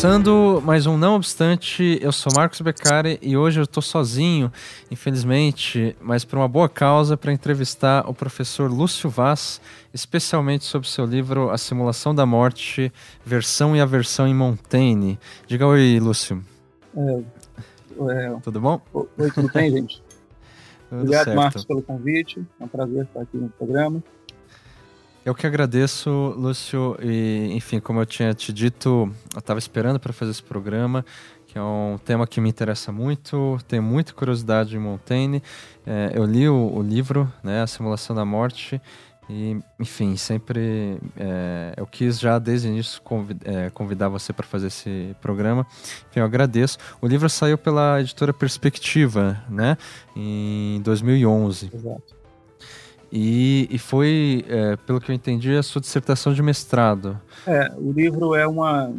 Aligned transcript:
Começando 0.00 0.62
mais 0.64 0.86
um 0.86 0.96
Não 0.96 1.16
Obstante, 1.16 1.98
eu 2.00 2.10
sou 2.10 2.32
Marcos 2.34 2.62
Beccari 2.62 3.18
e 3.20 3.36
hoje 3.36 3.60
eu 3.60 3.64
estou 3.64 3.82
sozinho, 3.82 4.50
infelizmente, 4.90 5.94
mas 6.00 6.24
por 6.24 6.38
uma 6.38 6.48
boa 6.48 6.70
causa, 6.70 7.18
para 7.18 7.30
entrevistar 7.30 8.08
o 8.08 8.14
professor 8.14 8.70
Lúcio 8.70 9.10
Vaz, 9.10 9.60
especialmente 9.92 10.64
sobre 10.64 10.88
seu 10.88 11.04
livro 11.04 11.50
A 11.50 11.58
Simulação 11.58 12.14
da 12.14 12.24
Morte, 12.24 12.90
Versão 13.26 13.76
e 13.76 13.80
Aversão 13.82 14.26
em 14.26 14.32
Montaigne. 14.34 15.18
Diga 15.46 15.66
oi, 15.66 16.00
Lúcio. 16.00 16.42
É, 16.96 17.22
é, 18.10 18.36
tudo 18.42 18.58
bom? 18.58 18.80
Oi, 18.94 19.30
tudo 19.30 19.52
bem, 19.52 19.70
gente? 19.70 20.02
Tudo 20.88 21.02
Obrigado, 21.02 21.24
certo. 21.24 21.36
Marcos, 21.36 21.64
pelo 21.64 21.82
convite. 21.82 22.44
É 22.58 22.64
um 22.64 22.66
prazer 22.66 23.04
estar 23.04 23.20
aqui 23.20 23.36
no 23.36 23.48
programa. 23.50 24.02
Eu 25.24 25.34
que 25.34 25.46
agradeço, 25.46 26.10
Lúcio, 26.36 26.96
e 27.02 27.50
enfim, 27.52 27.78
como 27.78 28.00
eu 28.00 28.06
tinha 28.06 28.32
te 28.32 28.52
dito, 28.52 29.12
eu 29.34 29.38
estava 29.38 29.58
esperando 29.58 30.00
para 30.00 30.14
fazer 30.14 30.30
esse 30.30 30.42
programa, 30.42 31.04
que 31.46 31.58
é 31.58 31.62
um 31.62 31.98
tema 32.02 32.26
que 32.26 32.40
me 32.40 32.48
interessa 32.48 32.90
muito, 32.90 33.58
tenho 33.68 33.82
muita 33.82 34.14
curiosidade 34.14 34.74
em 34.74 34.78
Montaigne. 34.78 35.42
É, 35.86 36.12
eu 36.14 36.24
li 36.24 36.48
o, 36.48 36.72
o, 36.74 36.82
livro, 36.82 37.30
né, 37.42 37.60
A 37.60 37.66
Simulação 37.66 38.16
da 38.16 38.24
Morte, 38.24 38.80
e 39.28 39.58
enfim, 39.78 40.16
sempre 40.16 40.98
é, 41.16 41.74
eu 41.76 41.86
quis 41.86 42.18
já 42.18 42.38
desde 42.38 42.68
o 42.68 42.70
início 42.70 43.00
convid, 43.02 43.40
é, 43.44 43.68
convidar 43.70 44.08
você 44.08 44.32
para 44.32 44.46
fazer 44.46 44.68
esse 44.68 45.14
programa. 45.20 45.66
Enfim, 46.08 46.20
eu 46.20 46.24
agradeço. 46.24 46.78
O 47.00 47.06
livro 47.06 47.28
saiu 47.28 47.58
pela 47.58 48.00
editora 48.00 48.32
Perspectiva, 48.32 49.44
né, 49.50 49.76
em 50.16 50.80
2011. 50.82 51.70
Exato. 51.74 52.19
E, 53.12 53.66
e 53.70 53.78
foi, 53.78 54.44
é, 54.48 54.76
pelo 54.76 55.00
que 55.00 55.10
eu 55.10 55.14
entendi, 55.14 55.54
a 55.56 55.62
sua 55.62 55.80
dissertação 55.80 56.32
de 56.32 56.42
mestrado. 56.42 57.20
É, 57.46 57.72
o 57.76 57.90
livro 57.90 58.34
é 58.34 58.46
uma 58.46 58.92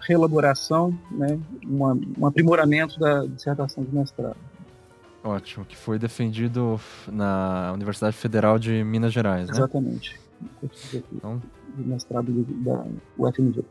reelaboração, 0.00 0.98
né, 1.10 1.38
uma, 1.64 1.98
um 2.18 2.26
aprimoramento 2.26 2.98
da 2.98 3.26
dissertação 3.26 3.84
de 3.84 3.94
mestrado. 3.94 4.36
Ótimo, 5.22 5.66
que 5.66 5.76
foi 5.76 5.98
defendido 5.98 6.80
na 7.06 7.70
Universidade 7.74 8.16
Federal 8.16 8.58
de 8.58 8.82
Minas 8.82 9.12
Gerais, 9.12 9.48
né? 9.48 9.52
Exatamente. 9.54 10.18
Então, 11.12 11.42
de 11.76 11.84
mestrado 11.86 12.32
da 12.64 12.86
UFMG. 13.18 13.62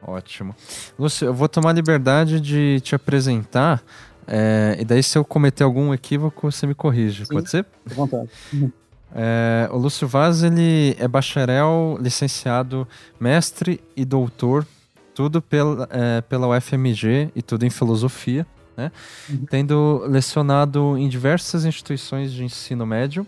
Ótimo. 0.00 0.54
Lúcio, 0.96 1.26
eu 1.26 1.34
vou 1.34 1.48
tomar 1.48 1.70
a 1.70 1.72
liberdade 1.72 2.40
de 2.40 2.80
te 2.80 2.94
apresentar, 2.94 3.82
é, 4.26 4.76
e 4.78 4.84
daí 4.84 5.02
se 5.02 5.18
eu 5.18 5.24
cometer 5.24 5.64
algum 5.64 5.92
equívoco, 5.92 6.52
você 6.52 6.66
me 6.66 6.74
corrige, 6.74 7.26
Sim, 7.26 7.34
pode 7.34 7.50
ser? 7.50 7.66
À 7.90 7.94
vontade. 7.94 8.30
É, 9.14 9.68
o 9.70 9.76
Lúcio 9.76 10.08
Vaz 10.08 10.42
ele 10.42 10.96
é 10.98 11.06
bacharel, 11.06 11.96
licenciado, 12.00 12.86
mestre 13.20 13.80
e 13.96 14.04
doutor, 14.04 14.66
tudo 15.14 15.40
pela, 15.40 15.88
é, 15.90 16.20
pela 16.20 16.48
UFMG 16.48 17.30
e 17.34 17.40
tudo 17.40 17.64
em 17.64 17.70
filosofia, 17.70 18.44
né? 18.76 18.90
Uhum. 19.30 19.46
tendo 19.48 20.04
lecionado 20.08 20.98
em 20.98 21.08
diversas 21.08 21.64
instituições 21.64 22.32
de 22.32 22.42
ensino 22.42 22.84
médio 22.84 23.24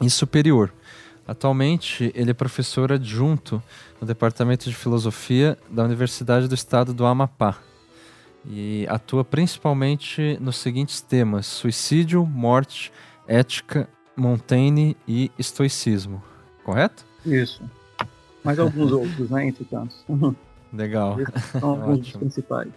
e 0.00 0.08
superior. 0.08 0.72
Atualmente, 1.28 2.10
ele 2.14 2.30
é 2.30 2.34
professor 2.34 2.90
adjunto 2.90 3.62
no 4.00 4.06
Departamento 4.06 4.68
de 4.68 4.74
Filosofia 4.74 5.58
da 5.70 5.84
Universidade 5.84 6.48
do 6.48 6.54
Estado 6.54 6.94
do 6.94 7.04
Amapá 7.04 7.58
e 8.46 8.86
atua 8.88 9.22
principalmente 9.22 10.38
nos 10.40 10.56
seguintes 10.56 11.02
temas: 11.02 11.46
suicídio, 11.46 12.24
morte, 12.24 12.90
ética 13.28 13.88
Montaigne 14.16 14.96
e 15.06 15.30
estoicismo, 15.38 16.22
correto? 16.64 17.04
Isso. 17.24 17.62
Mais 18.44 18.58
alguns 18.58 18.90
outros, 18.92 19.30
né, 19.30 19.46
entre 19.46 19.64
tantos. 19.64 20.04
Legal. 20.72 21.20
Esses 21.20 21.44
são 21.60 21.70
alguns 21.80 21.98
dos 22.00 22.12
principais. 22.12 22.72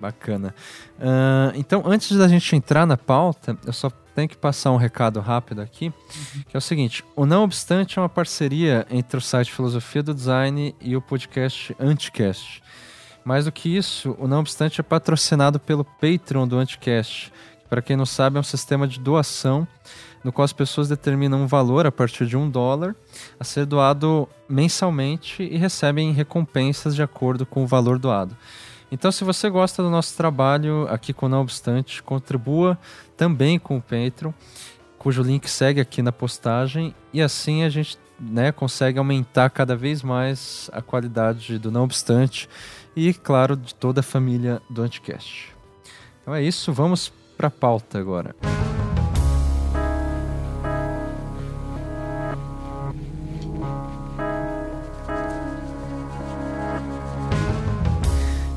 Bacana. 0.00 0.52
Uh, 0.98 1.56
então, 1.56 1.82
antes 1.86 2.16
da 2.16 2.26
gente 2.26 2.56
entrar 2.56 2.84
na 2.84 2.96
pauta, 2.96 3.56
eu 3.64 3.72
só 3.72 3.88
tenho 4.14 4.28
que 4.28 4.36
passar 4.36 4.72
um 4.72 4.76
recado 4.76 5.20
rápido 5.20 5.60
aqui, 5.60 5.86
uhum. 5.86 6.42
que 6.48 6.56
é 6.56 6.58
o 6.58 6.60
seguinte: 6.60 7.04
o 7.14 7.24
Não 7.24 7.44
Obstante 7.44 7.98
é 7.98 8.02
uma 8.02 8.08
parceria 8.08 8.86
entre 8.90 9.16
o 9.16 9.20
site 9.20 9.52
Filosofia 9.52 10.02
do 10.02 10.12
Design 10.12 10.74
e 10.80 10.96
o 10.96 11.00
podcast 11.00 11.74
Anticast. 11.78 12.62
Mais 13.24 13.44
do 13.44 13.52
que 13.52 13.76
isso, 13.76 14.16
o 14.18 14.26
Não 14.26 14.40
Obstante 14.40 14.80
é 14.80 14.82
patrocinado 14.82 15.60
pelo 15.60 15.84
Patreon 15.84 16.48
do 16.48 16.58
Anticast, 16.58 17.32
para 17.72 17.80
quem 17.80 17.96
não 17.96 18.04
sabe, 18.04 18.36
é 18.36 18.40
um 18.40 18.42
sistema 18.42 18.86
de 18.86 19.00
doação 19.00 19.66
no 20.22 20.30
qual 20.30 20.44
as 20.44 20.52
pessoas 20.52 20.90
determinam 20.90 21.40
um 21.40 21.46
valor 21.46 21.86
a 21.86 21.90
partir 21.90 22.26
de 22.26 22.36
um 22.36 22.50
dólar 22.50 22.94
a 23.40 23.44
ser 23.44 23.64
doado 23.64 24.28
mensalmente 24.46 25.42
e 25.42 25.56
recebem 25.56 26.12
recompensas 26.12 26.94
de 26.94 27.02
acordo 27.02 27.46
com 27.46 27.64
o 27.64 27.66
valor 27.66 27.98
doado. 27.98 28.36
Então, 28.90 29.10
se 29.10 29.24
você 29.24 29.48
gosta 29.48 29.82
do 29.82 29.88
nosso 29.88 30.14
trabalho 30.14 30.86
aqui 30.90 31.14
com 31.14 31.30
Não 31.30 31.40
Obstante, 31.40 32.02
contribua 32.02 32.78
também 33.16 33.58
com 33.58 33.78
o 33.78 33.80
Patreon, 33.80 34.32
cujo 34.98 35.22
link 35.22 35.48
segue 35.48 35.80
aqui 35.80 36.02
na 36.02 36.12
postagem, 36.12 36.94
e 37.10 37.22
assim 37.22 37.62
a 37.62 37.70
gente 37.70 37.96
né, 38.20 38.52
consegue 38.52 38.98
aumentar 38.98 39.48
cada 39.48 39.74
vez 39.74 40.02
mais 40.02 40.68
a 40.74 40.82
qualidade 40.82 41.58
do 41.58 41.70
Não 41.70 41.84
Obstante 41.84 42.50
e, 42.94 43.14
claro, 43.14 43.56
de 43.56 43.74
toda 43.74 44.00
a 44.00 44.02
família 44.02 44.60
do 44.68 44.82
Anticast. 44.82 45.54
Então 46.20 46.34
é 46.34 46.42
isso, 46.42 46.70
vamos 46.70 47.10
para 47.42 47.48
a 47.48 47.50
pauta 47.50 47.98
agora. 47.98 48.36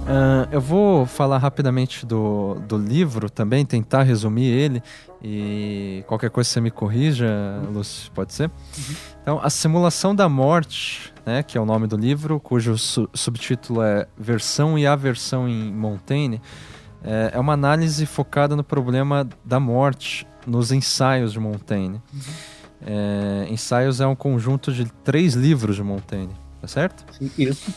Uh, 0.06 0.47
eu 0.51 0.62
vou 0.62 1.07
falar 1.07 1.40
rapidamente 1.40 2.06
do, 2.06 2.59
do 2.68 2.78
livro 2.78 3.28
também, 3.28 3.66
tentar 3.66 4.03
resumir 4.03 4.46
ele 4.46 4.84
e 5.23 6.03
qualquer 6.06 6.29
coisa 6.29 6.47
você 6.47 6.62
me 6.62 6.69
corrija, 6.69 7.28
Lúcio, 7.73 8.12
pode 8.12 8.31
ser? 8.35 8.52
Uhum. 8.78 8.96
Então, 9.23 9.40
A 9.41 9.50
Simulação 9.50 10.13
da 10.13 10.29
Morte, 10.29 11.12
né, 11.25 11.41
que 11.41 11.57
é 11.57 11.62
o 11.62 11.66
nome 11.66 11.88
do 11.88 11.97
livro, 11.97 12.40
cujo 12.40 12.78
su 12.78 13.09
subtítulo 13.16 13.81
é 13.81 14.07
Versão 14.16 14.78
e 14.78 14.85
Aversão 14.85 15.50
em 15.50 15.73
Montaigne, 15.73 16.40
é, 17.05 17.31
é 17.33 17.39
uma 17.39 17.53
análise 17.53 18.05
focada 18.05 18.55
no 18.55 18.63
problema 18.63 19.27
da 19.43 19.59
morte 19.59 20.27
nos 20.45 20.71
ensaios 20.71 21.33
de 21.33 21.39
Montaigne. 21.39 22.01
Uhum. 22.13 22.19
É, 22.85 23.47
ensaios 23.49 24.01
é 24.01 24.07
um 24.07 24.16
conjunto 24.16 24.71
de 24.71 24.85
três 25.03 25.33
livros 25.33 25.75
de 25.75 25.83
Montaigne, 25.83 26.33
tá 26.59 26.67
certo? 26.67 27.05
Sim, 27.13 27.31
isso. 27.38 27.73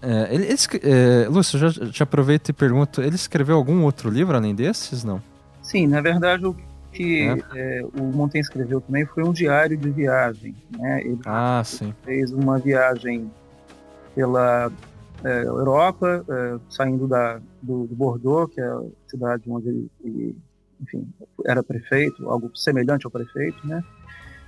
É, 0.00 0.34
ele, 0.34 0.44
ele, 0.44 0.56
é, 0.82 1.28
Lúcio, 1.28 1.58
já 1.58 1.70
te 1.90 2.02
aproveito 2.02 2.48
e 2.48 2.52
pergunto, 2.52 3.02
ele 3.02 3.16
escreveu 3.16 3.56
algum 3.56 3.82
outro 3.82 4.10
livro 4.10 4.36
além 4.36 4.54
desses, 4.54 5.04
não? 5.04 5.22
Sim, 5.62 5.86
na 5.86 6.00
verdade 6.00 6.46
o 6.46 6.56
que 6.92 7.28
é. 7.54 7.82
o 7.98 8.04
Montaigne 8.04 8.40
escreveu 8.40 8.80
também 8.80 9.04
foi 9.06 9.24
um 9.24 9.32
diário 9.32 9.76
de 9.76 9.90
viagem. 9.90 10.54
Né? 10.76 11.02
Ele 11.02 11.20
ah, 11.26 11.62
sim. 11.64 11.94
fez 12.04 12.32
uma 12.32 12.58
viagem 12.58 13.30
pela 14.14 14.70
é, 15.24 15.42
Europa, 15.44 16.24
é, 16.28 16.58
saindo 16.68 17.06
da, 17.06 17.40
do, 17.62 17.86
do, 17.86 17.94
Bordeaux, 17.94 18.52
que 18.52 18.60
é 18.60 18.66
a 18.66 18.82
cidade 19.06 19.44
onde 19.48 19.68
ele, 19.68 19.90
ele, 20.02 20.36
enfim, 20.80 21.06
era 21.44 21.62
prefeito, 21.62 22.28
algo 22.28 22.50
semelhante 22.54 23.06
ao 23.06 23.10
prefeito, 23.10 23.66
né? 23.66 23.82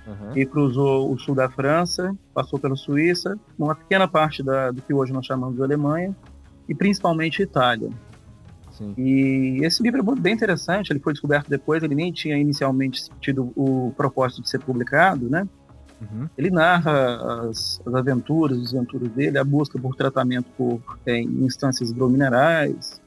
Uhum. 0.07 0.37
E 0.37 0.45
cruzou 0.45 1.11
o 1.11 1.19
sul 1.19 1.35
da 1.35 1.49
França, 1.49 2.15
passou 2.33 2.57
pela 2.57 2.75
Suíça, 2.75 3.37
uma 3.57 3.75
pequena 3.75 4.07
parte 4.07 4.41
da, 4.41 4.71
do 4.71 4.81
que 4.81 4.93
hoje 4.93 5.13
nós 5.13 5.25
chamamos 5.25 5.55
de 5.55 5.63
Alemanha, 5.63 6.15
e 6.67 6.73
principalmente 6.73 7.41
Itália. 7.41 7.89
Sim. 8.71 8.93
E 8.97 9.59
esse 9.63 9.83
livro 9.83 9.99
é 9.99 10.19
bem 10.19 10.33
interessante, 10.33 10.91
ele 10.91 10.99
foi 10.99 11.13
descoberto 11.13 11.49
depois, 11.49 11.83
ele 11.83 11.93
nem 11.93 12.11
tinha 12.11 12.37
inicialmente 12.37 13.03
tido 13.19 13.51
o 13.55 13.93
propósito 13.95 14.41
de 14.41 14.49
ser 14.49 14.59
publicado, 14.59 15.29
né? 15.29 15.47
Uhum. 16.01 16.27
Ele 16.37 16.49
narra 16.49 17.47
as, 17.47 17.81
as, 17.85 17.93
aventuras, 17.93 18.57
as 18.57 18.63
desventuras 18.63 19.09
dele, 19.09 19.37
a 19.37 19.43
busca 19.43 19.79
por 19.79 19.95
tratamento 19.95 20.49
por 20.57 20.81
é, 21.05 21.19
instâncias 21.21 21.91
hidrominerais, 21.91 22.99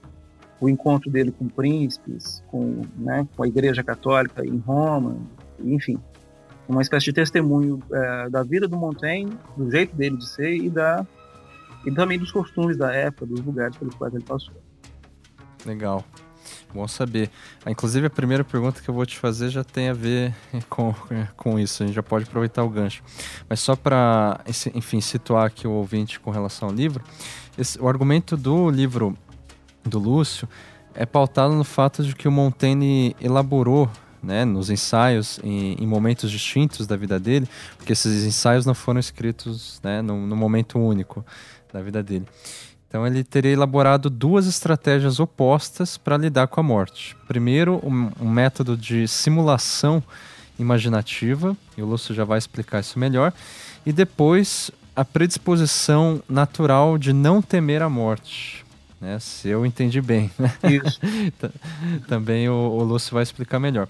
o 0.61 0.69
encontro 0.69 1.11
dele 1.11 1.33
com 1.33 1.49
príncipes, 1.49 2.43
com, 2.47 2.83
né, 2.97 3.27
com 3.37 3.43
a 3.43 3.49
Igreja 3.49 3.83
Católica 3.83 4.47
em 4.47 4.59
Roma, 4.59 5.17
enfim, 5.61 5.99
uma 6.69 6.83
espécie 6.83 7.07
de 7.07 7.13
testemunho 7.13 7.83
é, 7.93 8.31
da 8.31 8.43
vida 8.43 8.69
do 8.69 8.77
Montaigne, 8.77 9.37
do 9.57 9.71
jeito 9.71 9.95
dele 9.95 10.17
de 10.17 10.29
ser 10.29 10.55
e 10.55 10.71
da 10.71 11.07
e 11.85 11.91
também 11.93 12.19
dos 12.19 12.33
costumes 12.33 12.79
da 12.79 12.95
época, 12.95 13.27
dos 13.27 13.41
lugares 13.45 13.77
pelos 13.77 13.95
quais 13.95 14.15
ele 14.15 14.25
passou. 14.25 14.55
Legal. 15.67 16.03
Bom 16.75 16.89
saber. 16.89 17.31
Ah, 17.65 17.71
inclusive, 17.71 18.09
a 18.09 18.11
primeira 18.11 18.43
pergunta 18.43 18.83
que 18.83 18.91
eu 18.91 18.95
vou 18.95 19.07
te 19.07 19.17
fazer 19.17 19.49
já 19.49 19.63
tem 19.63 19.91
a 19.91 19.93
ver 19.93 20.35
com, 20.69 20.93
com 21.37 21.57
isso. 21.57 21.85
A 21.85 21.87
gente 21.87 21.95
já 21.95 22.03
pode 22.03 22.25
aproveitar 22.25 22.65
o 22.65 22.69
gancho. 22.69 23.01
Mas 23.49 23.61
só 23.61 23.77
para, 23.77 24.41
enfim, 24.75 25.01
situar 25.01 25.47
aqui 25.47 25.69
o 25.69 25.71
ouvinte 25.71 26.19
com 26.19 26.33
relação 26.33 26.69
ao 26.69 26.75
livro, 26.75 27.05
esse, 27.57 27.81
o 27.81 27.89
argumento 27.89 28.37
do 28.37 28.69
livro 28.69 29.17
do 29.85 30.01
Lúcio 30.01 30.49
é 30.95 31.07
pautado 31.07 31.55
no 31.55 31.63
fato 31.63 32.03
de 32.03 32.13
que 32.13 32.27
o 32.27 32.33
Montaigne 32.33 33.15
elaborou 33.21 33.89
né, 34.21 34.45
nos 34.45 34.69
ensaios 34.69 35.39
em, 35.45 35.75
em, 35.75 35.87
momentos 35.87 36.29
distintos 36.29 36.89
da 36.89 36.97
vida 36.97 37.21
dele, 37.21 37.49
porque 37.77 37.93
esses 37.93 38.25
ensaios 38.25 38.67
não 38.67 38.75
foram 38.75 38.99
escritos 38.99 39.81
né, 39.85 40.03
no 40.03 40.35
momento 40.35 40.79
único 40.79 41.25
da 41.73 41.81
vida 41.81 42.03
dele. 42.03 42.27
Então 42.95 43.05
ele 43.05 43.25
teria 43.25 43.51
elaborado 43.51 44.09
duas 44.09 44.47
estratégias 44.47 45.19
opostas 45.19 45.99
para 45.99 46.17
lidar 46.17 46.47
com 46.47 46.61
a 46.61 46.63
morte. 46.63 47.17
Primeiro, 47.27 47.81
um, 47.83 48.09
um, 48.21 48.31
método 48.31 48.77
de 48.77 49.09
simulação 49.09 50.01
imaginativa, 50.61 51.57
e 51.77 51.83
o 51.83 51.87
Lúcio 51.87 52.15
já 52.15 52.23
vai 52.23 52.39
explicar 52.39 52.79
isso 52.79 52.97
melhor, 52.97 53.33
e 53.85 53.93
depois 53.93 54.71
a 54.95 55.05
predisposição 55.05 56.23
natural 56.29 56.97
de 56.97 57.13
não 57.13 57.43
temer 57.43 57.83
a 57.83 57.89
morte. 57.89 58.65
Né? 59.01 59.19
Se 59.19 59.49
eu 59.49 59.67
entendi 59.67 60.01
bem. 60.01 60.31
Né? 60.39 60.53
Isso. 60.63 61.01
Também 62.07 62.49
o, 62.49 62.55
o 62.55 62.85
Lúcio 62.85 63.13
vai 63.13 63.25
explicar 63.25 63.59
melhor. 63.59 63.89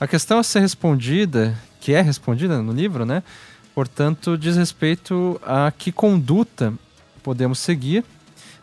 A 0.00 0.08
questão 0.08 0.40
a 0.40 0.42
ser 0.42 0.58
respondida, 0.58 1.56
que 1.80 1.92
é 1.92 2.00
respondida 2.00 2.60
no 2.60 2.72
livro, 2.72 3.06
né? 3.06 3.22
portanto, 3.72 4.36
diz 4.36 4.56
respeito 4.56 5.40
a 5.46 5.70
que 5.70 5.92
conduta 5.92 6.74
podemos 7.22 7.60
seguir 7.60 8.04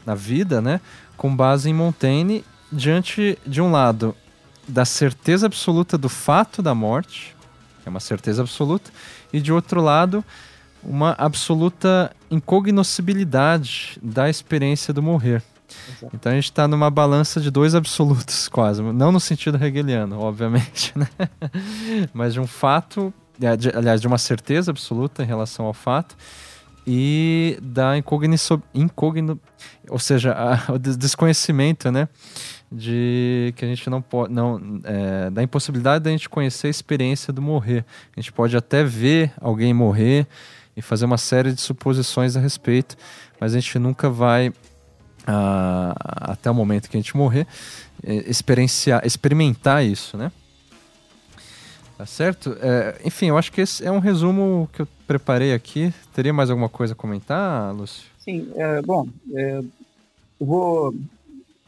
na 0.05 0.15
vida, 0.15 0.61
né, 0.61 0.81
com 1.17 1.35
base 1.35 1.69
em 1.69 1.73
Montaigne, 1.73 2.43
diante 2.71 3.37
de 3.45 3.61
um 3.61 3.71
lado 3.71 4.15
da 4.67 4.85
certeza 4.85 5.47
absoluta 5.47 5.97
do 5.97 6.09
fato 6.09 6.61
da 6.61 6.75
morte, 6.75 7.35
é 7.85 7.89
uma 7.89 7.99
certeza 7.99 8.41
absoluta, 8.41 8.91
e 9.33 9.41
de 9.41 9.51
outro 9.51 9.81
lado, 9.81 10.23
uma 10.83 11.15
absoluta 11.17 12.11
incognoscibilidade 12.29 13.99
da 14.01 14.29
experiência 14.29 14.93
do 14.93 15.01
morrer. 15.01 15.43
Exato. 15.87 16.15
Então 16.15 16.31
a 16.31 16.35
gente 16.35 16.45
está 16.45 16.67
numa 16.67 16.89
balança 16.89 17.39
de 17.39 17.51
dois 17.51 17.75
absolutos, 17.75 18.47
quase. 18.49 18.81
Não 18.81 19.11
no 19.11 19.19
sentido 19.19 19.63
hegeliano, 19.63 20.19
obviamente, 20.19 20.93
né? 20.97 21.07
mas 22.13 22.33
de 22.33 22.39
um 22.39 22.47
fato, 22.47 23.13
aliás, 23.75 24.01
de 24.01 24.07
uma 24.07 24.17
certeza 24.17 24.71
absoluta 24.71 25.23
em 25.23 25.25
relação 25.25 25.65
ao 25.65 25.73
fato, 25.73 26.15
e 26.91 27.55
da 27.61 27.95
incognição, 27.95 28.59
incogno, 28.73 29.39
ou 29.87 29.99
seja, 29.99 30.33
a, 30.33 30.73
o 30.73 30.79
desconhecimento, 30.79 31.91
né, 31.91 32.09
de 32.71 33.53
que 33.55 33.63
a 33.63 33.67
gente 33.67 33.87
não 33.91 34.01
pode, 34.01 34.33
não, 34.33 34.59
é, 34.83 35.29
da 35.29 35.43
impossibilidade 35.43 36.03
da 36.03 36.09
gente 36.09 36.27
conhecer 36.27 36.65
a 36.65 36.69
experiência 36.71 37.31
do 37.31 37.43
morrer. 37.43 37.85
A 38.17 38.19
gente 38.19 38.31
pode 38.31 38.57
até 38.57 38.83
ver 38.83 39.31
alguém 39.39 39.71
morrer 39.71 40.25
e 40.75 40.81
fazer 40.81 41.05
uma 41.05 41.19
série 41.19 41.53
de 41.53 41.61
suposições 41.61 42.35
a 42.35 42.39
respeito, 42.39 42.97
mas 43.39 43.53
a 43.53 43.59
gente 43.59 43.77
nunca 43.77 44.09
vai 44.09 44.51
ah, 45.27 45.93
até 46.31 46.49
o 46.49 46.55
momento 46.55 46.89
que 46.89 46.97
a 46.97 46.99
gente 46.99 47.15
morrer 47.15 47.45
é, 48.03 48.27
experienciar, 48.27 49.05
experimentar 49.05 49.85
isso, 49.85 50.17
né? 50.17 50.31
Tá 51.99 52.05
certo? 52.05 52.55
É, 52.61 52.97
enfim, 53.03 53.25
eu 53.25 53.37
acho 53.37 53.51
que 53.51 53.59
esse 53.59 53.85
é 53.85 53.91
um 53.91 53.99
resumo 53.99 54.69
que 54.71 54.83
eu 54.83 54.87
preparei 55.05 55.53
aqui. 55.53 55.93
Teria 56.13 56.31
mais 56.31 56.49
alguma 56.49 56.69
coisa 56.69 56.93
a 56.93 56.95
comentar, 56.95 57.75
Lúcio? 57.75 58.07
Sim, 58.17 58.49
é, 58.55 58.81
bom, 58.81 59.05
é, 59.33 59.59
eu 60.39 60.45
vou. 60.47 60.95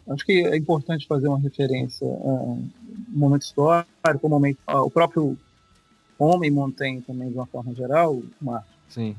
Acho 0.07 0.25
que 0.25 0.47
é 0.47 0.55
importante 0.55 1.05
fazer 1.05 1.27
uma 1.27 1.37
referência 1.37 2.07
um 2.07 2.69
momento 3.13 3.41
histórico, 3.41 3.89
um 4.23 4.29
momento, 4.29 4.57
o 4.65 4.89
próprio 4.89 5.37
homem 6.17 6.49
Montaigne 6.49 7.01
também, 7.01 7.27
de 7.27 7.35
uma 7.35 7.45
forma 7.45 7.75
geral, 7.75 8.23
Marcos. 8.41 8.71
Sim. 8.87 9.17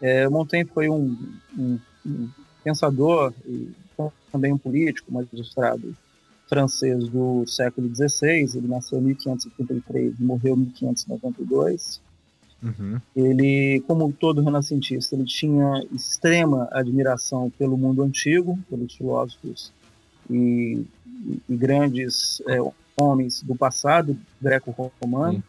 É, 0.00 0.28
Montaigne 0.28 0.70
foi 0.72 0.88
um, 0.88 1.18
um, 1.58 1.80
um 2.06 2.28
pensador 2.62 3.32
e 3.44 3.72
também 4.30 4.52
um 4.52 4.58
político, 4.58 5.12
magistrado 5.12 5.96
francês 6.48 7.08
do 7.08 7.46
século 7.46 7.88
XVI. 7.94 8.56
Ele 8.56 8.68
nasceu 8.68 8.98
em 8.98 9.02
1533 9.02 10.18
e 10.18 10.22
morreu 10.22 10.54
em 10.54 10.60
1592. 10.60 12.00
Uhum. 12.62 13.00
Ele, 13.14 13.82
como 13.86 14.12
todo 14.12 14.42
renascentista, 14.42 15.14
ele 15.14 15.24
tinha 15.24 15.84
extrema 15.92 16.68
admiração 16.72 17.50
pelo 17.58 17.76
mundo 17.76 18.02
antigo, 18.02 18.58
pelos 18.70 18.94
filósofos 18.94 19.72
e, 20.30 20.86
e 21.48 21.56
grandes 21.56 22.40
é, 22.48 22.58
homens 22.96 23.42
do 23.42 23.54
passado 23.54 24.16
greco-romano. 24.40 25.42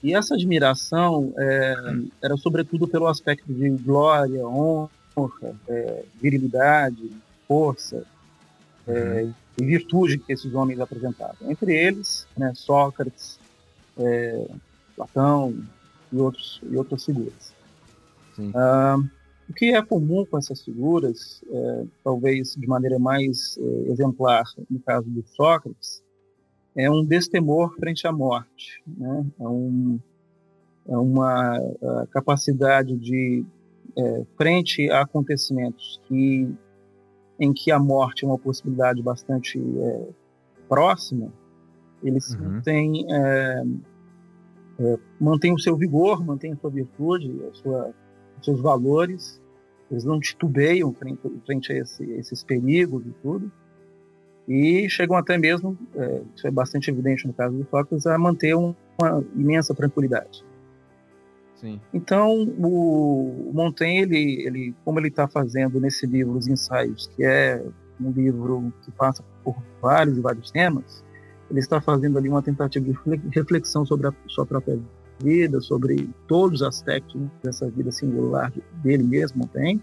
E 0.00 0.14
essa 0.14 0.34
admiração 0.34 1.32
é, 1.36 1.74
era 2.22 2.36
sobretudo 2.36 2.86
pelo 2.86 3.06
aspecto 3.06 3.52
de 3.52 3.70
glória, 3.70 4.46
honra, 4.46 5.56
é, 5.68 6.04
virilidade, 6.20 7.10
força, 7.46 8.04
é, 8.86 9.22
uhum 9.22 9.34
e 9.58 9.64
virtude 9.64 10.18
que 10.18 10.32
esses 10.32 10.54
homens 10.54 10.80
apresentavam. 10.80 11.50
Entre 11.50 11.74
eles, 11.76 12.26
né, 12.36 12.52
Sócrates, 12.54 13.38
é, 13.98 14.46
Platão 14.96 15.54
e, 16.12 16.16
outros, 16.16 16.60
e 16.70 16.76
outras 16.76 17.04
figuras. 17.04 17.54
Ah, 18.54 18.98
o 19.48 19.52
que 19.52 19.74
é 19.74 19.82
comum 19.82 20.24
com 20.24 20.38
essas 20.38 20.62
figuras, 20.62 21.42
é, 21.50 21.84
talvez 22.02 22.54
de 22.54 22.66
maneira 22.66 22.98
mais 22.98 23.58
é, 23.58 23.90
exemplar 23.90 24.44
no 24.70 24.80
caso 24.80 25.10
de 25.10 25.22
Sócrates, 25.28 26.02
é 26.74 26.90
um 26.90 27.04
destemor 27.04 27.74
frente 27.76 28.06
à 28.06 28.12
morte, 28.12 28.82
né? 28.86 29.26
é, 29.38 29.46
um, 29.46 30.00
é 30.88 30.96
uma 30.96 31.58
capacidade 32.10 32.96
de, 32.96 33.44
é, 33.96 34.24
frente 34.36 34.90
a 34.90 35.02
acontecimentos 35.02 36.00
que 36.08 36.48
em 37.38 37.52
que 37.52 37.70
a 37.70 37.78
morte 37.78 38.24
é 38.24 38.28
uma 38.28 38.38
possibilidade 38.38 39.02
bastante 39.02 39.58
é, 39.58 40.08
próxima, 40.68 41.32
eles 42.02 42.34
uhum. 42.34 42.52
mantêm, 42.52 43.06
é, 43.08 43.64
é, 44.80 44.98
mantêm 45.20 45.52
o 45.52 45.58
seu 45.58 45.76
vigor, 45.76 46.24
mantêm 46.24 46.52
a 46.52 46.56
sua 46.56 46.70
virtude, 46.70 47.44
a 47.50 47.54
sua, 47.54 47.94
os 48.38 48.44
seus 48.44 48.60
valores, 48.60 49.40
eles 49.90 50.04
não 50.04 50.18
titubeiam 50.18 50.92
frente, 50.92 51.20
frente 51.44 51.72
a 51.72 51.76
esse, 51.76 52.04
esses 52.12 52.42
perigos 52.42 53.04
e 53.06 53.10
tudo, 53.22 53.52
e 54.48 54.88
chegam 54.88 55.16
até 55.16 55.38
mesmo, 55.38 55.78
é, 55.94 56.22
isso 56.34 56.46
é 56.46 56.50
bastante 56.50 56.90
evidente 56.90 57.26
no 57.26 57.32
caso 57.32 57.56
do 57.56 57.64
Sócrates, 57.68 58.06
a 58.06 58.18
manter 58.18 58.54
uma 58.54 58.74
imensa 59.36 59.74
tranquilidade. 59.74 60.44
Sim. 61.62 61.80
Então, 61.94 62.42
o 62.58 63.52
Montaigne, 63.54 64.02
ele, 64.02 64.46
ele, 64.46 64.74
como 64.84 64.98
ele 64.98 65.06
está 65.08 65.28
fazendo 65.28 65.78
nesse 65.78 66.06
livro 66.06 66.36
Os 66.36 66.48
Ensaios, 66.48 67.08
que 67.14 67.24
é 67.24 67.64
um 68.00 68.10
livro 68.10 68.72
que 68.82 68.90
passa 68.90 69.22
por 69.44 69.54
vários 69.80 70.18
e 70.18 70.20
vários 70.20 70.50
temas, 70.50 71.04
ele 71.48 71.60
está 71.60 71.80
fazendo 71.80 72.18
ali 72.18 72.28
uma 72.28 72.42
tentativa 72.42 72.84
de 72.84 73.28
reflexão 73.32 73.86
sobre 73.86 74.08
a 74.08 74.14
sua 74.26 74.44
própria 74.44 74.76
vida, 75.22 75.60
sobre 75.60 76.10
todos 76.26 76.62
os 76.62 76.66
aspectos 76.66 77.22
dessa 77.44 77.70
vida 77.70 77.92
singular 77.92 78.52
dele 78.82 79.04
mesmo, 79.04 79.38
Montaigne. 79.42 79.80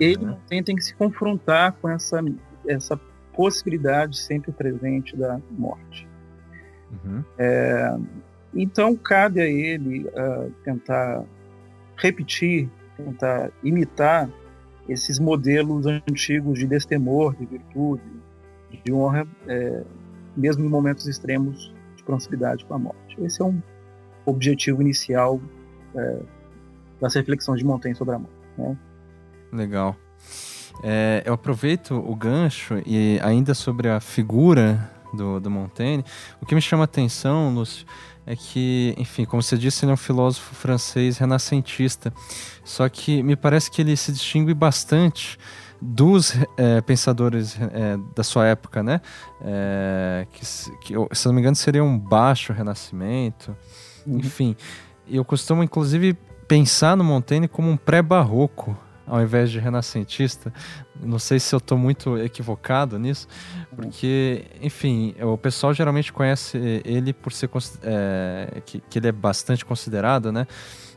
Ele 0.00 0.34
tem, 0.48 0.62
tem 0.62 0.74
que 0.74 0.82
se 0.82 0.94
confrontar 0.94 1.72
com 1.82 1.88
essa, 1.90 2.24
essa 2.66 2.98
possibilidade 3.34 4.18
sempre 4.18 4.52
presente 4.52 5.14
da 5.14 5.38
morte. 5.50 6.08
Uhum. 7.04 7.22
É, 7.36 7.98
então, 8.62 8.96
cabe 8.96 9.40
a 9.40 9.46
ele 9.46 10.04
uh, 10.06 10.52
tentar 10.64 11.24
repetir, 11.96 12.68
tentar 12.96 13.50
imitar 13.62 14.28
esses 14.88 15.18
modelos 15.18 15.86
antigos 15.86 16.58
de 16.58 16.66
destemor, 16.66 17.36
de 17.36 17.44
virtude, 17.44 18.02
de 18.84 18.92
honra, 18.92 19.26
é, 19.46 19.82
mesmo 20.36 20.64
em 20.64 20.68
momentos 20.68 21.06
extremos 21.06 21.74
de 21.96 22.02
proximidade 22.02 22.64
com 22.64 22.74
a 22.74 22.78
morte. 22.78 23.16
Esse 23.20 23.42
é 23.42 23.44
um 23.44 23.60
objetivo 24.24 24.80
inicial 24.80 25.40
é, 25.94 26.18
das 27.00 27.14
reflexões 27.14 27.58
de 27.58 27.66
Montaigne 27.66 27.96
sobre 27.96 28.14
a 28.14 28.18
morte. 28.18 28.34
Né? 28.56 28.76
Legal. 29.52 29.96
É, 30.82 31.22
eu 31.24 31.34
aproveito 31.34 31.92
o 31.92 32.14
gancho 32.14 32.80
e 32.86 33.18
ainda 33.22 33.52
sobre 33.52 33.88
a 33.88 34.00
figura 34.00 34.90
do, 35.12 35.40
do 35.40 35.50
Montaigne, 35.50 36.04
o 36.40 36.46
que 36.46 36.54
me 36.54 36.60
chama 36.60 36.84
a 36.84 36.86
atenção, 36.86 37.52
Lúcio, 37.54 37.86
é 38.26 38.36
que, 38.36 38.94
enfim, 38.98 39.24
como 39.24 39.42
você 39.42 39.56
disse, 39.56 39.84
ele 39.84 39.92
é 39.92 39.94
um 39.94 39.96
filósofo 39.96 40.54
francês 40.54 41.16
renascentista. 41.16 42.12
Só 42.62 42.86
que 42.88 43.22
me 43.22 43.34
parece 43.34 43.70
que 43.70 43.80
ele 43.80 43.96
se 43.96 44.12
distingue 44.12 44.52
bastante 44.52 45.38
dos 45.80 46.34
é, 46.56 46.80
pensadores 46.82 47.56
é, 47.58 47.96
da 48.14 48.22
sua 48.22 48.46
época, 48.46 48.82
né? 48.82 49.00
É, 49.40 50.26
que, 50.32 50.40
que, 50.40 51.16
se 51.16 51.26
não 51.26 51.32
me 51.32 51.40
engano, 51.40 51.56
seria 51.56 51.82
um 51.82 51.98
baixo 51.98 52.52
renascimento. 52.52 53.56
Uhum. 54.06 54.18
Enfim, 54.18 54.56
eu 55.08 55.24
costumo, 55.24 55.62
inclusive, 55.62 56.14
pensar 56.46 56.96
no 56.96 57.04
Montaigne 57.04 57.48
como 57.48 57.70
um 57.70 57.76
pré-barroco. 57.76 58.76
Ao 59.08 59.22
invés 59.22 59.50
de 59.50 59.58
renascentista. 59.58 60.52
Não 61.00 61.18
sei 61.18 61.40
se 61.40 61.54
eu 61.54 61.58
estou 61.58 61.78
muito 61.78 62.18
equivocado 62.18 62.98
nisso, 62.98 63.26
porque, 63.74 64.44
enfim, 64.60 65.14
o 65.20 65.36
pessoal 65.36 65.72
geralmente 65.72 66.12
conhece 66.12 66.82
ele 66.84 67.12
por 67.12 67.32
ser 67.32 67.50
é, 67.82 68.62
que, 68.64 68.80
que 68.80 68.98
ele 68.98 69.08
é 69.08 69.12
bastante 69.12 69.64
considerado, 69.64 70.30
né? 70.30 70.46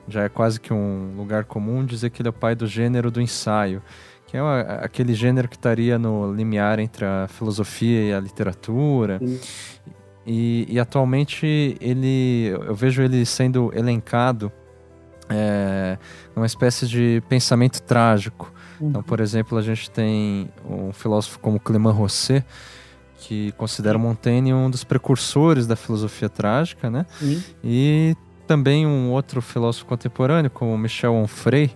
Já 0.07 0.23
é 0.23 0.29
quase 0.29 0.59
que 0.59 0.73
um 0.73 1.13
lugar 1.15 1.45
comum 1.45 1.85
dizer 1.85 2.09
que 2.09 2.21
ele 2.21 2.27
é 2.27 2.31
o 2.31 2.33
pai 2.33 2.55
do 2.55 2.67
gênero 2.67 3.11
do 3.11 3.21
ensaio 3.21 3.81
que 4.31 4.37
é 4.37 4.41
uma, 4.41 4.61
aquele 4.61 5.13
gênero 5.13 5.49
que 5.49 5.57
estaria 5.57 5.99
no 5.99 6.33
limiar 6.33 6.79
entre 6.79 7.03
a 7.03 7.27
filosofia 7.27 8.01
e 8.01 8.13
a 8.13 8.19
literatura. 8.19 9.19
E, 10.25 10.65
e, 10.69 10.79
atualmente 10.79 11.75
ele, 11.81 12.47
eu 12.47 12.73
vejo 12.73 13.01
ele 13.01 13.25
sendo 13.25 13.73
elencado 13.75 14.49
é, 15.31 15.97
numa 16.35 16.45
espécie 16.45 16.87
de 16.87 17.23
pensamento 17.29 17.81
trágico. 17.81 18.51
Então, 18.75 18.85
uhum. 18.85 18.89
Então, 18.89 19.03
por 19.03 19.19
exemplo, 19.19 19.57
a 19.57 19.61
gente 19.61 19.89
tem 19.89 20.49
um 20.67 20.91
filósofo 20.91 21.39
como 21.39 21.59
Clément 21.59 21.93
Rosset, 21.93 22.45
que 23.17 23.51
considera 23.53 23.97
Montaigne 23.97 24.53
um 24.53 24.69
dos 24.69 24.83
precursores 24.83 25.67
da 25.67 25.75
filosofia 25.75 26.27
trágica, 26.27 26.89
né? 26.89 27.05
Sim. 27.19 27.43
E 27.63 28.15
também 28.47 28.85
um 28.85 29.11
outro 29.11 29.41
filósofo 29.41 29.85
contemporâneo, 29.85 30.49
como 30.49 30.75
Michel 30.77 31.13
Onfray, 31.13 31.71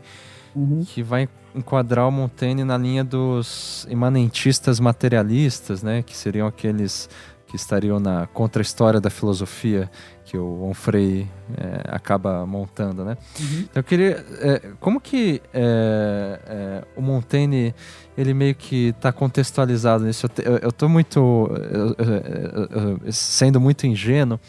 uhum. 0.55 0.83
que 0.85 1.03
vai 1.03 1.29
enquadrar 1.55 2.07
o 2.07 2.11
Montaigne 2.11 2.63
na 2.63 2.77
linha 2.77 3.03
dos 3.03 3.87
imanentistas 3.89 4.79
materialistas, 4.79 5.81
né, 5.81 6.03
que 6.03 6.15
seriam 6.15 6.45
aqueles 6.45 7.09
que 7.47 7.55
estariam 7.55 7.99
na 7.99 8.27
contra-história 8.27 8.99
da 8.99 9.09
filosofia 9.09 9.89
que 10.25 10.37
o 10.37 10.63
Onfray 10.63 11.29
é, 11.55 11.95
acaba 11.95 12.45
montando, 12.45 13.05
né? 13.05 13.15
Uhum. 13.39 13.59
Então 13.59 13.79
eu 13.79 13.83
queria, 13.83 14.25
é, 14.41 14.61
como 14.79 14.99
que 14.99 15.41
é, 15.53 16.39
é 16.47 16.83
o 16.95 17.01
Montaigne 17.01 17.73
ele 18.17 18.33
meio 18.33 18.55
que 18.55 18.87
está 18.87 19.11
contextualizado 19.11 20.03
nisso? 20.03 20.27
Eu, 20.61 20.69
estou 20.69 20.89
muito 20.89 21.49
eu, 21.71 23.11
sendo 23.11 23.61
muito 23.61 23.85
ingênuo 23.85 24.39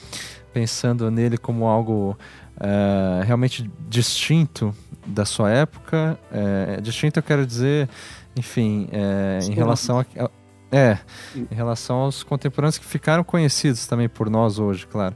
pensando 0.53 1.11
nele 1.11 1.37
como 1.37 1.67
algo 1.67 2.17
é, 2.59 3.23
realmente 3.25 3.71
distinto 3.88 4.75
da 5.07 5.26
sua 5.26 5.50
época. 5.50 6.19
É, 6.33 6.81
distinto 6.81 7.19
eu 7.19 7.23
quero 7.23 7.47
dizer, 7.47 7.88
enfim, 8.35 8.88
é, 8.91 9.41
em 9.45 9.53
relação 9.53 10.00
a, 10.00 10.31
é, 10.71 10.99
em 11.35 11.55
relação 11.55 11.97
aos 11.97 12.23
contemporâneos 12.23 12.77
que 12.77 12.85
ficaram 12.85 13.23
conhecidos 13.23 13.87
também 13.87 14.09
por 14.09 14.29
nós 14.29 14.59
hoje, 14.59 14.87
claro. 14.87 15.15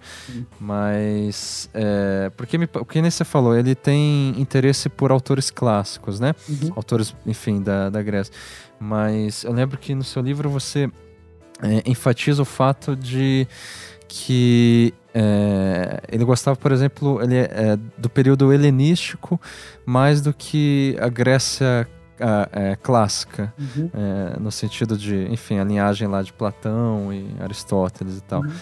Mas, 0.61 1.69
é, 1.75 2.31
porque 2.37 2.57
me, 2.57 2.69
o 2.73 2.85
que 2.85 3.01
você 3.03 3.25
falou, 3.25 3.57
ele 3.57 3.75
tem 3.75 4.35
interesse 4.41 4.89
por 4.89 5.11
autores 5.11 5.51
clássicos, 5.51 6.21
né? 6.21 6.35
Uhum. 6.49 6.73
Autores, 6.77 7.15
enfim, 7.27 7.61
da, 7.61 7.91
da 7.91 8.03
Grécia. 8.03 8.33
Mas 8.79 9.45
eu 9.45 9.53
lembro 9.53 9.77
que 9.77 9.95
no 9.95 10.05
seu 10.05 10.23
livro 10.23 10.49
você 10.49 10.91
é, 11.63 11.83
enfatiza 11.85 12.43
o 12.43 12.47
fato 12.47 12.95
de 12.95 13.47
que 14.07 14.95
é, 15.13 16.01
ele 16.11 16.25
gostava, 16.25 16.57
por 16.57 16.73
exemplo, 16.73 17.21
ele 17.23 17.37
é, 17.37 17.77
do 17.99 18.09
período 18.09 18.53
helenístico 18.53 19.41
mais 19.85 20.21
do 20.21 20.33
que 20.33 20.97
a 21.01 21.09
Grécia 21.09 21.89
é, 22.53 22.77
clássica, 22.77 23.53
uhum. 23.59 23.91
É, 23.93 24.39
no 24.39 24.51
sentido 24.51 24.97
de, 24.97 25.27
enfim, 25.31 25.59
a 25.59 25.65
linhagem 25.65 26.07
lá 26.09 26.23
de 26.23 26.33
Platão 26.33 27.13
e 27.13 27.29
Aristóteles 27.41 28.19
e 28.19 28.23
tal. 28.23 28.43
Uhum. 28.43 28.53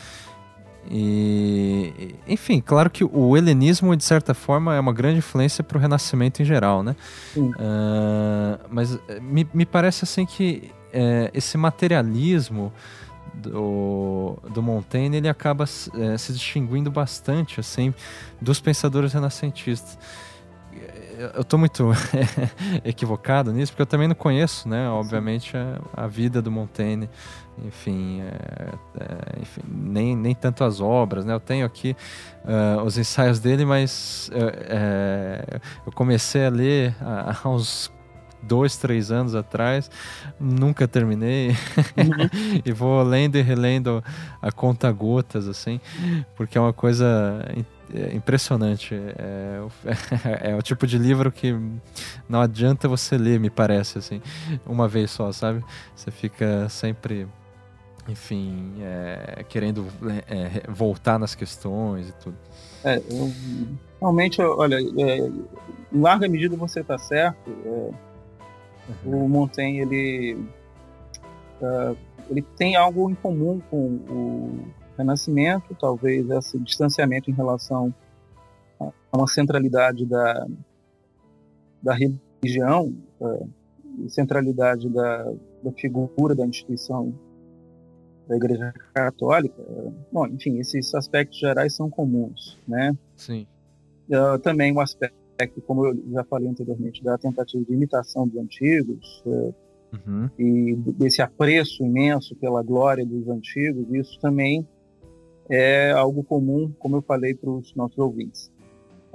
E, 0.91 2.15
enfim, 2.27 2.63
claro 2.65 2.89
que 2.89 3.05
o 3.05 3.37
helenismo, 3.37 3.95
de 3.95 4.05
certa 4.05 4.33
forma, 4.33 4.75
é 4.75 4.81
uma 4.81 4.93
grande 4.93 5.19
influência 5.19 5.63
para 5.63 5.77
o 5.77 5.81
Renascimento 5.81 6.41
em 6.41 6.47
geral, 6.47 6.83
né? 6.83 6.97
Uh, 7.37 8.59
mas 8.71 8.99
me, 9.21 9.47
me 9.53 9.67
parece 9.67 10.05
assim 10.05 10.25
que 10.25 10.71
é, 10.93 11.31
esse 11.35 11.59
materialismo 11.59 12.73
do, 13.35 14.39
do 14.51 14.63
Montaigne 14.63 15.19
ele 15.19 15.29
acaba 15.29 15.65
é, 15.65 16.19
se 16.19 16.33
distinguindo 16.33 16.91
bastante 16.91 17.61
assim 17.61 17.95
dos 18.41 18.61
pensadores 18.61 19.13
renascentistas 19.13 19.99
eu 21.35 21.41
estou 21.43 21.59
muito 21.59 21.91
equivocado 22.85 23.53
nisso 23.53 23.73
porque 23.73 23.83
eu 23.83 23.87
também 23.87 24.09
não 24.09 24.15
conheço 24.15 24.69
né 24.69 24.89
obviamente 24.89 25.57
a, 25.57 25.81
a 26.05 26.07
vida 26.07 26.41
do 26.41 26.51
Montaigne 26.51 27.09
enfim, 27.67 28.21
é, 28.21 29.03
é, 29.03 29.43
enfim, 29.43 29.63
nem, 29.67 30.15
nem 30.17 30.35
tanto 30.35 30.63
as 30.63 30.81
obras 30.81 31.25
né 31.25 31.35
eu 31.35 31.41
tenho 31.41 31.67
aqui 31.67 31.97
uh, 32.45 32.83
os 32.83 32.97
ensaios 32.97 33.41
dele 33.41 33.65
mas 33.65 34.31
uh, 34.33 35.61
eu 35.85 35.93
comecei 35.93 36.47
a 36.47 36.51
ler 36.51 36.95
há 37.01 37.49
uns 37.49 37.91
dois, 38.43 38.77
três 38.77 39.11
anos 39.11 39.35
atrás, 39.35 39.91
nunca 40.39 40.87
terminei. 40.87 41.51
Uhum. 41.51 42.63
e 42.65 42.73
vou 42.73 43.03
lendo 43.03 43.37
e 43.37 43.43
relendo 43.43 44.03
a 44.41 44.53
conta 44.53 44.91
gotas, 44.93 45.49
assim, 45.49 45.81
porque 46.37 46.57
é 46.57 46.61
uma 46.61 46.73
coisa 46.73 47.45
é, 47.95 48.15
impressionante. 48.15 48.95
É, 48.95 49.61
é, 50.43 50.51
é, 50.53 50.57
o 50.57 50.63
tipo 50.63 50.87
de 50.87 50.99
livro 50.99 51.31
que 51.33 51.57
não 52.29 52.41
adianta 52.41 52.89
você 52.89 53.17
ler, 53.17 53.41
me 53.41 53.51
parece, 53.51 53.99
assim, 53.99 54.21
uma 54.67 54.89
vez 54.89 55.11
só, 55.11 55.31
sabe? 55.33 55.65
Você 55.95 56.11
fica 56.11 56.69
sempre 56.69 57.27
enfim, 58.09 58.73
é, 58.81 59.45
querendo 59.47 59.87
é, 60.27 60.63
voltar 60.67 61.19
nas 61.19 61.35
questões 61.35 62.09
e 62.09 62.13
tudo. 62.13 62.37
É, 62.83 62.97
eu, 62.97 63.31
realmente, 64.01 64.41
olha, 64.41 64.81
em 64.81 65.45
larga 65.93 66.27
medida 66.27 66.57
você 66.57 66.81
está 66.81 66.97
certo. 66.97 67.51
Uhum. 67.51 69.25
O 69.25 69.29
Montaigne 69.29 69.81
ele 69.81 70.39
ele 72.31 72.43
tem 72.57 72.77
algo 72.77 73.11
em 73.11 73.15
comum 73.15 73.61
com 73.71 73.87
o 74.09 74.65
Renascimento, 74.99 75.75
talvez 75.81 76.29
esse 76.29 76.59
distanciamento 76.59 77.31
em 77.31 77.35
relação 77.35 77.95
a 78.81 79.17
uma 79.17 79.27
centralidade 79.27 80.05
da 80.05 80.47
da 81.81 81.95
religião, 81.95 82.93
uh, 83.21 83.49
centralidade 84.09 84.89
da, 84.89 85.33
da 85.63 85.73
figura 85.73 86.35
da 86.35 86.45
instituição 86.45 87.15
da 88.27 88.37
Igreja 88.37 88.75
Católica. 88.93 89.63
Bom, 90.11 90.27
enfim, 90.27 90.59
esses 90.59 90.93
aspectos 90.93 91.39
gerais 91.39 91.73
são 91.73 91.89
comuns, 91.89 92.59
né? 92.67 92.97
Sim. 93.17 93.47
Uh, 94.11 94.39
também 94.41 94.73
um 94.73 94.81
aspecto 94.81 95.17
aspecto, 95.39 95.63
como 95.63 95.87
eu 95.87 95.97
já 96.11 96.25
falei 96.25 96.49
anteriormente, 96.49 97.03
da 97.03 97.17
tentativa 97.17 97.65
de 97.65 97.73
imitação 97.73 98.27
dos 98.27 98.37
antigos 98.37 99.23
é, 99.25 99.31
uhum. 99.31 100.31
e 100.37 100.75
desse 100.75 101.23
apreço 101.23 101.85
imenso 101.85 102.35
pela 102.35 102.63
glória 102.63 103.07
dos 103.07 103.29
antigos, 103.29 103.87
isso 103.93 104.19
também 104.21 104.67
é 105.49 105.91
algo 105.93 106.23
comum, 106.23 106.73
como 106.79 106.97
eu 106.97 107.03
falei 107.03 107.35
para 107.35 107.51
os 107.51 107.75
nossos 107.75 107.99
ouvintes. 107.99 108.53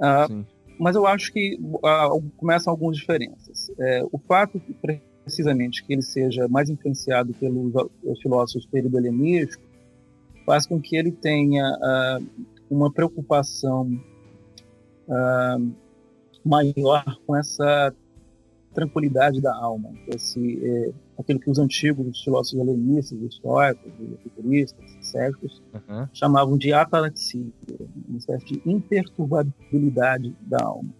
Ah, 0.00 0.26
mas 0.78 0.96
eu 0.96 1.06
acho 1.06 1.32
que 1.32 1.58
ah, 1.84 2.08
começam 2.36 2.72
algumas 2.72 2.96
diferenças. 2.96 3.70
É, 3.78 4.02
o 4.10 4.18
fato 4.18 4.60
precisamente 5.22 5.84
que 5.84 5.92
ele 5.92 6.02
seja 6.02 6.48
mais 6.48 6.68
influenciado 6.68 7.32
pelos 7.34 7.72
filósofos 8.20 8.66
período 8.66 8.98
helenístico 8.98 9.62
faz 10.44 10.66
com 10.66 10.80
que 10.80 10.96
ele 10.96 11.12
tenha 11.12 11.64
ah, 11.64 12.18
uma 12.70 12.92
preocupação 12.92 13.88
maior 16.44 17.04
com 17.26 17.36
essa 17.36 17.94
tranquilidade 18.74 19.40
da 19.40 19.54
alma, 19.54 19.90
esse, 20.08 20.60
é, 20.62 20.92
aquilo 21.18 21.38
que 21.38 21.50
os 21.50 21.58
antigos 21.58 22.22
filósofos 22.22 22.60
helenistas, 22.60 23.18
estoicos, 23.22 23.92
epicuristas, 24.12 24.84
céticos, 25.00 25.62
uhum. 25.72 26.08
chamavam 26.12 26.58
de 26.58 26.72
ataraxia, 26.72 27.46
uma 28.08 28.18
espécie 28.18 28.46
de 28.46 28.62
imperturbabilidade 28.66 30.34
da 30.42 30.62
alma. 30.62 30.90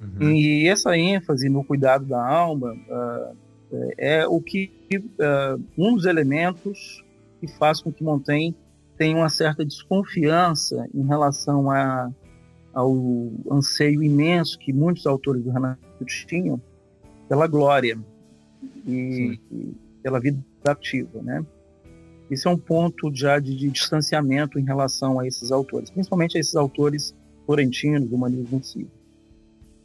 Uhum. 0.00 0.30
E 0.30 0.66
essa 0.68 0.96
ênfase 0.96 1.48
no 1.48 1.64
cuidado 1.64 2.04
da 2.04 2.26
alma 2.26 2.72
uh, 2.72 3.36
é 3.96 4.26
o 4.26 4.40
que 4.40 4.70
uh, 4.92 5.62
um 5.76 5.94
dos 5.94 6.04
elementos 6.04 7.04
que 7.40 7.46
faz 7.46 7.80
com 7.80 7.92
que 7.92 8.02
Montaigne 8.02 8.56
tenha 8.96 9.16
uma 9.16 9.28
certa 9.28 9.64
desconfiança 9.64 10.88
em 10.94 11.06
relação 11.06 11.70
a 11.70 12.10
ao 12.76 12.94
anseio 13.50 14.02
imenso 14.02 14.58
que 14.58 14.70
muitos 14.70 15.06
autores 15.06 15.42
do 15.42 15.50
Renascimento 15.50 16.26
tinham 16.26 16.60
pela 17.28 17.46
glória 17.46 17.98
e, 18.86 19.38
e, 19.50 19.74
pela 20.02 20.20
vida 20.20 20.42
ativa, 20.64 21.22
né? 21.22 21.44
Esse 22.30 22.48
é 22.48 22.50
um 22.50 22.58
ponto 22.58 23.14
já 23.14 23.38
de, 23.38 23.54
de, 23.54 23.70
distanciamento 23.70 24.58
em 24.58 24.64
relação 24.64 25.20
a 25.20 25.26
esses 25.26 25.52
autores, 25.52 25.90
principalmente 25.90 26.36
a 26.36 26.40
esses 26.40 26.56
autores 26.56 27.14
florentinos, 27.44 28.10
humanismo 28.10 28.58
em 28.58 28.62
si. 28.62 28.86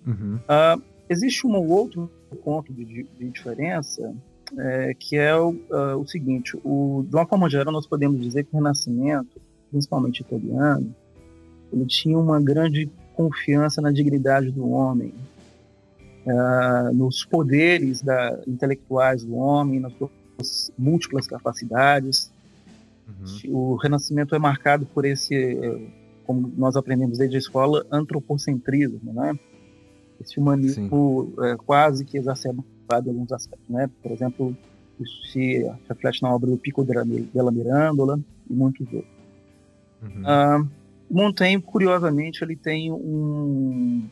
Uhum. 0.08 0.36
Uh, 0.38 0.82
existe 1.08 1.46
um 1.46 1.56
outro 1.56 2.10
ponto 2.44 2.74
de, 2.74 2.84
de, 2.84 3.04
de 3.04 3.30
diferença 3.30 4.16
é, 4.58 4.94
que 4.94 5.16
é 5.16 5.36
o, 5.36 5.50
uh, 5.50 5.98
o 5.98 6.08
seguinte: 6.08 6.58
o, 6.64 7.06
de 7.08 7.16
uma 7.16 7.26
forma 7.26 7.50
geral, 7.50 7.72
nós 7.72 7.88
podemos 7.88 8.20
dizer 8.20 8.44
que 8.44 8.54
o 8.54 8.58
Renascimento, 8.58 9.42
principalmente 9.70 10.22
italiano, 10.22 10.94
ele 11.72 11.86
tinha 11.86 12.18
uma 12.18 12.42
grande 12.42 12.90
confiança 13.16 13.82
na 13.82 13.92
dignidade 13.92 14.52
do 14.52 14.70
homem. 14.70 15.14
Uh, 16.26 16.94
nos 16.94 17.26
poderes 17.26 18.02
da, 18.02 18.40
intelectuais 18.48 19.24
do 19.24 19.36
homem, 19.36 19.80
nas 19.80 19.94
suas 19.94 20.72
múltiplas 20.78 21.28
capacidades. 21.28 22.32
Uhum. 23.08 23.56
O 23.56 23.76
Renascimento 23.76 24.36
é 24.36 24.40
marcado 24.40 24.86
por 24.86 25.06
esse, 25.06 25.36
eh, 25.36 25.88
como 26.26 26.52
nós 26.58 26.76
aprendemos 26.76 27.18
desde 27.18 27.36
a 27.36 27.40
escola, 27.40 27.86
antropocentrismo, 27.92 29.14
né? 29.14 29.38
Esse 30.20 30.40
humanismo 30.40 31.34
é, 31.40 31.56
quase 31.58 32.06
que 32.06 32.18
exacerbado 32.18 33.08
em 33.08 33.10
alguns 33.10 33.32
aspectos, 33.32 33.68
né? 33.70 33.90
Por 34.02 34.12
exemplo, 34.12 34.56
isso 35.00 35.32
se 35.32 35.70
reflete 35.90 36.22
na 36.22 36.34
obra 36.34 36.50
do 36.50 36.58
Pico 36.58 36.84
della 36.84 37.52
Mirandola 37.52 38.20
e 38.50 38.54
muitos 38.54 38.88
outros. 38.94 39.12
Uhum. 40.02 40.22
Uh, 40.22 40.70
Montaigne, 41.10 41.62
curiosamente, 41.62 42.44
ele 42.44 42.56
tem 42.56 42.92
um, 42.92 44.08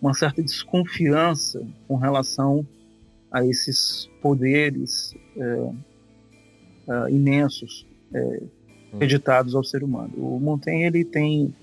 uma 0.00 0.14
certa 0.14 0.42
desconfiança 0.42 1.62
com 1.86 1.96
relação 1.96 2.66
a 3.30 3.44
esses 3.44 4.08
poderes 4.22 5.14
é, 5.36 5.70
é, 6.88 7.10
imensos 7.10 7.86
é, 8.12 8.42
acreditados 8.92 9.54
ao 9.54 9.62
ser 9.62 9.82
humano. 9.82 10.12
O 10.16 10.40
Montaigne 10.40 10.84
ele 10.84 11.04
tem 11.04 11.54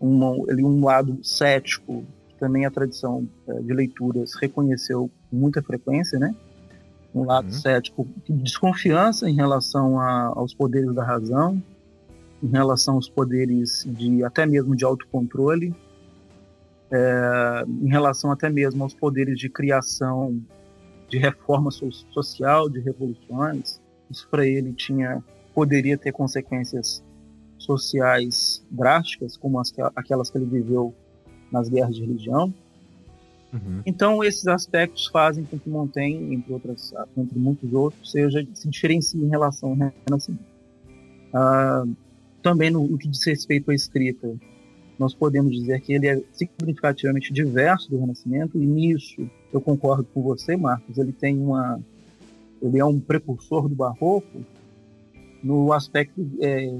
uma, 0.00 0.34
ele, 0.48 0.62
um 0.62 0.84
lado 0.84 1.18
cético, 1.22 2.04
que 2.28 2.36
também 2.36 2.66
a 2.66 2.70
tradição 2.70 3.26
é, 3.46 3.60
de 3.60 3.72
leituras 3.72 4.34
reconheceu 4.34 5.10
com 5.30 5.36
muita 5.36 5.62
frequência, 5.62 6.18
né? 6.18 6.34
Um 7.14 7.24
lado 7.24 7.46
uhum. 7.46 7.52
cético 7.52 8.06
de 8.28 8.32
desconfiança 8.34 9.28
em 9.28 9.34
relação 9.34 9.98
a, 9.98 10.32
aos 10.36 10.52
poderes 10.52 10.94
da 10.94 11.02
razão, 11.02 11.62
em 12.42 12.48
relação 12.48 12.94
aos 12.94 13.08
poderes 13.08 13.84
de 13.88 14.22
até 14.22 14.44
mesmo 14.44 14.76
de 14.76 14.84
autocontrole, 14.84 15.74
é, 16.90 17.64
em 17.66 17.88
relação 17.88 18.30
até 18.30 18.48
mesmo 18.48 18.82
aos 18.82 18.94
poderes 18.94 19.38
de 19.38 19.48
criação, 19.48 20.40
de 21.08 21.18
reforma 21.18 21.70
so 21.70 21.90
social, 21.90 22.68
de 22.68 22.80
revoluções. 22.80 23.80
Isso 24.10 24.26
para 24.30 24.46
ele 24.46 24.72
tinha 24.72 25.22
poderia 25.54 25.98
ter 25.98 26.12
consequências 26.12 27.02
sociais 27.58 28.64
drásticas, 28.70 29.36
como 29.36 29.58
as, 29.58 29.72
aquelas 29.96 30.30
que 30.30 30.38
ele 30.38 30.46
viveu 30.46 30.94
nas 31.50 31.68
guerras 31.68 31.96
de 31.96 32.02
religião. 32.02 32.54
Uhum. 33.52 33.82
Então 33.84 34.22
esses 34.22 34.46
aspectos 34.46 35.06
fazem 35.06 35.44
com 35.44 35.58
que 35.58 35.68
Montaigne, 35.68 36.34
entre 36.34 36.52
outras, 36.52 36.92
entre 37.16 37.38
muitos 37.38 37.72
outros, 37.72 38.10
seja 38.10 38.46
se 38.54 38.68
diferencie 38.68 39.20
em 39.20 39.28
relação 39.28 39.70
ao 39.70 39.92
Renascimento. 40.06 40.44
Ah, 41.34 41.84
também 42.42 42.70
no, 42.70 42.86
no 42.86 42.96
que 42.96 43.08
diz 43.08 43.24
respeito 43.26 43.70
à 43.70 43.74
escrita, 43.74 44.34
nós 44.98 45.14
podemos 45.14 45.52
dizer 45.52 45.80
que 45.80 45.92
ele 45.92 46.08
é 46.08 46.22
significativamente 46.32 47.32
diverso 47.32 47.90
do 47.90 47.98
Renascimento, 47.98 48.60
e 48.60 48.66
nisso 48.66 49.28
eu 49.52 49.60
concordo 49.60 50.04
com 50.12 50.22
você, 50.22 50.56
Marcos. 50.56 50.98
Ele 50.98 51.12
tem 51.12 51.38
uma. 51.38 51.80
Ele 52.60 52.78
é 52.78 52.84
um 52.84 52.98
precursor 52.98 53.68
do 53.68 53.74
Barroco 53.74 54.44
no 55.42 55.72
aspecto, 55.72 56.28
é, 56.40 56.74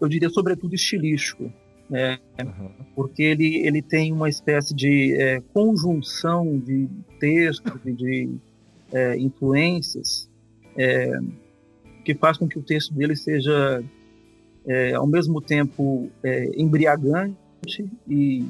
eu 0.00 0.08
diria, 0.08 0.28
sobretudo 0.28 0.74
estilístico. 0.74 1.50
É, 1.92 2.18
uhum. 2.40 2.70
Porque 2.94 3.22
ele, 3.22 3.66
ele 3.66 3.82
tem 3.82 4.12
uma 4.12 4.28
espécie 4.28 4.72
de 4.74 5.14
é, 5.14 5.40
conjunção 5.52 6.58
de 6.58 6.88
textos 7.18 7.80
e 7.84 7.92
de 7.92 8.30
é, 8.92 9.18
influências 9.18 10.30
é, 10.76 11.18
que 12.04 12.14
faz 12.14 12.38
com 12.38 12.46
que 12.46 12.58
o 12.58 12.62
texto 12.62 12.94
dele 12.94 13.16
seja 13.16 13.82
é, 14.70 14.94
ao 14.94 15.06
mesmo 15.06 15.40
tempo 15.40 16.08
é, 16.22 16.48
embriagante 16.56 17.90
e 18.08 18.46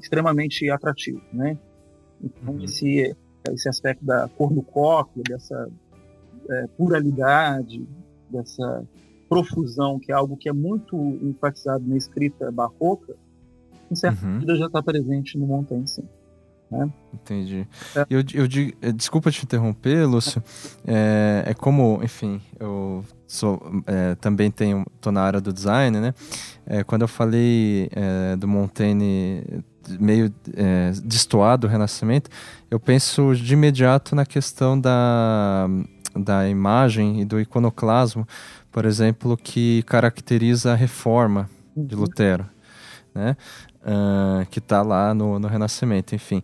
extremamente 0.00 0.68
atrativo, 0.68 1.22
né? 1.32 1.56
Então 2.20 2.54
uhum. 2.54 2.64
esse 2.64 3.16
esse 3.50 3.68
aspecto 3.68 4.04
da 4.04 4.28
cornucópia, 4.36 5.22
dessa 5.26 5.70
é, 6.50 6.66
pluralidade, 6.76 7.86
dessa 8.28 8.84
profusão, 9.28 9.98
que 9.98 10.10
é 10.10 10.14
algo 10.14 10.36
que 10.36 10.48
é 10.48 10.52
muito 10.52 10.96
enfatizado 11.22 11.86
na 11.86 11.96
escrita 11.96 12.50
barroca, 12.50 13.14
em 13.90 13.94
certa 13.94 14.26
uhum. 14.26 14.34
medida 14.34 14.56
já 14.56 14.66
está 14.66 14.82
presente 14.82 15.38
no 15.38 15.46
Montaigne, 15.46 15.86
sim. 15.86 16.04
Né? 16.70 16.88
Entendi. 17.12 17.66
É. 17.96 18.06
Eu, 18.08 18.20
eu, 18.32 18.48
eu, 18.80 18.92
desculpa 18.92 19.30
te 19.30 19.44
interromper, 19.44 20.06
Lúcio. 20.06 20.42
É, 20.86 21.42
é 21.46 21.54
como, 21.54 22.00
enfim, 22.02 22.40
eu 22.58 23.04
sou, 23.26 23.60
é, 23.86 24.14
também 24.14 24.50
tenho, 24.50 24.86
tô 25.00 25.10
na 25.10 25.22
área 25.22 25.40
do 25.40 25.52
design, 25.52 25.98
né? 25.98 26.14
É, 26.64 26.84
quando 26.84 27.02
eu 27.02 27.08
falei 27.08 27.90
é, 27.92 28.36
do 28.36 28.46
Montaigne 28.46 29.64
meio 29.98 30.32
é, 30.54 30.92
destoado 31.02 31.66
do 31.66 31.70
Renascimento, 31.70 32.30
eu 32.70 32.78
penso 32.78 33.34
de 33.34 33.54
imediato 33.54 34.14
na 34.14 34.24
questão 34.24 34.80
da, 34.80 35.68
da 36.14 36.48
imagem 36.48 37.20
e 37.20 37.24
do 37.24 37.40
iconoclasmo, 37.40 38.26
por 38.70 38.84
exemplo, 38.84 39.36
que 39.36 39.82
caracteriza 39.84 40.72
a 40.72 40.76
reforma 40.76 41.50
de 41.76 41.94
uhum. 41.94 42.02
Lutero, 42.02 42.46
né? 43.12 43.36
Uh, 43.80 44.44
que 44.50 44.58
está 44.58 44.82
lá 44.82 45.14
no, 45.14 45.38
no 45.38 45.48
Renascimento, 45.48 46.14
enfim. 46.14 46.42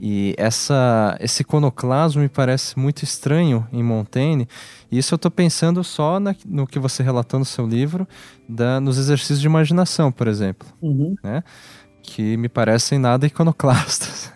E 0.00 0.34
essa, 0.38 1.16
esse 1.20 1.42
iconoclasmo 1.42 2.22
me 2.22 2.28
parece 2.28 2.78
muito 2.78 3.02
estranho 3.02 3.66
em 3.72 3.82
Montaigne. 3.82 4.46
E 4.90 4.98
isso 4.98 5.14
eu 5.14 5.16
estou 5.16 5.30
pensando 5.30 5.82
só 5.82 6.20
na, 6.20 6.36
no 6.46 6.66
que 6.66 6.78
você 6.78 7.02
relatou 7.02 7.40
no 7.40 7.44
seu 7.44 7.66
livro, 7.66 8.06
da, 8.48 8.80
nos 8.80 8.96
exercícios 8.96 9.40
de 9.40 9.46
imaginação, 9.46 10.12
por 10.12 10.28
exemplo. 10.28 10.68
Uhum. 10.80 11.16
Né? 11.22 11.42
Que 12.00 12.36
me 12.36 12.48
parecem 12.48 12.96
nada 12.98 13.26
iconoclastas. 13.26 14.30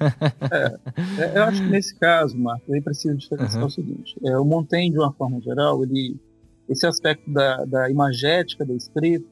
é, 0.50 0.78
é, 1.22 1.38
eu 1.38 1.44
acho 1.44 1.62
que 1.62 1.68
nesse 1.68 1.94
caso, 1.94 2.36
Marco, 2.36 2.74
aí 2.74 2.80
preciso 2.80 3.16
diferenciar 3.16 3.60
uhum. 3.60 3.68
o 3.68 3.70
seguinte: 3.70 4.18
é, 4.24 4.36
o 4.36 4.44
Montaigne, 4.44 4.90
de 4.90 4.98
uma 4.98 5.12
forma 5.12 5.40
geral, 5.40 5.82
ele, 5.84 6.20
esse 6.68 6.84
aspecto 6.86 7.32
da, 7.32 7.64
da 7.64 7.88
imagética 7.88 8.64
da 8.66 8.74
escrita, 8.74 9.24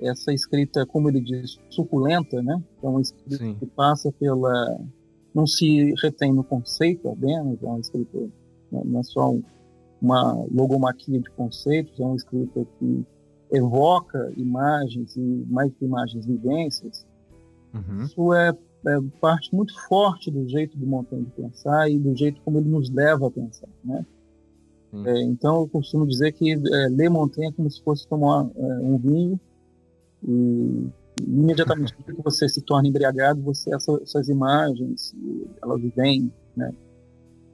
essa 0.00 0.32
escrita, 0.32 0.84
como 0.86 1.08
ele 1.08 1.20
diz, 1.20 1.58
suculenta, 1.70 2.42
né? 2.42 2.62
É 2.82 2.88
uma 2.88 3.00
escrita 3.00 3.36
Sim. 3.36 3.54
que 3.54 3.66
passa 3.66 4.12
pela 4.12 4.78
não 5.34 5.46
se 5.46 5.92
retém 6.02 6.32
no 6.32 6.42
conceito 6.42 7.10
apenas, 7.10 7.62
é 7.62 7.66
uma 7.66 7.78
escrita, 7.78 8.18
não 8.72 9.00
é 9.00 9.02
só 9.02 9.34
uma 10.00 10.32
logomaquia 10.50 11.20
de 11.20 11.30
conceitos, 11.32 12.00
é 12.00 12.04
uma 12.04 12.16
escrita 12.16 12.66
que 12.78 13.04
evoca 13.52 14.32
imagens 14.34 15.14
e 15.14 15.44
mais 15.48 15.70
que 15.74 15.84
imagens, 15.84 16.24
vivências. 16.24 17.06
Uhum. 17.74 18.02
Isso 18.04 18.32
é, 18.32 18.48
é, 18.86 19.00
parte 19.20 19.54
muito 19.54 19.78
forte 19.86 20.30
do 20.30 20.48
jeito 20.48 20.76
do 20.78 20.86
Montaigne 20.86 21.26
de 21.26 21.32
pensar 21.32 21.90
e 21.90 21.98
do 21.98 22.16
jeito 22.16 22.40
como 22.40 22.58
ele 22.58 22.70
nos 22.70 22.88
leva 22.90 23.26
a 23.26 23.30
pensar, 23.30 23.68
né? 23.84 24.06
É, 25.04 25.22
então 25.22 25.60
eu 25.60 25.68
costumo 25.68 26.06
dizer 26.06 26.32
que 26.32 26.52
é, 26.52 26.88
ler 26.88 27.10
Montaigne 27.10 27.52
é 27.52 27.54
como 27.54 27.70
se 27.70 27.82
fosse 27.82 28.08
tomar 28.08 28.48
é, 28.56 28.62
um 28.80 28.96
vinho 28.96 29.38
e 30.22 30.88
imediatamente 31.22 31.94
que 31.94 32.22
você 32.22 32.48
se 32.48 32.62
torna 32.62 32.88
embriagado, 32.88 33.40
você 33.42 33.74
essa, 33.74 33.92
essas 34.02 34.28
imagens, 34.28 35.14
elas 35.62 35.80
vêm, 35.94 36.32
né? 36.56 36.72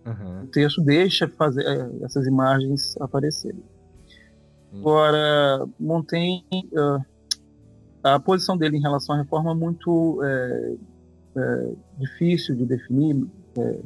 Uhum. 0.05 0.45
O 0.45 0.47
texto 0.49 0.83
deixa 0.83 1.29
fazer 1.29 1.65
é, 1.65 2.05
essas 2.05 2.27
imagens 2.27 2.97
aparecerem. 3.01 3.63
Uhum. 4.73 4.81
Agora, 4.81 5.67
Montaigne, 5.79 6.45
uh, 6.73 7.05
a 8.03 8.19
posição 8.19 8.57
dele 8.57 8.77
em 8.77 8.81
relação 8.81 9.15
à 9.15 9.19
reforma 9.19 9.53
é 9.53 9.55
muito 9.55 10.21
é, 10.25 10.75
é, 11.37 11.73
difícil 11.99 12.57
de 12.57 12.67
definir 12.67 13.25
é, 13.57 13.79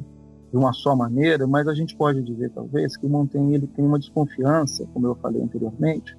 de 0.49 0.57
uma 0.57 0.73
só 0.73 0.95
maneira, 0.95 1.45
mas 1.45 1.67
a 1.67 1.75
gente 1.75 1.95
pode 1.95 2.23
dizer 2.23 2.49
talvez 2.49 2.97
que 2.97 3.05
Montaigne 3.05 3.55
ele 3.55 3.67
tem 3.67 3.85
uma 3.85 3.99
desconfiança, 3.99 4.87
como 4.91 5.05
eu 5.05 5.15
falei 5.15 5.41
anteriormente, 5.41 6.17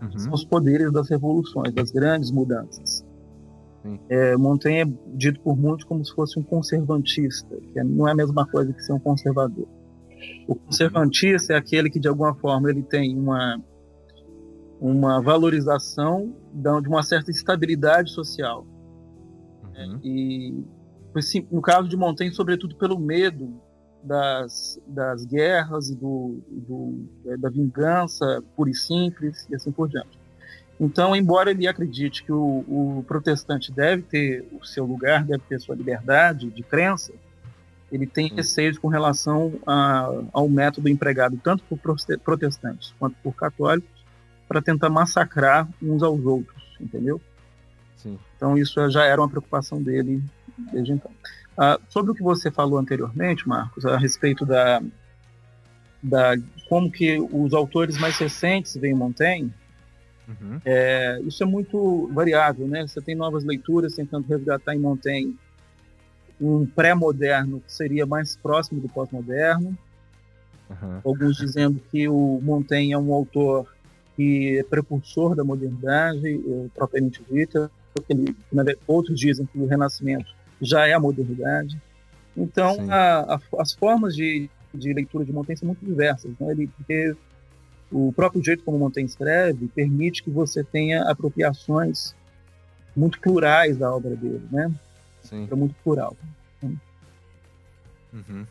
uhum. 0.00 0.18
são 0.18 0.32
os 0.32 0.44
poderes 0.44 0.92
das 0.92 1.08
revoluções, 1.08 1.72
das 1.72 1.90
grandes 1.90 2.30
mudanças. 2.30 3.04
É, 4.08 4.36
Montaigne 4.36 4.92
é 4.92 5.16
dito 5.16 5.40
por 5.40 5.56
muitos 5.56 5.84
como 5.84 6.04
se 6.04 6.14
fosse 6.14 6.38
um 6.38 6.42
conservantista, 6.42 7.56
que 7.72 7.78
é, 7.78 7.84
não 7.84 8.06
é 8.06 8.12
a 8.12 8.14
mesma 8.14 8.46
coisa 8.46 8.72
que 8.72 8.82
ser 8.82 8.92
um 8.92 8.98
conservador. 8.98 9.66
O 10.46 10.54
conservantista 10.54 11.54
é 11.54 11.56
aquele 11.56 11.88
que 11.88 11.98
de 11.98 12.06
alguma 12.06 12.34
forma 12.34 12.68
ele 12.70 12.82
tem 12.82 13.16
uma 13.16 13.58
uma 14.78 15.20
valorização 15.20 16.34
de 16.54 16.88
uma 16.88 17.02
certa 17.02 17.30
estabilidade 17.30 18.10
social. 18.10 18.66
Uhum. 19.64 20.00
E 20.02 20.64
assim, 21.14 21.46
no 21.50 21.60
caso 21.60 21.86
de 21.88 21.96
Montaigne, 21.96 22.34
sobretudo 22.34 22.74
pelo 22.76 22.98
medo 22.98 23.60
das, 24.02 24.80
das 24.86 25.24
guerras 25.24 25.90
e 25.90 25.94
do, 25.94 26.40
do, 26.48 27.08
é, 27.26 27.36
da 27.36 27.48
vingança 27.48 28.42
pura 28.56 28.70
e 28.70 28.74
simples 28.74 29.46
e 29.50 29.54
assim 29.54 29.70
por 29.70 29.88
diante. 29.88 30.18
Então, 30.78 31.14
embora 31.14 31.50
ele 31.50 31.68
acredite 31.68 32.24
que 32.24 32.32
o, 32.32 32.64
o, 32.66 33.04
protestante 33.06 33.70
deve 33.70 34.02
ter 34.02 34.46
o 34.58 34.64
seu 34.64 34.86
lugar, 34.86 35.24
deve 35.24 35.42
ter 35.46 35.60
sua 35.60 35.74
liberdade 35.74 36.48
de 36.50 36.62
crença, 36.62 37.12
ele 37.92 38.06
tem 38.06 38.28
receios 38.28 38.78
com 38.78 38.88
relação 38.88 39.52
a, 39.66 40.08
ao 40.32 40.48
método 40.48 40.88
empregado 40.88 41.38
tanto 41.42 41.62
por 41.64 41.78
protestantes 42.24 42.94
quanto 42.98 43.16
por 43.22 43.34
católicos 43.34 43.90
para 44.48 44.62
tentar 44.62 44.88
massacrar 44.88 45.68
uns 45.82 46.02
aos 46.02 46.24
outros, 46.24 46.62
entendeu? 46.80 47.20
Sim. 47.96 48.18
Então 48.36 48.56
isso 48.56 48.88
já 48.90 49.04
era 49.04 49.20
uma 49.20 49.28
preocupação 49.28 49.82
dele 49.82 50.22
desde 50.72 50.92
então. 50.92 51.10
Ah, 51.62 51.78
sobre 51.90 52.12
o 52.12 52.14
que 52.14 52.22
você 52.22 52.50
falou 52.50 52.78
anteriormente, 52.78 53.46
Marcos, 53.46 53.84
a 53.84 53.98
respeito 53.98 54.46
da, 54.46 54.82
da 56.02 56.34
como 56.70 56.90
que 56.90 57.20
os 57.20 57.52
autores 57.52 57.98
mais 57.98 58.16
recentes 58.16 58.74
veem 58.76 58.94
Montaigne, 58.94 59.52
uhum. 60.26 60.58
é, 60.64 61.20
isso 61.22 61.42
é 61.42 61.46
muito 61.46 62.10
variável, 62.14 62.66
né? 62.66 62.86
Você 62.86 63.02
tem 63.02 63.14
novas 63.14 63.44
leituras 63.44 63.94
tentando 63.94 64.26
resgatar 64.26 64.74
em 64.74 64.78
Montaigne 64.78 65.36
um 66.40 66.64
pré-moderno 66.64 67.60
que 67.60 67.70
seria 67.70 68.06
mais 68.06 68.34
próximo 68.36 68.80
do 68.80 68.88
pós-moderno, 68.88 69.76
uhum. 70.70 71.00
alguns 71.04 71.36
dizendo 71.36 71.78
que 71.90 72.08
o 72.08 72.40
Montaigne 72.42 72.94
é 72.94 72.98
um 72.98 73.12
autor 73.12 73.70
que 74.16 74.60
é 74.60 74.62
precursor 74.62 75.34
da 75.34 75.44
modernidade, 75.44 76.26
é, 76.26 76.68
propriamente 76.74 77.22
dita, 77.30 77.70
ele, 78.08 78.34
outros 78.86 79.20
dizem 79.20 79.44
que 79.44 79.58
o 79.58 79.66
Renascimento 79.66 80.39
já 80.60 80.86
é 80.86 80.92
a 80.92 81.00
modernidade. 81.00 81.80
Então, 82.36 82.90
a, 82.90 83.34
a, 83.34 83.40
as 83.58 83.72
formas 83.72 84.14
de, 84.14 84.48
de 84.74 84.92
leitura 84.92 85.24
de 85.24 85.32
Montaigne 85.32 85.58
são 85.58 85.66
muito 85.66 85.84
diversas. 85.84 86.32
Né? 86.38 86.50
Ele, 86.52 86.66
porque 86.68 87.16
o 87.90 88.12
próprio 88.12 88.42
jeito 88.42 88.62
como 88.62 88.78
Montaigne 88.78 89.08
escreve 89.08 89.68
permite 89.68 90.22
que 90.22 90.30
você 90.30 90.62
tenha 90.62 91.02
apropriações 91.10 92.14
muito 92.96 93.20
plurais 93.20 93.76
da 93.76 93.94
obra 93.94 94.14
dele, 94.16 94.42
né? 94.50 94.70
Sim. 95.22 95.48
É 95.50 95.54
muito 95.54 95.74
plural. 95.82 96.16
Uhum. 98.12 98.46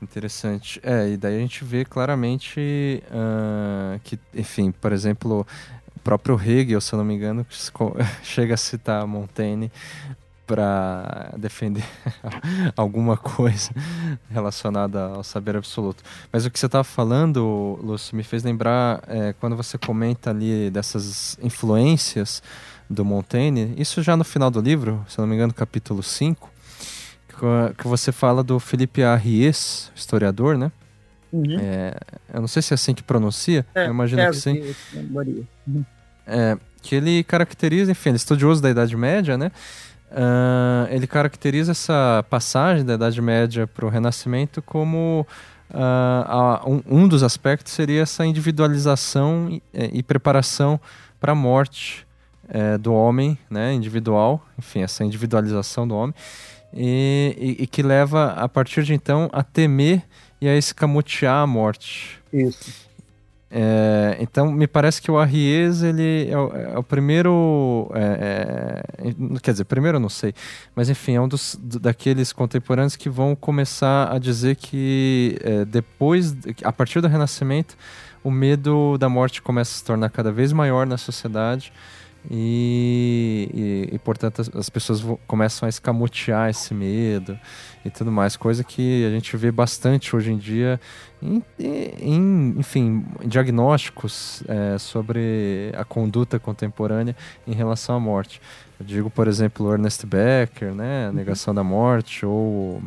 Interessante. 0.00 0.80
É, 0.82 1.08
e 1.08 1.16
daí 1.16 1.36
a 1.36 1.40
gente 1.40 1.64
vê 1.64 1.84
claramente 1.84 3.02
uh, 3.10 3.98
que, 4.04 4.18
enfim, 4.34 4.70
por 4.70 4.92
exemplo, 4.92 5.46
o 5.96 6.00
próprio 6.00 6.40
Hegel, 6.40 6.80
se 6.80 6.92
eu 6.92 6.98
não 6.98 7.04
me 7.04 7.14
engano, 7.14 7.44
chega 8.22 8.54
a 8.54 8.56
citar 8.56 9.06
Montaigne 9.06 9.72
para 10.48 11.34
defender 11.36 11.84
alguma 12.74 13.18
coisa 13.18 13.70
relacionada 14.30 15.04
ao 15.08 15.22
saber 15.22 15.56
absoluto. 15.56 16.02
Mas 16.32 16.46
o 16.46 16.50
que 16.50 16.58
você 16.58 16.64
estava 16.64 16.82
falando, 16.82 17.78
Lúcio, 17.82 18.16
me 18.16 18.22
fez 18.22 18.42
lembrar 18.42 19.02
é, 19.06 19.34
quando 19.34 19.54
você 19.54 19.76
comenta 19.76 20.30
ali 20.30 20.70
dessas 20.70 21.38
influências 21.42 22.42
do 22.88 23.04
Montaigne, 23.04 23.74
isso 23.76 24.02
já 24.02 24.16
no 24.16 24.24
final 24.24 24.50
do 24.50 24.60
livro, 24.60 25.04
se 25.06 25.18
não 25.18 25.26
me 25.26 25.34
engano, 25.34 25.52
capítulo 25.52 26.02
5, 26.02 26.50
que 27.76 27.86
você 27.86 28.10
fala 28.10 28.42
do 28.42 28.58
Felipe 28.58 29.02
Arries, 29.02 29.92
historiador, 29.94 30.56
né? 30.56 30.72
Uhum. 31.30 31.58
É, 31.60 31.94
eu 32.32 32.40
não 32.40 32.48
sei 32.48 32.62
se 32.62 32.72
é 32.72 32.74
assim 32.74 32.94
que 32.94 33.02
pronuncia, 33.02 33.66
é, 33.74 33.84
eu 33.84 33.90
imagino 33.90 34.22
é, 34.22 34.30
que 34.30 34.36
sim. 34.36 34.74
Uhum. 34.94 35.84
É, 36.26 36.56
que 36.80 36.94
ele 36.94 37.22
caracteriza, 37.22 37.92
enfim, 37.92 38.08
ele 38.08 38.16
é 38.16 38.18
estudioso 38.18 38.62
da 38.62 38.70
Idade 38.70 38.96
Média, 38.96 39.36
né? 39.36 39.52
Uh, 40.10 40.88
ele 40.90 41.06
caracteriza 41.06 41.72
essa 41.72 42.24
passagem 42.30 42.84
da 42.84 42.94
Idade 42.94 43.20
Média 43.20 43.66
para 43.66 43.84
o 43.84 43.90
Renascimento 43.90 44.62
como 44.62 45.26
uh, 45.70 46.70
um, 46.70 47.02
um, 47.02 47.08
dos 47.08 47.22
aspectos 47.22 47.74
seria 47.74 48.02
essa 48.02 48.24
individualização 48.24 49.48
e, 49.50 49.62
e 49.74 50.02
preparação 50.02 50.80
para 51.20 51.32
a 51.32 51.34
morte 51.34 52.06
é, 52.48 52.78
do 52.78 52.94
homem, 52.94 53.38
né, 53.50 53.74
individual, 53.74 54.44
enfim, 54.58 54.82
essa 54.82 55.04
individualização 55.04 55.86
do 55.86 55.94
homem, 55.94 56.14
e, 56.72 57.56
e, 57.58 57.62
e, 57.64 57.66
que 57.66 57.82
leva 57.82 58.32
a 58.32 58.48
partir 58.48 58.82
de 58.82 58.94
então 58.94 59.28
a 59.32 59.42
temer 59.42 60.02
e 60.40 60.48
a 60.48 60.56
escamotear 60.56 61.42
a 61.42 61.46
morte. 61.46 62.18
Isso. 62.32 62.87
É, 63.50 64.18
então, 64.20 64.52
me 64.52 64.66
parece 64.66 65.00
que 65.00 65.10
o 65.10 65.18
Arries 65.18 65.82
ele 65.82 66.28
é 66.30 66.36
o, 66.36 66.52
é 66.54 66.78
o 66.78 66.82
primeiro. 66.82 67.90
É, 67.94 68.82
é, 68.98 69.40
quer 69.40 69.52
dizer, 69.52 69.64
primeiro 69.64 69.96
eu 69.96 70.00
não 70.00 70.10
sei, 70.10 70.34
mas 70.76 70.90
enfim, 70.90 71.14
é 71.14 71.20
um 71.20 71.28
dos 71.28 71.58
daqueles 71.60 72.32
contemporâneos 72.32 72.94
que 72.94 73.08
vão 73.08 73.34
começar 73.34 74.12
a 74.12 74.18
dizer 74.18 74.56
que 74.56 75.38
é, 75.42 75.64
depois, 75.64 76.36
a 76.62 76.72
partir 76.72 77.00
do 77.00 77.08
Renascimento, 77.08 77.76
o 78.22 78.30
medo 78.30 78.98
da 78.98 79.08
morte 79.08 79.40
começa 79.40 79.72
a 79.72 79.78
se 79.78 79.84
tornar 79.84 80.10
cada 80.10 80.30
vez 80.30 80.52
maior 80.52 80.86
na 80.86 80.98
sociedade 80.98 81.72
e, 82.30 83.50
e, 83.90 83.94
e, 83.94 83.98
portanto 83.98 84.40
as, 84.40 84.50
as, 84.54 84.68
pessoas 84.68 85.02
começam 85.26 85.66
a 85.66 85.68
escamotear 85.68 86.50
esse 86.50 86.74
medo 86.74 87.38
e 87.84 87.90
tudo 87.90 88.10
mais, 88.10 88.36
coisa 88.36 88.64
que 88.64 89.06
a 89.06 89.10
gente 89.10 89.36
vê 89.36 89.50
bastante 89.52 90.14
hoje 90.14 90.32
em 90.32 90.36
dia 90.36 90.80
em, 91.22 91.42
em 91.58 92.54
enfim, 92.58 93.04
diagnósticos 93.24 94.42
é, 94.46 94.76
sobre 94.78 95.72
a 95.76 95.84
conduta 95.84 96.38
contemporânea 96.38 97.16
em 97.46 97.52
relação 97.52 97.96
à 97.96 98.00
morte. 98.00 98.40
Eu 98.78 98.86
digo, 98.86 99.10
por 99.10 99.26
exemplo, 99.26 99.72
Ernest 99.72 100.06
Becker, 100.06 100.74
né, 100.74 101.08
a 101.08 101.12
negação 101.12 101.52
uhum. 101.52 101.56
da 101.56 101.64
morte, 101.64 102.26
ou 102.26 102.82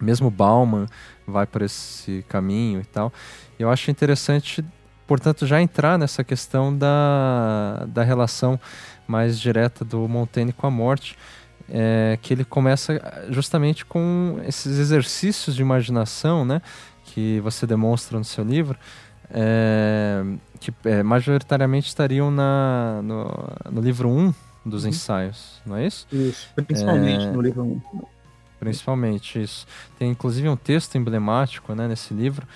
mesmo 0.00 0.30
Bauman 0.30 0.86
vai 1.26 1.46
por 1.46 1.62
esse 1.62 2.24
caminho 2.28 2.80
e 2.80 2.84
tal. 2.84 3.12
Eu 3.58 3.70
acho 3.70 3.90
interessante 3.90 4.64
portanto, 5.06 5.46
já 5.46 5.60
entrar 5.60 5.98
nessa 5.98 6.24
questão 6.24 6.76
da, 6.76 7.86
da 7.88 8.02
relação 8.02 8.58
mais 9.06 9.38
direta 9.38 9.84
do 9.84 10.08
Montaigne 10.08 10.52
com 10.52 10.66
a 10.66 10.70
morte, 10.70 11.16
é, 11.68 12.18
que 12.22 12.32
ele 12.32 12.44
começa 12.44 13.00
justamente 13.30 13.84
com 13.84 14.40
esses 14.46 14.78
exercícios 14.78 15.54
de 15.56 15.62
imaginação, 15.62 16.44
né, 16.44 16.60
que 17.04 17.40
você 17.40 17.66
demonstra 17.66 18.18
no 18.18 18.24
seu 18.24 18.44
livro, 18.44 18.78
é, 19.30 20.22
que 20.60 20.72
é, 20.84 21.02
majoritariamente 21.02 21.88
estariam 21.88 22.30
na, 22.30 23.00
no, 23.02 23.48
no 23.70 23.80
livro 23.80 24.08
1 24.08 24.34
dos 24.64 24.84
uhum. 24.84 24.90
ensaios, 24.90 25.60
não 25.64 25.76
é 25.76 25.86
isso? 25.86 26.06
Isso, 26.12 26.48
principalmente 26.66 27.24
é, 27.24 27.30
no 27.30 27.40
livro 27.40 27.62
1. 27.62 27.80
Principalmente, 28.58 29.40
isso. 29.40 29.66
Tem 29.98 30.10
inclusive 30.10 30.48
um 30.48 30.56
texto 30.56 30.96
emblemático 30.96 31.74
né, 31.74 31.86
nesse 31.86 32.14
livro, 32.14 32.46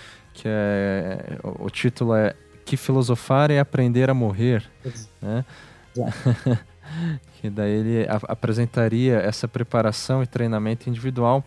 que 0.40 0.48
é 0.48 1.38
o, 1.42 1.68
título 1.68 2.14
é 2.14 2.34
Que 2.64 2.76
filosofar 2.76 3.50
é 3.50 3.58
aprender 3.58 4.08
a 4.08 4.14
morrer, 4.14 4.64
né? 5.20 5.44
que 7.40 7.50
daí 7.50 7.72
ele 7.72 8.06
apresentaria 8.28 9.18
essa 9.18 9.46
preparação 9.46 10.22
e 10.22 10.26
treinamento 10.26 10.88
individual 10.88 11.44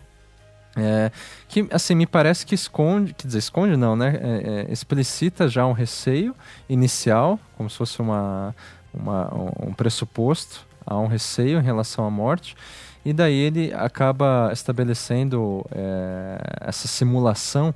é, 0.76 1.10
que 1.48 1.68
assim 1.70 1.94
me 1.94 2.06
parece 2.06 2.44
que 2.44 2.54
esconde, 2.54 3.14
quer 3.14 3.26
dizer, 3.26 3.38
esconde 3.38 3.76
não, 3.76 3.94
né? 3.94 4.18
É, 4.20 4.66
é, 4.68 4.72
explicita 4.72 5.48
já 5.48 5.64
um 5.66 5.72
receio 5.72 6.34
inicial, 6.68 7.38
como 7.56 7.70
se 7.70 7.76
fosse 7.76 8.00
uma, 8.00 8.54
uma, 8.92 9.32
um 9.60 9.72
pressuposto 9.72 10.66
a 10.84 10.98
um 10.98 11.06
receio 11.06 11.60
em 11.60 11.62
relação 11.62 12.04
à 12.04 12.10
morte, 12.10 12.56
e 13.04 13.12
daí 13.12 13.34
ele 13.34 13.72
acaba 13.72 14.50
estabelecendo 14.52 15.64
é, 15.70 16.38
essa 16.62 16.88
simulação 16.88 17.74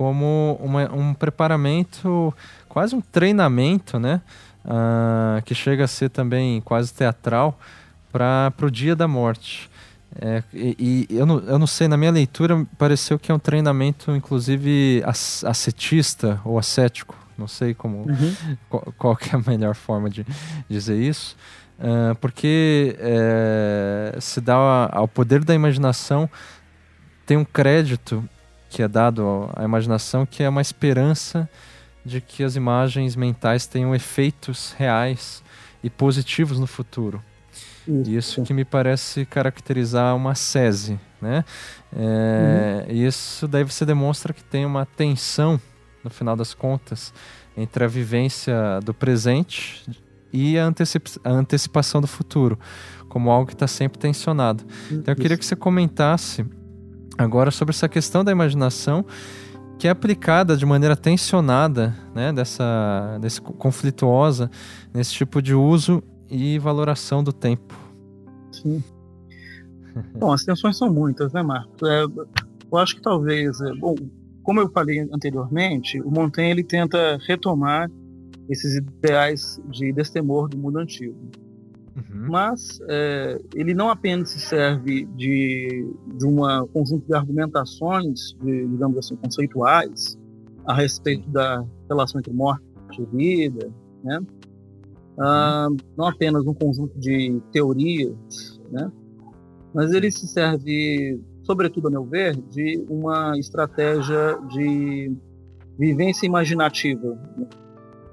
como 0.00 0.58
uma, 0.62 0.90
um 0.94 1.12
preparamento, 1.12 2.32
quase 2.70 2.96
um 2.96 3.02
treinamento, 3.02 3.98
né? 3.98 4.22
Uh, 4.64 5.42
que 5.44 5.54
chega 5.54 5.84
a 5.84 5.86
ser 5.86 6.08
também 6.08 6.58
quase 6.62 6.90
teatral 6.90 7.60
para 8.10 8.50
o 8.62 8.70
dia 8.70 8.96
da 8.96 9.06
morte. 9.06 9.68
É, 10.18 10.42
e, 10.54 11.06
e 11.10 11.16
eu, 11.18 11.26
não, 11.26 11.40
eu 11.40 11.58
não 11.58 11.66
sei, 11.66 11.86
na 11.86 11.98
minha 11.98 12.10
leitura 12.10 12.66
pareceu 12.78 13.18
que 13.18 13.30
é 13.30 13.34
um 13.34 13.38
treinamento, 13.38 14.16
inclusive, 14.16 15.02
ascetista 15.04 16.40
ou 16.46 16.58
ascético. 16.58 17.14
Não 17.36 17.46
sei 17.46 17.74
como 17.74 18.08
uhum. 18.08 18.56
qual, 18.70 18.94
qual 18.96 19.18
é 19.30 19.36
a 19.36 19.50
melhor 19.50 19.74
forma 19.74 20.08
de 20.08 20.24
dizer 20.66 20.96
isso. 20.96 21.36
Uh, 21.78 22.14
porque 22.14 22.96
é, 22.98 24.16
se 24.18 24.40
dá 24.40 24.88
ao 24.92 25.06
poder 25.06 25.44
da 25.44 25.54
imaginação 25.54 26.28
tem 27.26 27.36
um 27.36 27.44
crédito 27.44 28.26
que 28.70 28.82
é 28.82 28.88
dado 28.88 29.50
à 29.54 29.64
imaginação, 29.64 30.24
que 30.24 30.42
é 30.42 30.48
uma 30.48 30.62
esperança 30.62 31.50
de 32.04 32.20
que 32.20 32.42
as 32.42 32.56
imagens 32.56 33.16
mentais 33.16 33.66
tenham 33.66 33.94
efeitos 33.94 34.72
reais 34.78 35.42
e 35.82 35.90
positivos 35.90 36.58
no 36.58 36.66
futuro. 36.66 37.22
Isso, 37.86 38.12
isso 38.12 38.42
que 38.42 38.54
me 38.54 38.64
parece 38.64 39.26
caracterizar 39.26 40.14
uma 40.14 40.34
sese, 40.34 40.98
né? 41.20 41.44
É, 41.92 42.86
uhum. 42.86 42.94
Isso 42.94 43.48
daí 43.48 43.64
você 43.64 43.84
demonstra 43.84 44.32
que 44.32 44.44
tem 44.44 44.64
uma 44.64 44.86
tensão, 44.86 45.60
no 46.04 46.10
final 46.10 46.36
das 46.36 46.54
contas, 46.54 47.12
entre 47.56 47.84
a 47.84 47.88
vivência 47.88 48.54
do 48.84 48.94
presente 48.94 49.84
e 50.32 50.56
a, 50.56 50.64
antecipa 50.64 51.10
a 51.24 51.30
antecipação 51.30 52.00
do 52.00 52.06
futuro, 52.06 52.58
como 53.08 53.30
algo 53.30 53.48
que 53.48 53.54
está 53.54 53.66
sempre 53.66 53.98
tensionado. 53.98 54.64
Então 54.90 55.12
eu 55.12 55.16
queria 55.16 55.36
que 55.36 55.44
você 55.44 55.56
comentasse 55.56 56.46
agora 57.22 57.50
sobre 57.50 57.74
essa 57.74 57.88
questão 57.88 58.24
da 58.24 58.32
imaginação 58.32 59.04
que 59.78 59.88
é 59.88 59.90
aplicada 59.90 60.56
de 60.56 60.66
maneira 60.66 60.94
tensionada, 60.94 61.96
né, 62.14 62.32
dessa, 62.32 63.18
desse 63.20 63.40
conflituosa, 63.40 64.50
nesse 64.92 65.12
tipo 65.14 65.40
de 65.40 65.54
uso 65.54 66.02
e 66.30 66.58
valoração 66.58 67.24
do 67.24 67.32
tempo. 67.32 67.74
Sim. 68.52 68.84
Bom, 70.18 70.32
as 70.32 70.44
tensões 70.44 70.76
são 70.76 70.92
muitas, 70.92 71.32
né, 71.32 71.42
Marcos? 71.42 71.88
É, 71.88 72.04
eu 72.04 72.78
acho 72.78 72.94
que 72.94 73.02
talvez, 73.02 73.58
é, 73.60 73.72
bom, 73.74 73.96
como 74.42 74.60
eu 74.60 74.70
falei 74.70 75.00
anteriormente, 75.12 76.00
o 76.00 76.10
Montaigne 76.10 76.50
ele 76.50 76.64
tenta 76.64 77.18
retomar 77.26 77.90
esses 78.48 78.76
ideais 78.76 79.60
de 79.68 79.92
destemor 79.92 80.48
do 80.48 80.58
mundo 80.58 80.78
antigo. 80.78 81.16
Uhum. 81.96 82.28
mas 82.28 82.78
é, 82.88 83.40
ele 83.54 83.74
não 83.74 83.90
apenas 83.90 84.30
se 84.30 84.38
serve 84.38 85.06
de, 85.16 85.92
de 86.16 86.24
um 86.26 86.36
conjunto 86.68 87.04
de 87.06 87.14
argumentações, 87.14 88.32
de, 88.40 88.68
digamos 88.68 88.96
assim, 88.98 89.16
conceituais, 89.16 90.18
a 90.66 90.74
respeito 90.74 91.28
da 91.30 91.64
relação 91.88 92.20
entre 92.20 92.32
morte 92.32 92.62
e 92.98 93.04
vida, 93.16 93.72
né? 94.04 94.20
Ah, 95.18 95.68
não 95.96 96.06
apenas 96.06 96.46
um 96.46 96.54
conjunto 96.54 96.98
de 96.98 97.42
teorias, 97.52 98.60
né? 98.70 98.90
mas 99.72 99.92
ele 99.92 100.10
se 100.10 100.26
serve, 100.26 101.20
sobretudo 101.42 101.88
a 101.88 101.90
meu 101.90 102.04
ver, 102.04 102.36
de 102.36 102.84
uma 102.88 103.38
estratégia 103.38 104.38
de 104.48 105.12
vivência 105.78 106.26
imaginativa, 106.26 107.18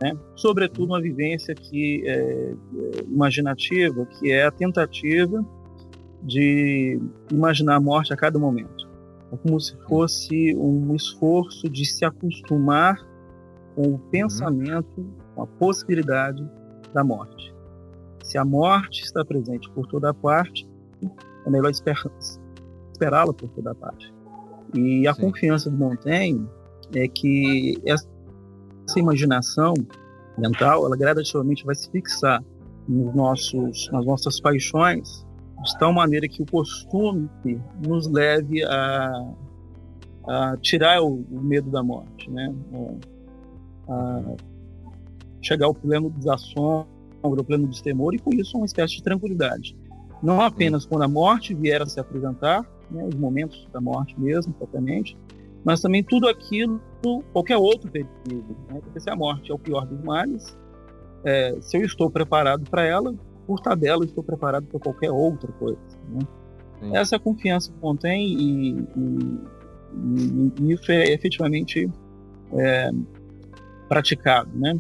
né? 0.02 0.18
sobretudo 0.36 0.86
uma 0.86 1.02
vivência 1.02 1.56
que 1.56 2.04
é, 2.06 2.12
é, 2.12 2.56
imaginativa, 3.06 4.06
que 4.06 4.32
é 4.32 4.46
a 4.46 4.52
tentativa 4.52 5.44
de 6.24 7.00
imaginar 7.32 7.76
a 7.76 7.80
morte 7.80 8.14
a 8.14 8.18
cada 8.18 8.38
momento. 8.38 8.88
É 9.32 9.38
como 9.38 9.60
se 9.60 9.76
fosse 9.88 10.56
um 10.56 10.96
esforço 10.96 11.70
de 11.70 11.86
se 11.86 12.06
acostumar 12.06 12.98
com 13.76 13.82
o 13.82 13.92
uhum. 13.92 13.98
pensamento, 14.10 15.06
com 15.36 15.44
a 15.44 15.48
possibilidade 15.48 16.48
da 16.94 17.04
morte. 17.04 17.54
Se 18.24 18.38
a 18.38 18.46
morte 18.46 19.04
está 19.04 19.24
presente 19.24 19.70
por 19.72 19.88
toda 19.88 20.14
parte, 20.14 20.68
é 21.46 21.50
melhor 21.50 21.72
esperá-la 21.72 23.34
por 23.34 23.50
toda 23.50 23.76
parte. 23.76 24.14
E 24.74 25.08
a 25.08 25.14
Sim. 25.14 25.22
confiança 25.22 25.70
do 25.70 25.78
Montaigne 25.78 26.48
é 26.94 27.08
que 27.08 27.78
essa 27.86 28.08
imaginação 28.96 29.74
mental, 30.38 30.86
ela 30.86 30.96
gradativamente 30.96 31.66
vai 31.66 31.76
se 31.76 31.90
fixar 31.90 32.44
nos 32.88 33.14
nossos, 33.14 33.90
nas 33.92 34.06
nossas 34.06 34.40
paixões, 34.40 35.26
de 35.64 35.78
tal 35.80 35.92
maneira 35.92 36.28
que 36.28 36.42
o 36.42 36.46
costume 36.46 37.30
nos 37.86 38.08
leve 38.08 38.64
a, 38.64 39.34
a 40.28 40.58
tirar 40.62 41.02
o, 41.02 41.26
o 41.30 41.42
medo 41.42 41.70
da 41.70 41.84
morte, 41.84 42.30
né? 42.30 42.54
A, 43.90 43.94
a 43.94 44.36
chegar 45.42 45.66
ao 45.66 45.74
pleno 45.74 46.10
desassombro, 46.10 46.88
ao 47.22 47.44
pleno 47.44 47.68
destemor, 47.68 48.14
e 48.14 48.20
com 48.20 48.34
isso 48.34 48.58
uma 48.58 48.66
espécie 48.66 48.98
de 48.98 49.04
tranquilidade. 49.04 49.76
Não 50.22 50.42
apenas 50.42 50.86
quando 50.86 51.04
a 51.04 51.08
morte 51.08 51.54
vier 51.54 51.82
a 51.82 51.86
se 51.86 52.00
apresentar, 52.00 52.66
né, 52.90 53.04
os 53.06 53.16
momentos 53.16 53.68
da 53.72 53.80
morte 53.80 54.20
mesmo, 54.20 54.54
propriamente, 54.54 55.18
mas 55.68 55.82
também 55.82 56.02
tudo 56.02 56.30
aquilo, 56.30 56.82
qualquer 57.34 57.58
outro 57.58 57.92
perigo. 57.92 58.56
Né? 58.72 58.80
Porque 58.82 59.02
se 59.02 59.10
a 59.10 59.18
morte 59.18 59.52
é 59.52 59.54
o 59.54 59.60
pior 59.60 59.86
dos 59.86 60.02
males, 60.02 60.58
é, 61.26 61.58
se 61.60 61.76
eu 61.76 61.82
estou 61.82 62.10
preparado 62.10 62.64
para 62.70 62.86
ela, 62.86 63.14
por 63.46 63.60
tabela, 63.60 64.06
estou 64.06 64.24
preparado 64.24 64.66
para 64.66 64.80
qualquer 64.80 65.12
outra 65.12 65.52
coisa. 65.52 65.78
Né? 66.10 66.20
Essa 66.94 67.16
é 67.16 67.18
a 67.18 67.20
confiança 67.20 67.70
que 67.70 67.78
contém 67.80 68.30
e, 68.30 68.70
e, 68.96 70.54
e, 70.62 70.72
isso 70.72 70.90
é 70.90 71.12
efetivamente 71.12 71.92
é, 72.54 72.90
praticado. 73.90 74.50
Né? 74.58 74.80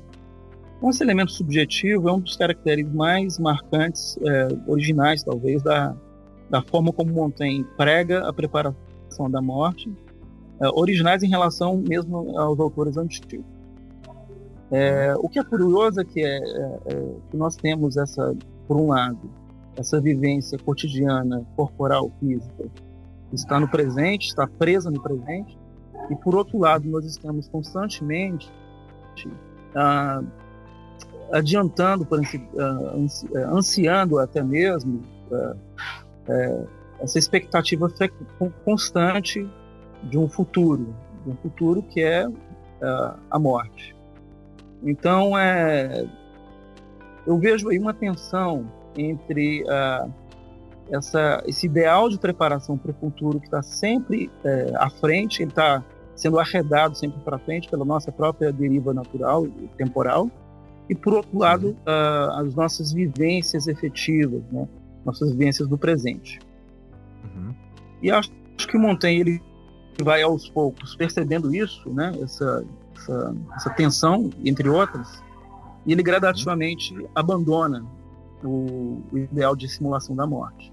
Então, 0.77 0.89
esse 0.89 1.03
elemento 1.03 1.33
subjetivo 1.33 2.07
é 2.07 2.13
um 2.13 2.21
dos 2.21 2.37
caracteres 2.37 2.89
mais 2.93 3.37
marcantes, 3.37 4.17
é, 4.25 4.47
originais 4.65 5.21
talvez, 5.21 5.61
da, 5.61 5.93
da 6.49 6.61
forma 6.61 6.93
como 6.93 7.11
Montaigne 7.11 7.65
prega 7.75 8.25
a 8.25 8.31
preparação 8.31 9.29
da 9.29 9.41
morte, 9.41 9.91
originais 10.59 11.23
em 11.23 11.29
relação 11.29 11.77
mesmo 11.77 12.37
aos 12.37 12.59
autores 12.59 12.97
antigos. 12.97 13.45
É, 14.69 15.13
o 15.17 15.29
que 15.29 15.39
é 15.39 15.43
curioso 15.43 16.01
é 16.01 16.03
que, 16.03 16.21
é, 16.21 16.37
é, 16.37 16.79
é, 16.87 17.13
que 17.31 17.37
nós 17.37 17.55
temos 17.55 17.95
essa, 17.95 18.35
por 18.67 18.77
um 18.77 18.87
lado, 18.87 19.29
essa 19.77 19.99
vivência 20.01 20.57
cotidiana, 20.57 21.45
corporal, 21.55 22.11
física, 22.19 22.65
está 23.31 23.59
no 23.59 23.67
presente, 23.69 24.27
está 24.27 24.47
presa 24.47 24.89
no 24.91 25.01
presente, 25.01 25.57
e 26.09 26.15
por 26.15 26.35
outro 26.35 26.57
lado, 26.57 26.87
nós 26.89 27.05
estamos 27.05 27.47
constantemente 27.47 28.51
ah, 29.75 30.21
adiantando, 31.31 32.05
por 32.05 32.19
uh, 32.19 33.53
ansiando 33.53 34.17
até 34.17 34.41
mesmo 34.41 35.01
uh, 35.29 36.67
essa 36.99 37.19
expectativa 37.19 37.91
constante 38.63 39.47
de 40.03 40.17
um 40.17 40.27
futuro, 40.27 40.93
de 41.25 41.31
um 41.31 41.35
futuro 41.35 41.81
que 41.81 42.01
é 42.01 42.27
a 43.31 43.39
morte. 43.39 43.95
Então, 44.83 45.37
é, 45.37 46.05
eu 47.25 47.37
vejo 47.39 47.69
aí 47.69 47.79
uma 47.79 47.93
tensão 47.93 48.71
entre 48.95 49.63
essa, 50.91 51.43
esse 51.45 51.65
ideal 51.65 52.09
de 52.09 52.17
preparação 52.19 52.77
para 52.77 52.91
o 52.91 52.93
futuro 52.93 53.39
que 53.39 53.47
está 53.47 53.61
sempre 53.61 54.29
é, 54.43 54.73
à 54.75 54.89
frente, 54.89 55.41
ele 55.41 55.49
está 55.49 55.83
sendo 56.15 56.39
arredado 56.39 56.97
sempre 56.97 57.19
para 57.21 57.37
frente 57.37 57.69
pela 57.69 57.85
nossa 57.85 58.11
própria 58.11 58.51
deriva 58.51 58.93
natural 58.93 59.45
e 59.45 59.69
temporal, 59.77 60.29
e 60.89 60.95
por 60.95 61.13
outro 61.13 61.37
lado 61.37 61.77
uh, 61.85 62.39
as 62.39 62.55
nossas 62.55 62.91
vivências 62.91 63.67
efetivas, 63.67 64.41
né? 64.51 64.67
nossas 65.05 65.31
vivências 65.31 65.67
do 65.67 65.77
presente. 65.77 66.39
Uhum. 67.23 67.53
E 68.01 68.09
acho, 68.09 68.31
acho, 68.57 68.67
que 68.67 68.77
Montaigne 68.77 69.41
ele 69.97 70.05
vai 70.05 70.21
aos 70.21 70.47
poucos 70.47 70.95
percebendo 70.95 71.53
isso, 71.53 71.89
né? 71.89 72.11
essa, 72.21 72.63
essa, 72.95 73.35
essa 73.55 73.69
tensão 73.71 74.29
entre 74.45 74.69
outras, 74.69 75.21
e 75.85 75.91
ele 75.91 76.03
gradativamente 76.03 76.93
abandona 77.15 77.83
o, 78.43 79.01
o, 79.11 79.17
ideal 79.17 79.55
de 79.55 79.67
simulação 79.67 80.15
da 80.15 80.27
morte. 80.27 80.71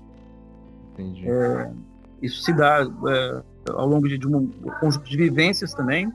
Entendi. 0.93 1.29
É, 1.29 1.73
isso 2.21 2.43
se 2.43 2.53
dá 2.53 2.87
é, 3.09 3.43
ao 3.71 3.87
longo 3.87 4.09
de, 4.09 4.19
de 4.19 4.27
um 4.29 4.47
conjunto 4.81 5.09
de 5.09 5.17
vivências 5.17 5.73
também, 5.73 6.13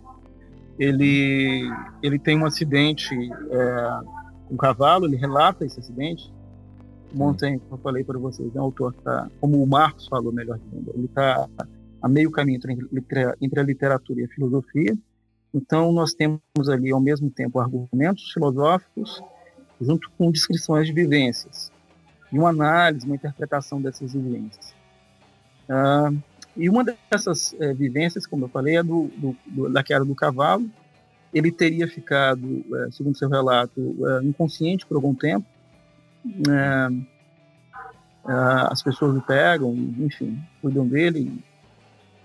ele, 0.77 1.69
ele 2.01 2.19
tem 2.19 2.37
um 2.37 2.45
acidente, 2.45 3.13
é, 3.51 3.99
um 4.49 4.55
cavalo, 4.55 5.05
ele 5.05 5.17
relata 5.17 5.65
esse 5.65 5.79
acidente. 5.79 6.31
Montaigne, 7.11 7.59
como 7.59 7.73
eu 7.73 7.77
falei 7.79 8.03
para 8.03 8.19
vocês, 8.19 8.55
é 8.55 8.59
um 8.59 8.65
autor 8.65 8.93
que 8.93 8.99
está, 8.99 9.27
como 9.41 9.61
o 9.61 9.67
Marcos 9.67 10.07
falou, 10.07 10.31
melhor 10.31 10.59
dizendo, 10.59 10.91
ele 10.93 11.05
está 11.05 11.49
a 12.01 12.07
meio 12.07 12.31
caminho 12.31 12.57
entre, 12.57 12.77
entre 13.41 13.59
a 13.59 13.63
literatura 13.63 14.21
e 14.21 14.25
a 14.25 14.29
filosofia. 14.29 14.97
Então, 15.53 15.91
nós 15.91 16.13
temos 16.13 16.39
ali, 16.69 16.91
ao 16.91 16.99
mesmo 16.99 17.29
tempo, 17.29 17.59
argumentos 17.59 18.31
filosóficos, 18.31 19.21
junto 19.81 20.09
com 20.11 20.31
descrições 20.31 20.87
de 20.87 20.93
vivências, 20.93 21.71
e 22.31 22.37
uma 22.37 22.49
análise, 22.49 23.05
uma 23.05 23.15
interpretação 23.15 23.81
dessas 23.81 24.13
vivências. 24.13 24.75
Ah, 25.67 26.11
e 26.55 26.69
uma 26.69 26.83
dessas 26.83 27.55
é, 27.59 27.73
vivências, 27.73 28.27
como 28.27 28.45
eu 28.45 28.49
falei, 28.49 28.77
é 28.77 28.83
do, 28.83 29.09
do, 29.17 29.35
do, 29.45 29.69
da 29.69 29.83
queda 29.83 30.03
do 30.03 30.13
cavalo. 30.13 30.69
Ele 31.33 31.51
teria 31.51 31.87
ficado, 31.87 32.65
é, 32.75 32.91
segundo 32.91 33.17
seu 33.17 33.29
relato, 33.29 33.95
é, 34.05 34.23
inconsciente 34.25 34.85
por 34.85 34.95
algum 34.95 35.15
tempo. 35.15 35.45
as 38.25 38.83
pessoas 38.83 39.15
o 39.15 39.21
pegam, 39.21 39.73
enfim, 39.99 40.37
cuidam 40.61 40.87
dele. 40.87 41.41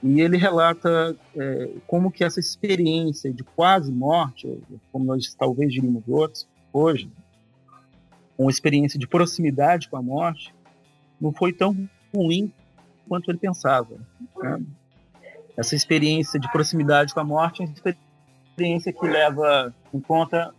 E 0.05 0.21
ele 0.21 0.37
relata 0.37 1.17
como 1.87 2.11
que 2.11 2.23
essa 2.23 2.39
experiência 2.39 3.33
de 3.33 3.43
quase 3.43 3.91
morte, 3.91 4.63
como 4.93 5.07
nós 5.07 5.35
talvez 5.35 5.73
diríamos 5.73 6.03
outros 6.07 6.47
hoje, 6.71 7.11
uma 8.37 8.51
experiência 8.51 8.99
de 8.99 9.07
proximidade 9.07 9.89
com 9.89 9.97
a 9.97 10.03
morte, 10.03 10.55
não 11.19 11.33
foi 11.33 11.55
tão 11.55 11.89
ruim 12.15 12.53
quanto 13.09 13.31
ele 13.31 13.39
pensava. 13.39 13.97
Né? 14.37 14.63
Essa 15.57 15.75
experiência 15.75 16.39
de 16.39 16.53
proximidade 16.53 17.15
com 17.15 17.21
a 17.21 17.25
morte 17.25 17.63
é 17.63 17.65
uma 17.65 17.97
experiência 18.51 18.93
que 18.93 19.07
leva 19.07 19.75
em 19.93 20.01
conta 20.01 20.53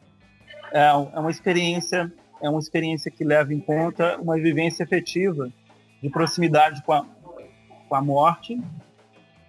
é, 0.72 0.88
é 0.88 1.20
uma 1.20 1.30
experiência 1.30 2.12
é 2.42 2.50
uma 2.50 2.60
experiência 2.60 3.12
que 3.12 3.24
leva 3.24 3.54
em 3.54 3.60
conta 3.60 4.18
uma 4.18 4.36
vivência 4.36 4.84
efetiva 4.84 5.52
de 6.02 6.10
proximidade 6.10 6.82
com 6.82 6.94
a, 6.94 7.06
com 7.88 7.96
a 7.96 8.02
morte 8.02 8.60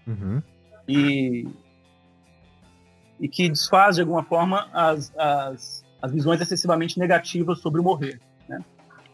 uhum. 0.07 0.43
e 0.89 1.47
e 3.19 3.29
que 3.29 3.49
desfaz 3.49 3.97
de 3.97 4.03
alguma 4.03 4.23
forma 4.23 4.69
as, 4.73 5.13
as, 5.17 5.85
as 6.03 6.13
visões 6.13 6.41
excessivamente 6.41 6.99
negativas 6.99 7.61
sobre 7.61 7.81
o 7.81 7.85
morrer. 7.85 8.21
Né? 8.49 8.63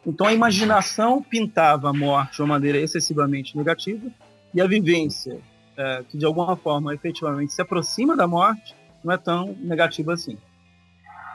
Então 0.04 0.26
a 0.26 0.32
imaginação 0.32 1.22
pintava 1.22 1.90
a 1.90 1.92
morte 1.92 2.36
de 2.36 2.42
uma 2.42 2.48
maneira 2.48 2.78
excessivamente 2.78 3.56
negativa 3.56 4.10
e 4.52 4.60
a 4.60 4.66
vivência, 4.66 5.38
é, 5.76 6.04
que 6.08 6.18
de 6.18 6.24
alguma 6.24 6.56
forma 6.56 6.94
efetivamente 6.94 7.52
se 7.52 7.62
aproxima 7.62 8.16
da 8.16 8.26
morte, 8.26 8.74
não 9.02 9.12
é 9.12 9.16
tão 9.16 9.56
negativa 9.60 10.14
assim. 10.14 10.36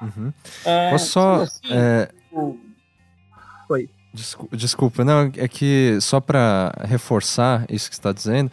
Uhum. 0.02 0.32
É, 0.64 0.92
Posso 0.92 1.12
só. 1.12 1.42
Assim, 1.44 1.62
é... 1.72 2.10
o... 2.32 2.58
Foi. 3.68 3.90
Desculpa, 4.14 5.04
não, 5.04 5.32
é 5.38 5.48
que 5.48 5.98
só 6.02 6.20
para 6.20 6.74
reforçar 6.86 7.66
isso 7.70 7.90
que 7.90 7.96
está 7.96 8.12
dizendo 8.12 8.52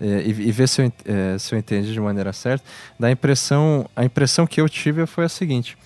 é, 0.00 0.22
e, 0.22 0.30
e, 0.30 0.52
ver 0.52 0.68
se 0.68 0.82
eu, 0.82 0.92
é, 1.06 1.38
se 1.38 1.54
eu 1.54 1.58
entendi 1.58 1.92
de 1.92 2.00
maneira 2.00 2.32
certa, 2.32 2.64
da 2.98 3.10
impressão, 3.10 3.88
a 3.96 4.04
impressão 4.04 4.46
que 4.46 4.60
eu 4.60 4.68
tive 4.68 5.06
foi 5.06 5.24
a 5.24 5.28
seguinte: 5.28 5.78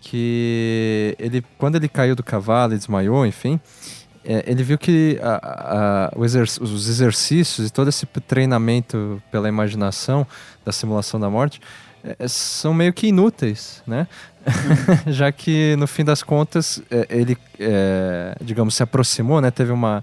que 0.00 1.16
ele, 1.18 1.42
quando 1.56 1.76
ele 1.76 1.88
caiu 1.88 2.14
do 2.14 2.22
cavalo 2.22 2.74
e 2.74 2.76
desmaiou, 2.76 3.24
enfim, 3.24 3.58
é, 4.24 4.44
ele 4.46 4.62
viu 4.62 4.76
que 4.76 5.18
a, 5.22 6.10
a, 6.12 6.18
os 6.18 6.88
exercícios 6.88 7.68
e 7.68 7.72
todo 7.72 7.88
esse 7.88 8.04
treinamento 8.04 9.22
pela 9.30 9.48
imaginação 9.48 10.26
da 10.64 10.72
simulação 10.72 11.18
da 11.18 11.30
morte 11.30 11.60
é, 12.04 12.28
são 12.28 12.74
meio 12.74 12.92
que 12.92 13.08
inúteis, 13.08 13.82
né? 13.86 14.06
Já 15.06 15.30
que 15.32 15.76
no 15.76 15.86
fim 15.86 16.04
das 16.04 16.22
contas 16.22 16.82
é, 16.90 17.06
ele, 17.10 17.36
é, 17.58 18.36
digamos, 18.40 18.74
se 18.74 18.82
aproximou, 18.82 19.40
né? 19.40 19.50
Teve 19.50 19.72
uma 19.72 20.02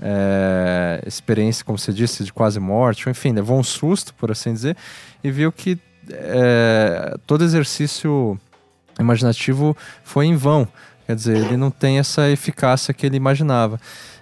é, 0.00 1.02
experiência, 1.06 1.64
como 1.64 1.78
você 1.78 1.92
disse, 1.92 2.24
de 2.24 2.32
quase 2.32 2.58
morte, 2.58 3.08
enfim, 3.08 3.32
levou 3.32 3.58
um 3.58 3.62
susto, 3.62 4.12
por 4.14 4.30
assim 4.30 4.52
dizer, 4.52 4.76
e 5.22 5.30
viu 5.30 5.52
que 5.52 5.78
é, 6.10 7.16
todo 7.26 7.44
exercício 7.44 8.38
imaginativo 8.98 9.76
foi 10.02 10.26
em 10.26 10.36
vão. 10.36 10.66
Quer 11.06 11.16
dizer, 11.16 11.36
ele 11.36 11.56
não 11.56 11.70
tem 11.70 11.98
essa 11.98 12.28
eficácia 12.28 12.92
que 12.94 13.06
ele 13.06 13.16
imaginava. 13.16 13.80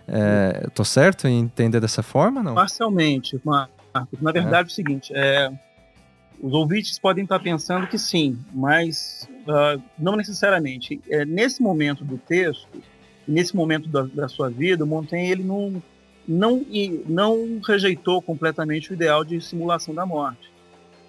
É, 0.09 0.65
Estou 0.67 0.85
certo 0.85 1.29
em 1.29 1.41
entender 1.41 1.81
dessa 1.81 2.03
forma, 2.03 2.43
não? 2.43 2.55
Parcialmente, 2.55 3.41
Marcos. 3.45 3.81
Na 4.21 4.33
verdade, 4.33 4.69
é, 4.69 4.73
o 4.73 4.75
seguinte: 4.75 5.13
é, 5.15 5.51
os 6.43 6.53
ouvintes 6.55 6.99
podem 6.99 7.25
estar 7.25 7.39
pensando 7.39 7.87
que 7.87 7.99
sim, 7.99 8.39
mas 8.53 9.29
uh, 9.43 9.83
não 9.99 10.17
necessariamente. 10.17 11.01
É, 11.09 11.25
nesse 11.25 11.63
momento 11.63 12.05
do 12.05 12.17
texto, 12.17 12.69
nesse 13.29 13.55
momento 13.55 13.89
da, 13.89 14.03
da, 14.03 14.29
sua 14.29 14.49
vida, 14.49 14.85
o 14.85 14.87
Montaigne 14.87 15.31
ele 15.31 15.45
não, 15.45 15.83
não, 16.27 16.65
não 17.07 17.61
rejeitou 17.61 18.23
completamente 18.23 18.91
o 18.91 18.95
ideal 18.95 19.23
de 19.23 19.41
simulação 19.41 19.95
da 19.95 20.07
morte. 20.07 20.51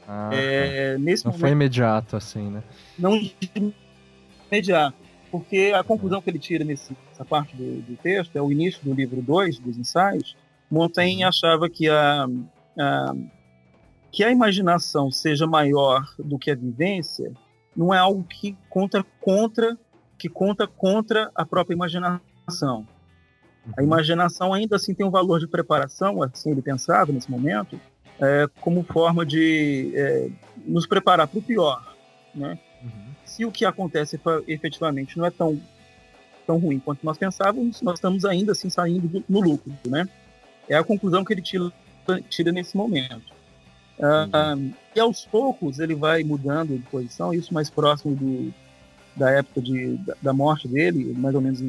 Ah, 0.08 0.30
é, 0.34 0.98
nesse 0.98 1.24
não 1.24 1.32
momento, 1.32 1.42
foi 1.42 1.52
imediato 1.52 2.18
assim, 2.18 2.50
né? 2.50 2.64
Não 3.00 3.18
imediato, 4.52 4.98
porque 5.32 5.72
a 5.74 5.84
conclusão 5.84 6.22
que 6.22 6.30
ele 6.30 6.40
tira 6.40 6.66
nessa 6.66 6.94
parte 7.30 7.56
do, 7.56 7.82
do 7.82 7.96
texto 7.96 8.36
é 8.36 8.42
o 8.42 8.52
início 8.52 8.84
do 8.84 8.94
livro 8.94 9.22
2 9.22 9.60
dos 9.60 9.78
ensaios. 9.78 10.36
Montaigne 10.70 11.24
uhum. 11.24 11.30
achava 11.30 11.70
que 11.70 11.88
a, 11.88 12.28
a 12.78 13.16
que 14.12 14.24
a 14.24 14.32
imaginação 14.32 15.10
seja 15.10 15.48
maior 15.48 16.06
do 16.20 16.38
que 16.38 16.52
a 16.52 16.56
vivência 16.56 17.32
não 17.76 17.94
é 17.94 17.98
algo 17.98 18.24
que 18.24 18.58
conta 18.70 19.04
contra 19.22 19.78
que 20.18 20.30
conta 20.30 20.68
contra 20.68 21.32
a 21.34 21.44
própria 21.44 21.74
imaginação. 21.74 22.86
A 23.76 23.82
uhum. 23.82 23.88
imaginação 23.88 24.54
ainda 24.54 24.76
assim 24.76 24.94
tem 24.94 25.04
um 25.04 25.10
valor 25.10 25.40
de 25.40 25.48
preparação, 25.48 26.22
assim 26.22 26.52
ele 26.52 26.62
pensava 26.62 27.12
nesse 27.12 27.32
momento, 27.32 27.80
é, 28.20 28.48
como 28.60 28.84
forma 28.84 29.26
de 29.26 29.92
é, 29.96 30.30
nos 30.64 30.86
preparar 30.86 31.28
para 31.28 31.40
o 31.40 31.42
pior, 31.42 31.96
né? 32.36 32.60
Uhum. 32.84 33.16
Se 33.26 33.46
o 33.46 33.52
que 33.52 33.66
acontece 33.66 34.20
efetivamente 34.48 35.18
não 35.18 35.26
é 35.26 35.32
tão 35.32 35.60
tão 36.46 36.58
ruim 36.58 36.80
quanto 36.80 37.04
nós 37.04 37.18
pensávamos, 37.18 37.82
nós 37.82 37.96
estamos 37.96 38.26
ainda 38.26 38.52
assim 38.52 38.70
saindo 38.70 39.24
no 39.28 39.40
lucro, 39.40 39.72
né? 39.88 40.08
É 40.70 40.76
a 40.76 40.84
conclusão 40.84 41.24
que 41.24 41.34
ele 41.34 41.42
tira, 41.42 41.72
tira 42.30 42.52
nesse 42.52 42.78
momento. 42.78 43.41
Uh, 44.02 44.74
e 44.96 45.00
aos 45.00 45.26
poucos 45.26 45.78
ele 45.78 45.94
vai 45.94 46.24
mudando 46.24 46.76
de 46.76 46.84
posição, 46.90 47.32
isso 47.32 47.54
mais 47.54 47.70
próximo 47.70 48.16
do, 48.16 48.52
da 49.16 49.30
época 49.30 49.62
de, 49.62 49.96
da, 49.98 50.16
da 50.20 50.34
morte 50.34 50.68
dele, 50.68 51.14
mais 51.16 51.36
ou 51.36 51.42
menos 51.42 51.62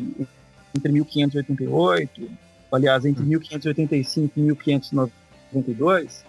entre 0.75 0.91
1588, 0.91 2.31
aliás, 2.73 3.05
entre 3.05 3.23
1585 3.23 4.33
e 4.35 4.41
1592, 4.41 6.25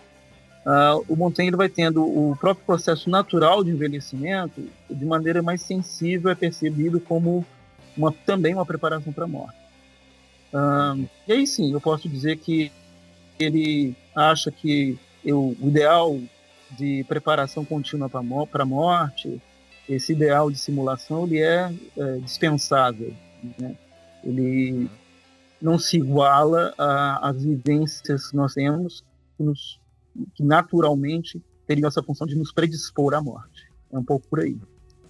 uh, 0.65 1.05
o 1.07 1.15
Montaigne 1.15 1.55
vai 1.55 1.69
tendo 1.69 2.03
o 2.03 2.35
próprio 2.35 2.65
processo 2.65 3.09
natural 3.09 3.63
de 3.63 3.71
envelhecimento 3.71 4.61
de 4.89 5.05
maneira 5.05 5.41
mais 5.41 5.61
sensível, 5.61 6.29
é 6.29 6.35
percebido 6.35 6.99
como 6.99 7.45
uma, 7.95 8.11
também 8.25 8.53
uma 8.53 8.65
preparação 8.65 9.13
para 9.13 9.23
a 9.23 9.27
morte. 9.27 9.57
Uh, 10.53 11.07
e 11.27 11.31
aí 11.31 11.47
sim, 11.47 11.71
eu 11.71 11.79
posso 11.79 12.09
dizer 12.09 12.37
que 12.39 12.69
ele 13.39 13.95
acha 14.13 14.51
que 14.51 14.99
eu, 15.23 15.55
o 15.59 15.67
ideal 15.67 16.19
de 16.71 17.03
preparação 17.07 17.63
contínua 17.63 18.09
para 18.09 18.63
a 18.63 18.65
morte, 18.65 19.41
esse 19.87 20.13
ideal 20.13 20.49
de 20.49 20.57
simulação, 20.57 21.25
ele 21.25 21.39
é, 21.39 21.73
é 21.97 22.17
dispensável. 22.17 23.13
Né? 23.59 23.75
Ele 24.23 24.89
não 25.61 25.77
se 25.77 25.97
iguala 25.97 26.73
às 27.21 27.43
vivências 27.43 28.29
que 28.29 28.35
nós 28.35 28.53
temos, 28.53 29.03
que, 29.37 29.43
nos, 29.43 29.79
que, 30.35 30.43
naturalmente 30.43 31.41
teriam 31.67 31.87
essa 31.87 32.03
função 32.03 32.27
de 32.27 32.35
nos 32.35 32.51
predispor 32.51 33.13
à 33.13 33.21
morte. 33.21 33.71
É 33.91 33.97
um 33.97 34.03
pouco 34.03 34.27
por 34.27 34.41
aí. 34.41 34.57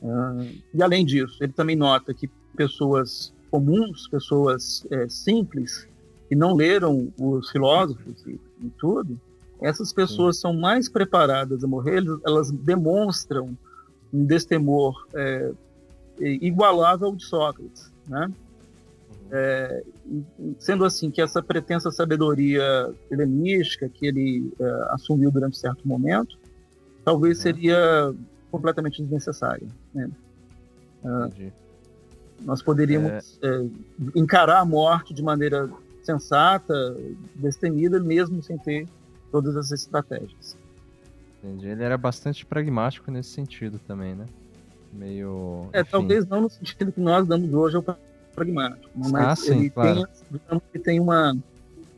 Uh, 0.01 0.61
e 0.73 0.83
além 0.83 1.05
disso, 1.05 1.37
ele 1.41 1.53
também 1.53 1.75
nota 1.75 2.13
que 2.13 2.27
pessoas 2.55 3.33
comuns, 3.49 4.07
pessoas 4.07 4.85
é, 4.91 5.07
simples, 5.07 5.87
que 6.27 6.35
não 6.35 6.55
leram 6.55 7.13
os 7.19 7.49
filósofos 7.51 8.25
e, 8.25 8.39
e 8.61 8.69
tudo, 8.77 9.19
essas 9.63 9.93
pessoas 9.93 10.35
Sim. 10.35 10.41
são 10.41 10.53
mais 10.53 10.89
preparadas 10.89 11.63
a 11.63 11.67
morrer, 11.67 12.03
elas 12.25 12.51
demonstram 12.51 13.57
um 14.13 14.25
destemor 14.25 15.07
é, 15.15 15.51
igualável 16.19 17.07
ao 17.07 17.15
de 17.15 17.25
Sócrates, 17.25 17.91
né? 18.07 18.27
Uhum. 18.27 18.33
É, 19.31 19.83
sendo 20.59 20.85
assim 20.85 21.09
que 21.09 21.21
essa 21.21 21.41
pretensa 21.41 21.89
sabedoria 21.89 22.93
helenística 23.09 23.89
que 23.89 24.05
ele 24.05 24.53
é, 24.59 24.87
assumiu 24.89 25.31
durante 25.31 25.57
certo 25.57 25.87
momento, 25.87 26.37
talvez 27.05 27.37
uhum. 27.37 27.43
seria 27.43 28.13
completamente 28.51 29.01
desnecessária. 29.01 29.67
Né? 29.95 30.11
Uh, 31.03 31.51
nós 32.41 32.61
poderíamos 32.61 33.39
é... 33.41 33.47
é... 33.47 33.65
encarar 34.13 34.59
a 34.59 34.65
morte 34.65 35.13
de 35.13 35.23
maneira 35.23 35.69
sensata, 36.03 36.95
destemida, 37.35 37.99
mesmo 37.99 38.43
sem 38.43 38.57
ter 38.57 38.87
todas 39.33 39.57
as 39.57 39.71
estratégias. 39.71 40.55
Entendi. 41.43 41.67
Ele 41.67 41.83
era 41.83 41.97
bastante 41.97 42.45
pragmático 42.45 43.09
nesse 43.09 43.31
sentido 43.31 43.79
também, 43.87 44.13
né? 44.13 44.27
Meio. 44.93 45.67
É, 45.73 45.81
enfim. 45.81 45.89
talvez 45.91 46.27
não 46.27 46.41
no 46.41 46.49
sentido 46.51 46.91
que 46.91 47.01
nós 47.01 47.27
damos 47.27 47.51
hoje 47.51 47.75
ao 47.75 47.83
pragmático, 48.35 48.89
mas 48.95 49.25
ah, 49.25 49.35
sim, 49.35 49.59
ele, 49.59 49.69
claro. 49.71 50.05
tem, 50.05 50.61
ele 50.73 50.83
tem 50.83 50.99
uma, 50.99 51.35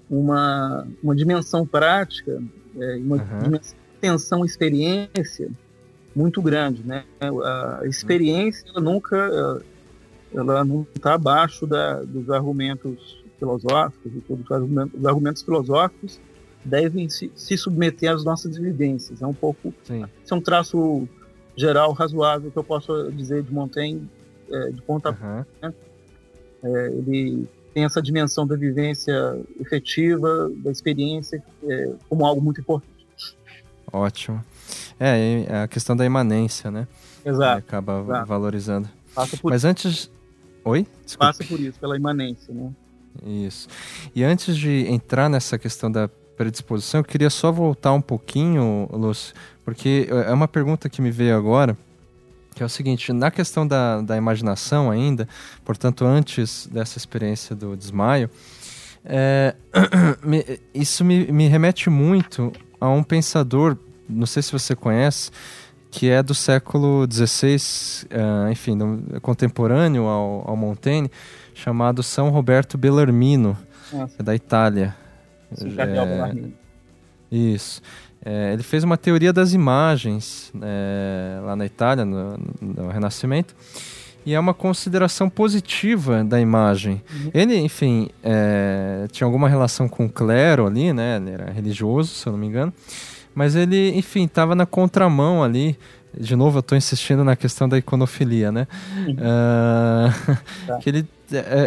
uma, 0.10 0.88
uma 1.04 1.16
dimensão 1.16 1.68
prática, 1.68 2.42
é, 2.78 2.96
uma 2.96 3.18
uhum. 3.18 3.40
dimensão 3.44 3.78
tensão 4.00 4.46
experiência 4.46 5.50
muito 6.16 6.42
grande, 6.42 6.84
né? 6.84 7.04
A 7.20 7.82
experiência 7.86 8.70
ela 8.70 8.80
nunca 8.80 9.62
ela 10.34 10.64
não 10.64 10.86
está 10.96 11.14
abaixo 11.14 11.66
da, 11.66 12.02
dos 12.04 12.30
argumentos 12.30 13.24
filosóficos 13.40 14.12
e 14.16 14.22
todos 14.22 14.46
os 14.94 15.06
argumentos 15.06 15.42
filosóficos 15.42 16.20
devem 16.66 17.08
se, 17.08 17.32
se 17.36 17.58
submeter 17.58 18.12
às 18.12 18.26
nossas 18.26 18.58
evidências. 18.58 19.22
É 19.22 19.28
um 19.28 19.34
pouco. 19.34 19.74
Sim. 19.84 20.06
Isso 20.24 20.34
é 20.34 20.38
um 20.38 20.42
traço 20.42 21.08
geral 21.56 21.94
razoável 21.94 22.52
que 22.52 22.58
eu 22.58 22.64
posso 22.64 23.12
dizer 23.12 23.44
de 23.44 23.54
Montaigne, 23.54 24.10
é, 24.52 24.72
de 24.72 24.82
ponta 24.82 25.12
uhum. 25.12 25.46
né? 25.62 25.74
é, 26.64 26.88
Ele 26.88 27.48
tem 27.74 27.86
essa 27.86 28.02
dimensão 28.02 28.48
da 28.48 28.56
vivência 28.56 29.14
efetiva, 29.60 30.52
da 30.58 30.72
experiência, 30.72 31.42
é, 31.64 31.92
como 32.10 32.26
algo 32.26 32.42
muito 32.42 32.60
importante. 32.60 33.06
Ótimo. 33.92 34.44
É, 35.00 35.46
a 35.64 35.68
questão 35.68 35.96
da 35.96 36.06
imanência, 36.06 36.72
né? 36.72 36.88
Exato. 37.24 37.60
Ele 37.60 37.60
acaba 37.60 38.02
exato. 38.02 38.26
valorizando. 38.26 38.90
Passa 39.14 39.38
por 39.38 39.52
Mas 39.52 39.64
antes. 39.64 40.12
Oi? 40.64 40.88
Desculpe. 41.06 41.18
Passa 41.18 41.44
por 41.44 41.60
isso, 41.60 41.80
pela 41.80 41.96
imanência, 41.96 42.54
né? 42.54 42.72
Isso. 43.24 43.68
E 44.14 44.24
antes 44.24 44.58
de 44.58 44.88
entrar 44.88 45.30
nessa 45.30 45.58
questão 45.58 45.92
da 45.92 46.10
predisposição, 46.36 47.00
eu 47.00 47.04
queria 47.04 47.30
só 47.30 47.52
voltar 47.52 47.94
um 47.94 48.02
pouquinho, 48.02 48.88
Lúcio, 48.92 49.34
porque 49.64 50.08
é 50.10 50.32
uma 50.34 50.48
pergunta 50.48 50.90
que 50.90 51.02
me 51.02 51.12
veio 51.12 51.36
agora, 51.36 51.78
que 52.54 52.64
é 52.64 52.66
o 52.66 52.70
seguinte, 52.70 53.12
na 53.12 53.30
questão 53.30 53.68
da, 53.68 54.02
da 54.02 54.16
imaginação 54.16 54.90
ainda, 54.90 55.28
portanto, 55.64 56.06
antes 56.06 56.68
dessa 56.68 56.98
experiência 56.98 57.56
do 57.56 57.76
desmaio, 57.76 58.30
é, 59.04 59.56
isso 60.74 61.04
me, 61.04 61.32
me 61.32 61.48
remete 61.48 61.90
muito 61.90 62.52
a 62.80 62.90
um 62.90 63.04
pensador, 63.04 63.78
não 64.08 64.26
sei 64.26 64.42
se 64.42 64.52
você 64.52 64.76
conhece, 64.76 65.32
que 65.92 66.10
é 66.10 66.22
do 66.22 66.36
século 66.36 67.08
XVI, 67.10 67.56
uh, 68.12 68.52
enfim, 68.52 68.78
do, 68.78 69.22
contemporâneo 69.22 70.04
ao, 70.06 70.50
ao 70.50 70.58
Montaigne, 70.58 71.10
chamado 71.54 72.04
São 72.04 72.30
Roberto 72.30 72.78
Bellarmino, 72.78 73.58
é 74.20 74.24
da 74.24 74.36
Itália. 74.36 74.96
É, 77.32 77.36
isso. 77.36 77.82
É, 78.24 78.54
ele 78.54 78.64
fez 78.64 78.84
uma 78.84 78.98
teoria 78.98 79.32
das 79.32 79.54
imagens 79.54 80.52
é, 80.60 81.40
lá 81.44 81.56
na 81.56 81.66
Itália, 81.66 82.04
no, 82.04 82.40
no, 82.60 82.88
Renascimento, 82.88 83.56
e 84.26 84.34
é 84.34 84.40
uma 84.40 84.54
consideração 84.54 85.30
positiva 85.30 86.24
da 86.24 86.42
imagem. 86.42 87.04
Uhum. 87.14 87.32
Ele, 87.32 87.56
enfim, 87.58 88.10
é, 88.24 89.06
tinha 89.12 89.26
alguma 89.26 89.48
relação 89.48 89.88
com 89.88 90.06
o 90.06 90.10
clero 90.10 90.66
ali, 90.66 90.92
né? 90.92 91.18
Ele 91.18 91.30
era 91.30 91.52
religioso, 91.52 92.16
se 92.16 92.26
eu 92.26 92.32
não 92.32 92.40
me 92.40 92.48
engano, 92.48 92.74
mas 93.36 93.56
ele, 93.56 93.96
enfim, 93.96 94.24
estava 94.26 94.56
na 94.56 94.66
contramão 94.66 95.44
ali. 95.44 95.78
De 96.18 96.36
novo, 96.36 96.58
eu 96.58 96.62
estou 96.62 96.78
insistindo 96.78 97.24
na 97.26 97.36
questão 97.36 97.68
da 97.70 97.78
iconofilia, 97.78 98.52
né? 98.52 98.68
Uhum. 98.96 99.14
Uh, 99.14 100.38
tá. 100.66 100.78
Que 100.78 100.90
ele 100.90 101.06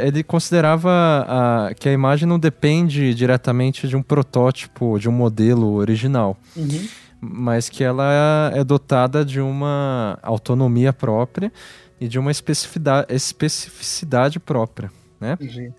ele 0.07 0.23
considerava 0.23 0.91
a, 1.29 1.75
que 1.75 1.89
a 1.89 1.93
imagem 1.93 2.29
não 2.29 2.39
depende 2.39 3.15
diretamente 3.15 3.89
de 3.89 3.97
um 3.97 4.03
protótipo, 4.03 4.99
de 4.99 5.09
um 5.09 5.13
modelo 5.13 5.75
original. 5.75 6.37
Uhum. 6.57 6.89
Mas 7.21 7.69
que 7.69 7.83
ela 7.83 8.53
é 8.55 8.63
dotada 8.63 9.25
de 9.25 9.41
uma 9.41 10.19
autonomia 10.23 10.93
própria 10.93 11.53
e 12.01 12.07
de 12.07 12.19
uma 12.19 12.31
especificidade, 12.31 13.13
especificidade 13.13 14.39
própria, 14.39 14.91
né? 15.21 15.37
Uhum. 15.41 15.73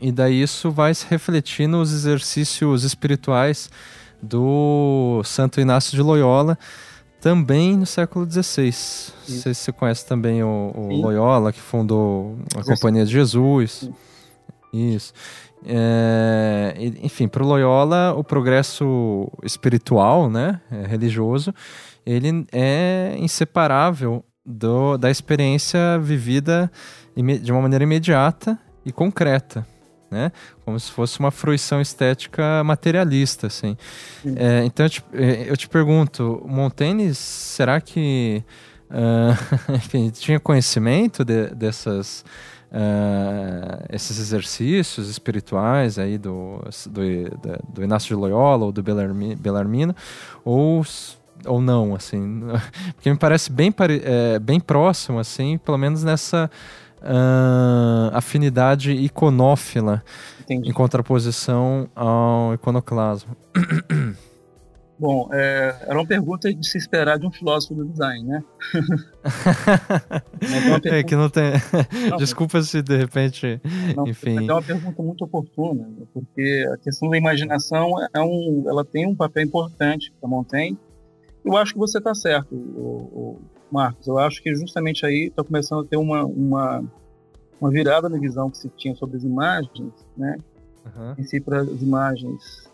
E 0.00 0.12
daí 0.12 0.42
isso 0.42 0.70
vai 0.70 0.94
se 0.94 1.06
refletir 1.08 1.66
nos 1.66 1.92
exercícios 1.92 2.84
espirituais 2.84 3.70
do 4.22 5.22
Santo 5.24 5.60
Inácio 5.60 5.92
de 5.92 6.02
Loyola, 6.02 6.58
também 7.26 7.76
no 7.76 7.84
século 7.84 8.24
XVI. 8.24 8.68
Isso. 8.68 9.12
Não 9.28 9.38
sei 9.40 9.52
se 9.52 9.62
você 9.62 9.72
conhece 9.72 10.06
também 10.06 10.44
o, 10.44 10.72
o 10.76 11.00
Loyola, 11.00 11.52
que 11.52 11.60
fundou 11.60 12.38
a 12.56 12.62
Companhia 12.62 13.04
de 13.04 13.10
Jesus. 13.10 13.72
Sim. 13.72 13.94
Isso. 14.94 15.12
É, 15.66 16.72
enfim, 17.02 17.26
para 17.26 17.42
o 17.42 17.46
Loyola, 17.46 18.14
o 18.16 18.22
progresso 18.22 19.28
espiritual, 19.42 20.30
né, 20.30 20.60
é, 20.70 20.86
religioso, 20.86 21.52
ele 22.06 22.46
é 22.52 23.16
inseparável 23.18 24.24
do, 24.44 24.96
da 24.96 25.10
experiência 25.10 25.98
vivida 25.98 26.70
de 27.42 27.50
uma 27.50 27.62
maneira 27.62 27.82
imediata 27.82 28.56
e 28.84 28.92
concreta 28.92 29.66
né? 30.10 30.32
Como 30.64 30.78
se 30.78 30.90
fosse 30.90 31.18
uma 31.18 31.30
fruição 31.30 31.80
estética 31.80 32.62
materialista, 32.64 33.46
assim. 33.46 33.76
É, 34.36 34.64
então 34.64 34.86
eu 34.86 34.90
te, 34.90 35.04
é, 35.12 35.50
eu 35.50 35.56
te, 35.56 35.68
pergunto, 35.68 36.42
Montaigne, 36.46 37.14
será 37.14 37.80
que 37.80 38.42
uh, 38.90 39.72
enfim, 39.74 40.10
tinha 40.10 40.38
conhecimento 40.38 41.24
de, 41.24 41.48
dessas 41.48 42.24
uh, 42.70 43.84
esses 43.90 44.18
exercícios 44.18 45.08
espirituais 45.08 45.98
aí 45.98 46.18
do, 46.18 46.60
do, 46.88 47.00
do 47.72 47.84
Inácio 47.84 48.08
de 48.08 48.14
Loyola 48.14 48.66
ou 48.66 48.72
do 48.72 48.82
Bellarmino, 48.82 49.94
ou 50.44 50.84
ou 51.44 51.60
não, 51.60 51.94
assim, 51.94 52.40
porque 52.96 53.10
me 53.10 53.16
parece 53.16 53.52
bem, 53.52 53.72
é, 54.02 54.38
bem 54.38 54.58
próximo, 54.58 55.18
assim, 55.18 55.58
pelo 55.58 55.76
menos 55.76 56.02
nessa 56.02 56.50
uh, 57.06 58.10
afinidade 58.12 58.92
iconófila 58.92 60.02
Entendi. 60.40 60.68
em 60.68 60.72
contraposição 60.72 61.88
ao 61.94 62.54
iconoclasmo. 62.54 63.36
Bom, 64.98 65.28
é, 65.30 65.76
era 65.82 65.98
uma 65.98 66.06
pergunta 66.06 66.52
de 66.52 66.66
se 66.66 66.78
esperar 66.78 67.18
de 67.18 67.26
um 67.26 67.30
filósofo 67.30 67.74
do 67.74 67.84
design, 67.84 68.24
né? 68.24 68.44
pergunta... 70.40 70.88
É 70.88 71.02
que 71.02 71.14
não 71.14 71.28
tem. 71.28 71.52
Não, 72.08 72.16
Desculpa 72.16 72.62
se 72.62 72.80
de 72.80 72.96
repente. 72.96 73.60
Não, 73.94 74.08
Enfim. 74.08 74.48
É 74.48 74.52
uma 74.52 74.62
pergunta 74.62 75.02
muito 75.02 75.22
oportuna, 75.22 75.86
porque 76.14 76.66
a 76.72 76.78
questão 76.78 77.10
da 77.10 77.18
imaginação 77.18 77.90
é 78.14 78.20
um, 78.22 78.64
ela 78.66 78.86
tem 78.86 79.06
um 79.06 79.14
papel 79.14 79.42
importante 79.42 80.10
para 80.18 80.30
Montaigne. 80.30 80.78
Eu 81.44 81.56
acho 81.58 81.74
que 81.74 81.78
você 81.78 81.98
está 81.98 82.14
certo, 82.14 82.54
o, 82.54 83.38
Marcos, 83.70 84.06
eu 84.06 84.18
acho 84.18 84.42
que 84.42 84.54
justamente 84.54 85.04
aí 85.04 85.26
está 85.26 85.42
começando 85.42 85.84
a 85.84 85.88
ter 85.88 85.96
uma, 85.96 86.24
uma, 86.24 86.84
uma 87.60 87.70
virada 87.70 88.08
na 88.08 88.18
visão 88.18 88.50
que 88.50 88.58
se 88.58 88.68
tinha 88.70 88.94
sobre 88.94 89.16
as 89.16 89.24
imagens, 89.24 89.92
né? 90.16 90.36
Uhum. 90.84 91.14
Em 91.18 91.24
si, 91.24 91.40
para 91.40 91.62
as 91.62 91.82
imagens. 91.82 92.70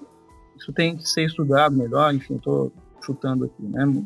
Isso 0.56 0.72
tem 0.72 0.96
que 0.96 1.08
ser 1.08 1.24
estudado 1.24 1.74
melhor, 1.74 2.14
enfim, 2.14 2.36
estou 2.36 2.72
chutando 3.04 3.46
aqui, 3.46 3.62
né? 3.62 4.04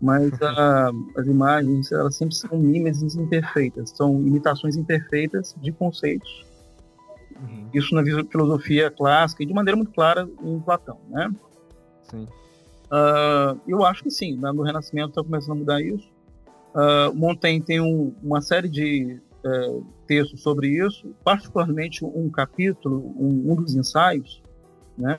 Mas 0.00 0.30
a, 0.42 0.90
as 1.16 1.26
imagens, 1.26 1.90
elas 1.90 2.16
sempre 2.16 2.34
são 2.34 2.58
mímeses 2.58 3.16
imperfeitas, 3.16 3.90
são 3.90 4.20
imitações 4.20 4.76
imperfeitas 4.76 5.56
de 5.60 5.72
conceitos. 5.72 6.46
Uhum. 7.40 7.70
Isso 7.72 7.94
na 7.94 8.02
filosofia 8.04 8.90
clássica 8.90 9.42
e 9.42 9.46
de 9.46 9.54
maneira 9.54 9.76
muito 9.76 9.92
clara 9.92 10.28
em 10.42 10.60
Platão, 10.60 10.98
né? 11.08 11.30
Sim. 12.02 12.28
Uh, 12.90 13.60
eu 13.68 13.84
acho 13.84 14.02
que 14.02 14.10
sim, 14.10 14.36
né? 14.36 14.50
no 14.52 14.62
Renascimento 14.62 15.10
está 15.10 15.22
começando 15.22 15.52
a 15.52 15.60
mudar 15.60 15.80
isso. 15.80 16.08
Uh, 16.74 17.14
Montaigne 17.14 17.62
tem 17.62 17.80
um, 17.80 18.12
uma 18.22 18.40
série 18.40 18.68
de 18.68 19.20
uh, 19.44 19.84
textos 20.06 20.42
sobre 20.42 20.68
isso, 20.68 21.14
particularmente 21.24 22.04
um 22.04 22.28
capítulo, 22.28 23.14
um, 23.16 23.52
um 23.52 23.54
dos 23.56 23.74
ensaios, 23.74 24.42
né, 24.96 25.18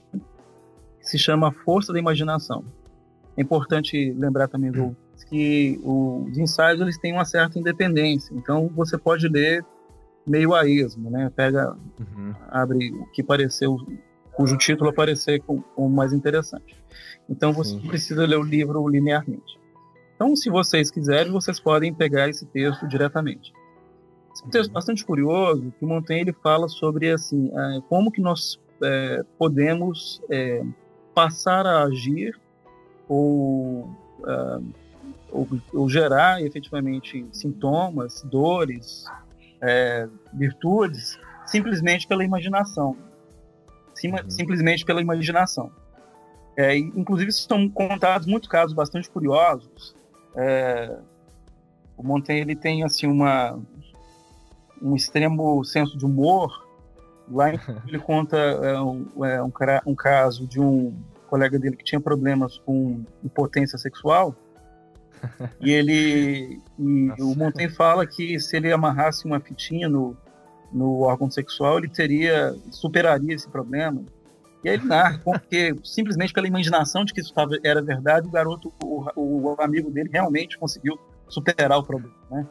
que 0.99 1.09
se 1.09 1.17
chama 1.17 1.51
Força 1.51 1.91
da 1.91 1.99
Imaginação. 1.99 2.63
É 3.35 3.41
importante 3.41 4.13
lembrar 4.17 4.47
também 4.47 4.71
do, 4.71 4.95
que 5.31 5.79
os 5.83 6.37
ensaios 6.37 6.81
eles 6.81 6.97
têm 6.97 7.13
uma 7.13 7.23
certa 7.23 7.57
independência, 7.57 8.33
então 8.35 8.69
você 8.75 8.97
pode 8.97 9.27
ler 9.29 9.65
meio 10.27 10.53
a 10.53 10.67
esmo, 10.67 11.09
né? 11.09 11.31
Pega, 11.33 11.75
uhum. 11.99 12.35
abre 12.49 12.91
o 12.91 13.05
que 13.11 13.23
pareceu, 13.23 13.77
cujo 14.41 14.57
título 14.57 14.89
aparecer 14.89 15.39
como, 15.41 15.63
mais 15.89 16.13
interessante. 16.13 16.75
Então 17.29 17.53
você 17.53 17.71
Sim. 17.71 17.87
precisa 17.87 18.25
ler 18.25 18.37
o 18.37 18.43
livro 18.43 18.87
linearmente. 18.87 19.59
Então, 20.15 20.35
se 20.35 20.49
vocês 20.49 20.91
quiserem, 20.91 21.31
vocês 21.31 21.59
podem 21.59 21.93
pegar 21.93 22.29
esse 22.29 22.45
texto 22.45 22.87
diretamente. 22.87 23.53
Esse 24.33 24.43
é 24.43 24.47
um 24.47 24.49
texto 24.49 24.67
uhum. 24.69 24.73
bastante 24.73 25.05
curioso, 25.05 25.73
que 25.79 25.85
Montaigne 25.85 26.29
ele 26.29 26.33
fala 26.43 26.67
sobre 26.67 27.09
assim, 27.09 27.51
é, 27.53 27.81
como 27.89 28.11
que 28.11 28.21
nós 28.21 28.59
é, 28.83 29.23
podemos 29.37 30.21
é, 30.29 30.63
passar 31.13 31.65
a 31.65 31.83
agir 31.83 32.39
ou, 33.07 33.89
é, 34.27 34.59
ou, 35.31 35.47
ou, 35.73 35.89
gerar 35.89 36.41
efetivamente 36.41 37.25
sintomas, 37.31 38.21
dores, 38.23 39.05
é, 39.59 40.07
virtudes, 40.33 41.19
simplesmente 41.45 42.07
pela 42.07 42.23
imaginação. 42.23 42.95
Uhum. 44.09 44.29
Simplesmente 44.29 44.85
pela 44.85 45.01
imaginação. 45.01 45.71
É, 46.57 46.77
inclusive, 46.77 47.31
são 47.31 47.69
contados 47.69 48.27
muitos 48.27 48.49
casos 48.49 48.73
bastante 48.73 49.09
curiosos. 49.09 49.95
É, 50.35 50.97
o 51.97 52.03
Montaigne 52.03 52.41
ele 52.41 52.55
tem 52.55 52.83
assim 52.83 53.07
uma 53.07 53.59
um 54.81 54.95
extremo 54.95 55.63
senso 55.63 55.97
de 55.97 56.05
humor. 56.05 56.67
Lá 57.29 57.51
ele 57.87 57.99
conta 57.99 58.37
é, 58.37 58.81
um, 58.81 59.25
é, 59.25 59.41
um, 59.41 59.51
um, 59.85 59.95
caso 59.95 60.47
de 60.47 60.59
um 60.59 60.93
colega 61.27 61.57
dele 61.57 61.77
que 61.77 61.83
tinha 61.83 62.01
problemas 62.01 62.57
com 62.59 63.03
impotência 63.23 63.77
sexual. 63.77 64.35
e 65.61 65.71
ele 65.71 66.59
e 66.79 67.21
o 67.21 67.35
Montaigne 67.35 67.71
fala 67.71 68.05
que 68.07 68.39
se 68.39 68.57
ele 68.57 68.71
amarrasse 68.71 69.25
uma 69.25 69.39
fitinha 69.39 69.87
no, 69.87 70.17
no 70.71 71.01
órgão 71.01 71.29
sexual, 71.29 71.77
ele 71.77 71.89
teria 71.89 72.55
superaria 72.71 73.33
esse 73.33 73.49
problema. 73.49 74.03
E 74.63 74.69
aí 74.69 74.75
ele 74.75 74.85
narra 74.85 75.19
porque 75.23 75.75
simplesmente 75.83 76.33
pela 76.33 76.47
imaginação 76.47 77.03
de 77.03 77.13
que 77.13 77.21
isso 77.21 77.33
tava, 77.33 77.57
era 77.63 77.81
verdade, 77.81 78.27
o 78.27 78.31
garoto, 78.31 78.71
o, 78.83 79.05
o, 79.15 79.55
amigo 79.59 79.89
dele 79.89 80.09
realmente 80.11 80.57
conseguiu 80.57 80.99
superar 81.27 81.79
o 81.79 81.83
problema, 81.83 82.15
né? 82.29 82.47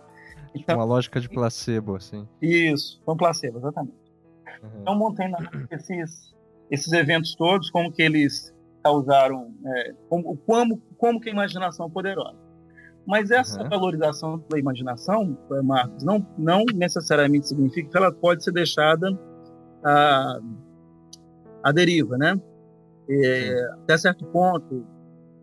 Então, 0.52 0.76
uma 0.76 0.84
lógica 0.84 1.20
de 1.20 1.28
placebo, 1.28 1.94
assim. 1.94 2.26
Isso, 2.42 3.00
foi 3.04 3.14
um 3.14 3.16
placebo, 3.16 3.58
exatamente. 3.58 3.94
Uhum. 4.62 4.70
Então 4.82 4.98
Montaigne 4.98 5.36
esses 5.70 6.34
esses 6.70 6.92
eventos 6.92 7.34
todos, 7.34 7.68
como 7.70 7.90
que 7.90 8.02
eles 8.02 8.54
causaram, 8.82 9.52
é, 9.64 9.94
como, 10.08 10.36
como 10.38 10.80
como 10.96 11.20
que 11.20 11.28
a 11.28 11.32
imaginação 11.32 11.86
é 11.86 11.90
poderosa. 11.90 12.49
Mas 13.07 13.30
essa 13.30 13.62
uhum. 13.62 13.68
valorização 13.68 14.44
da 14.48 14.59
imaginação, 14.59 15.36
Marcos, 15.64 16.05
não 16.05 16.24
não 16.38 16.64
necessariamente 16.74 17.48
significa 17.48 17.90
que 17.90 17.96
ela 17.96 18.12
pode 18.12 18.44
ser 18.44 18.53
deixada 18.53 19.18
a 19.82 20.38
a 21.62 21.72
deriva, 21.72 22.16
né? 22.16 22.40
É, 23.09 23.70
até 23.82 23.98
certo 23.98 24.24
ponto 24.26 24.84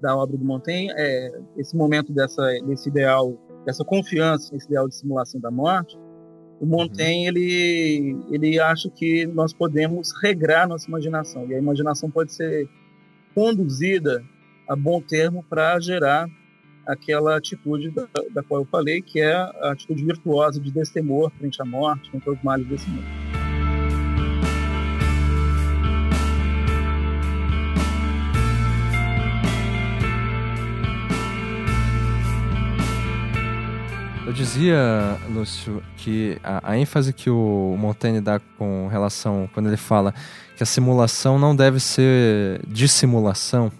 da 0.01 0.15
obra 0.15 0.37
do 0.37 0.45
Montaigne, 0.45 0.91
é, 0.95 1.39
esse 1.57 1.75
momento 1.75 2.13
dessa, 2.13 2.43
desse 2.65 2.89
ideal, 2.89 3.37
dessa 3.65 3.83
confiança 3.83 4.53
nesse 4.53 4.67
ideal 4.67 4.87
de 4.87 4.95
simulação 4.95 5.39
da 5.39 5.51
morte, 5.51 5.97
o 6.59 6.65
Montaigne 6.65 7.29
uhum. 7.29 7.37
ele, 7.37 8.25
ele 8.31 8.59
acha 8.59 8.89
que 8.89 9.25
nós 9.27 9.53
podemos 9.53 10.11
regrar 10.21 10.67
nossa 10.67 10.87
imaginação 10.87 11.45
e 11.47 11.55
a 11.55 11.57
imaginação 11.57 12.09
pode 12.09 12.33
ser 12.33 12.67
conduzida 13.35 14.23
a 14.67 14.75
bom 14.75 15.01
termo 15.01 15.43
para 15.49 15.79
gerar 15.79 16.27
aquela 16.87 17.37
atitude 17.37 17.91
da, 17.91 18.07
da, 18.31 18.43
qual 18.43 18.61
eu 18.61 18.65
falei, 18.65 19.01
que 19.01 19.19
é 19.19 19.33
a 19.33 19.71
atitude 19.71 20.03
virtuosa 20.03 20.59
de 20.59 20.71
destemor 20.71 21.31
frente 21.37 21.61
à 21.61 21.65
morte, 21.65 22.09
contra 22.09 22.31
os 22.31 22.41
males 22.41 22.67
desse 22.67 22.89
mundo. 22.89 23.05
dizia, 34.37 35.17
Lúcio, 35.29 35.81
que 35.97 36.37
a, 36.43 36.71
a, 36.71 36.77
ênfase 36.77 37.11
que 37.11 37.27
o 37.27 37.75
Montaigne 37.77 38.21
dá 38.21 38.39
com 38.39 38.87
relação, 38.87 39.49
quando 39.51 39.65
ele 39.65 39.77
fala 39.77 40.13
que 40.55 40.61
a 40.61 40.65
simulação 40.65 41.39
não 41.39 41.55
deve 41.55 41.79
ser 41.79 42.61
dissimulação, 42.67 43.71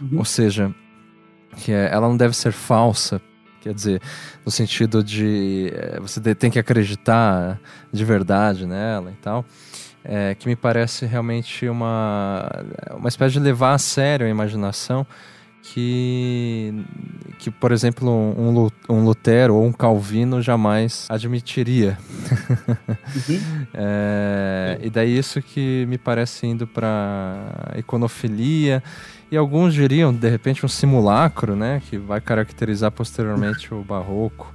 uhum. 0.00 0.18
ou 0.18 0.24
seja, 0.24 0.74
que 1.60 1.72
é, 1.72 1.90
ela 1.92 2.08
não 2.08 2.16
deve 2.16 2.36
ser 2.36 2.52
falsa 2.52 3.20
Quer 3.60 3.74
dizer, 3.74 4.02
no 4.44 4.50
sentido 4.50 5.04
de 5.04 5.70
é, 5.74 6.00
você 6.00 6.34
tem 6.34 6.50
que 6.50 6.58
acreditar 6.58 7.60
de 7.92 8.04
verdade 8.04 8.66
nela 8.66 9.10
e 9.10 9.16
tal. 9.16 9.44
É, 10.02 10.34
que 10.34 10.48
me 10.48 10.56
parece 10.56 11.04
realmente 11.04 11.68
uma, 11.68 12.48
uma 12.96 13.08
espécie 13.08 13.34
de 13.34 13.40
levar 13.40 13.74
a 13.74 13.78
sério 13.78 14.26
a 14.26 14.30
imaginação 14.30 15.06
que, 15.62 16.72
que 17.38 17.50
por 17.50 17.70
exemplo, 17.70 18.08
um, 18.08 18.70
um 18.88 19.04
Lutero 19.04 19.56
ou 19.56 19.66
um 19.66 19.72
Calvino 19.72 20.40
jamais 20.40 21.06
admitiria. 21.10 21.98
Uhum. 23.28 23.66
é, 23.74 24.78
e 24.82 24.88
daí 24.88 25.18
isso 25.18 25.42
que 25.42 25.84
me 25.86 25.98
parece 25.98 26.46
indo 26.46 26.66
para 26.66 27.74
iconofilia 27.76 28.82
e 29.30 29.36
alguns 29.36 29.72
diriam, 29.74 30.12
de 30.12 30.28
repente, 30.28 30.66
um 30.66 30.68
simulacro, 30.68 31.54
né, 31.54 31.80
que 31.88 31.96
vai 31.96 32.20
caracterizar 32.20 32.90
posteriormente 32.90 33.72
o 33.72 33.82
barroco. 33.82 34.52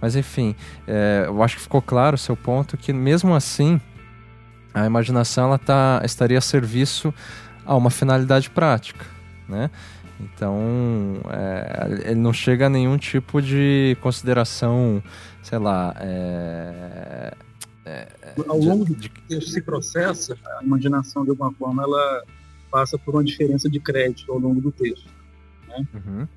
Mas 0.00 0.16
enfim, 0.16 0.54
é, 0.86 1.24
eu 1.26 1.42
acho 1.42 1.56
que 1.56 1.62
ficou 1.62 1.82
claro 1.82 2.14
o 2.14 2.18
seu 2.18 2.36
ponto 2.36 2.76
que 2.76 2.92
mesmo 2.92 3.34
assim 3.34 3.80
a 4.72 4.86
imaginação 4.86 5.46
ela 5.48 5.58
tá, 5.58 6.02
estaria 6.04 6.38
a 6.38 6.40
serviço 6.40 7.14
a 7.64 7.76
uma 7.76 7.90
finalidade 7.90 8.50
prática, 8.50 9.06
né? 9.48 9.70
Então, 10.20 11.20
é, 11.30 12.10
ele 12.10 12.20
não 12.20 12.32
chega 12.32 12.66
a 12.66 12.68
nenhum 12.68 12.96
tipo 12.96 13.42
de 13.42 13.96
consideração, 14.00 15.02
sei 15.42 15.58
lá. 15.58 15.94
É, 15.98 17.34
é, 17.84 18.08
Ao 18.48 18.58
longo 18.58 18.84
de, 18.84 19.08
que 19.08 19.40
se 19.40 19.60
processa, 19.60 20.36
a 20.58 20.64
imaginação, 20.64 21.24
de 21.24 21.30
alguma 21.30 21.52
forma, 21.52 21.82
ela 21.82 22.24
passa 22.74 22.98
por 22.98 23.14
uma 23.14 23.22
diferença 23.22 23.70
de 23.70 23.78
crédito 23.78 24.32
ao 24.32 24.38
longo 24.40 24.60
do 24.60 24.72
texto. 24.72 25.08
Né? 25.68 25.86
Uhum. 25.94 26.28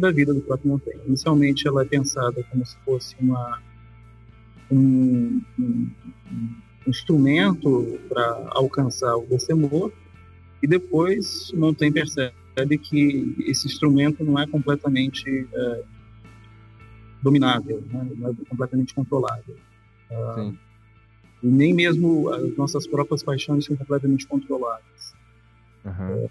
Da 0.00 0.10
vida 0.10 0.32
do 0.32 0.40
próprio 0.40 0.70
Montaigne. 0.70 1.02
Inicialmente, 1.06 1.68
ela 1.68 1.82
é 1.82 1.84
pensada 1.84 2.42
como 2.44 2.64
se 2.64 2.78
fosse 2.78 3.14
uma, 3.20 3.60
um, 4.70 5.42
um, 5.58 5.90
um 6.32 6.50
instrumento 6.86 8.00
para 8.08 8.48
alcançar 8.52 9.14
o 9.18 9.26
decemor, 9.26 9.92
e 10.62 10.66
depois 10.66 11.52
Montaigne 11.52 11.92
percebe 11.92 12.78
que 12.78 13.36
esse 13.46 13.66
instrumento 13.66 14.24
não 14.24 14.38
é 14.38 14.46
completamente 14.46 15.46
é, 15.52 15.82
dominável, 17.22 17.84
né? 17.92 18.08
não 18.16 18.30
é 18.30 18.34
completamente 18.48 18.94
controlável. 18.94 19.56
Uh, 20.10 20.56
e 21.42 21.46
nem 21.48 21.74
mesmo 21.74 22.30
as 22.30 22.56
nossas 22.56 22.86
próprias 22.86 23.22
paixões 23.22 23.66
são 23.66 23.76
completamente 23.76 24.26
controladas. 24.26 25.19
Uhum. 25.84 26.28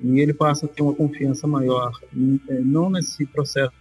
E 0.00 0.20
ele 0.20 0.32
passa 0.32 0.66
a 0.66 0.68
ter 0.68 0.82
uma 0.82 0.94
confiança 0.94 1.46
maior, 1.46 1.92
é, 2.48 2.60
não 2.60 2.88
nesse 2.90 3.26
processo 3.26 3.72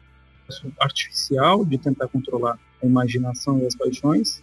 artificial 0.80 1.65
de 1.65 1.78
tentar 1.78 2.07
controlar 2.07 2.57
a 2.82 2.86
imaginação 2.86 3.59
e 3.59 3.65
as 3.65 3.76
paixões, 3.76 4.41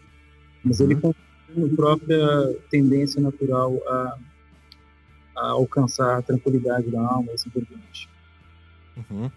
mas 0.63 0.81
uhum. 0.81 0.87
ele 0.87 1.01
confia 1.01 1.25
na 1.57 1.77
própria 1.77 2.55
tendência 2.71 3.21
natural 3.21 3.77
a 3.87 4.19
a 5.37 5.49
alcançar 5.49 6.19
a 6.19 6.23
tranquilidade 6.23 6.91
da 6.91 7.01
alma 7.01 7.31
e 7.31 7.35
assim 7.35 7.51
por 7.51 7.65
diante. 7.65 8.09
Uhum. 8.97 9.31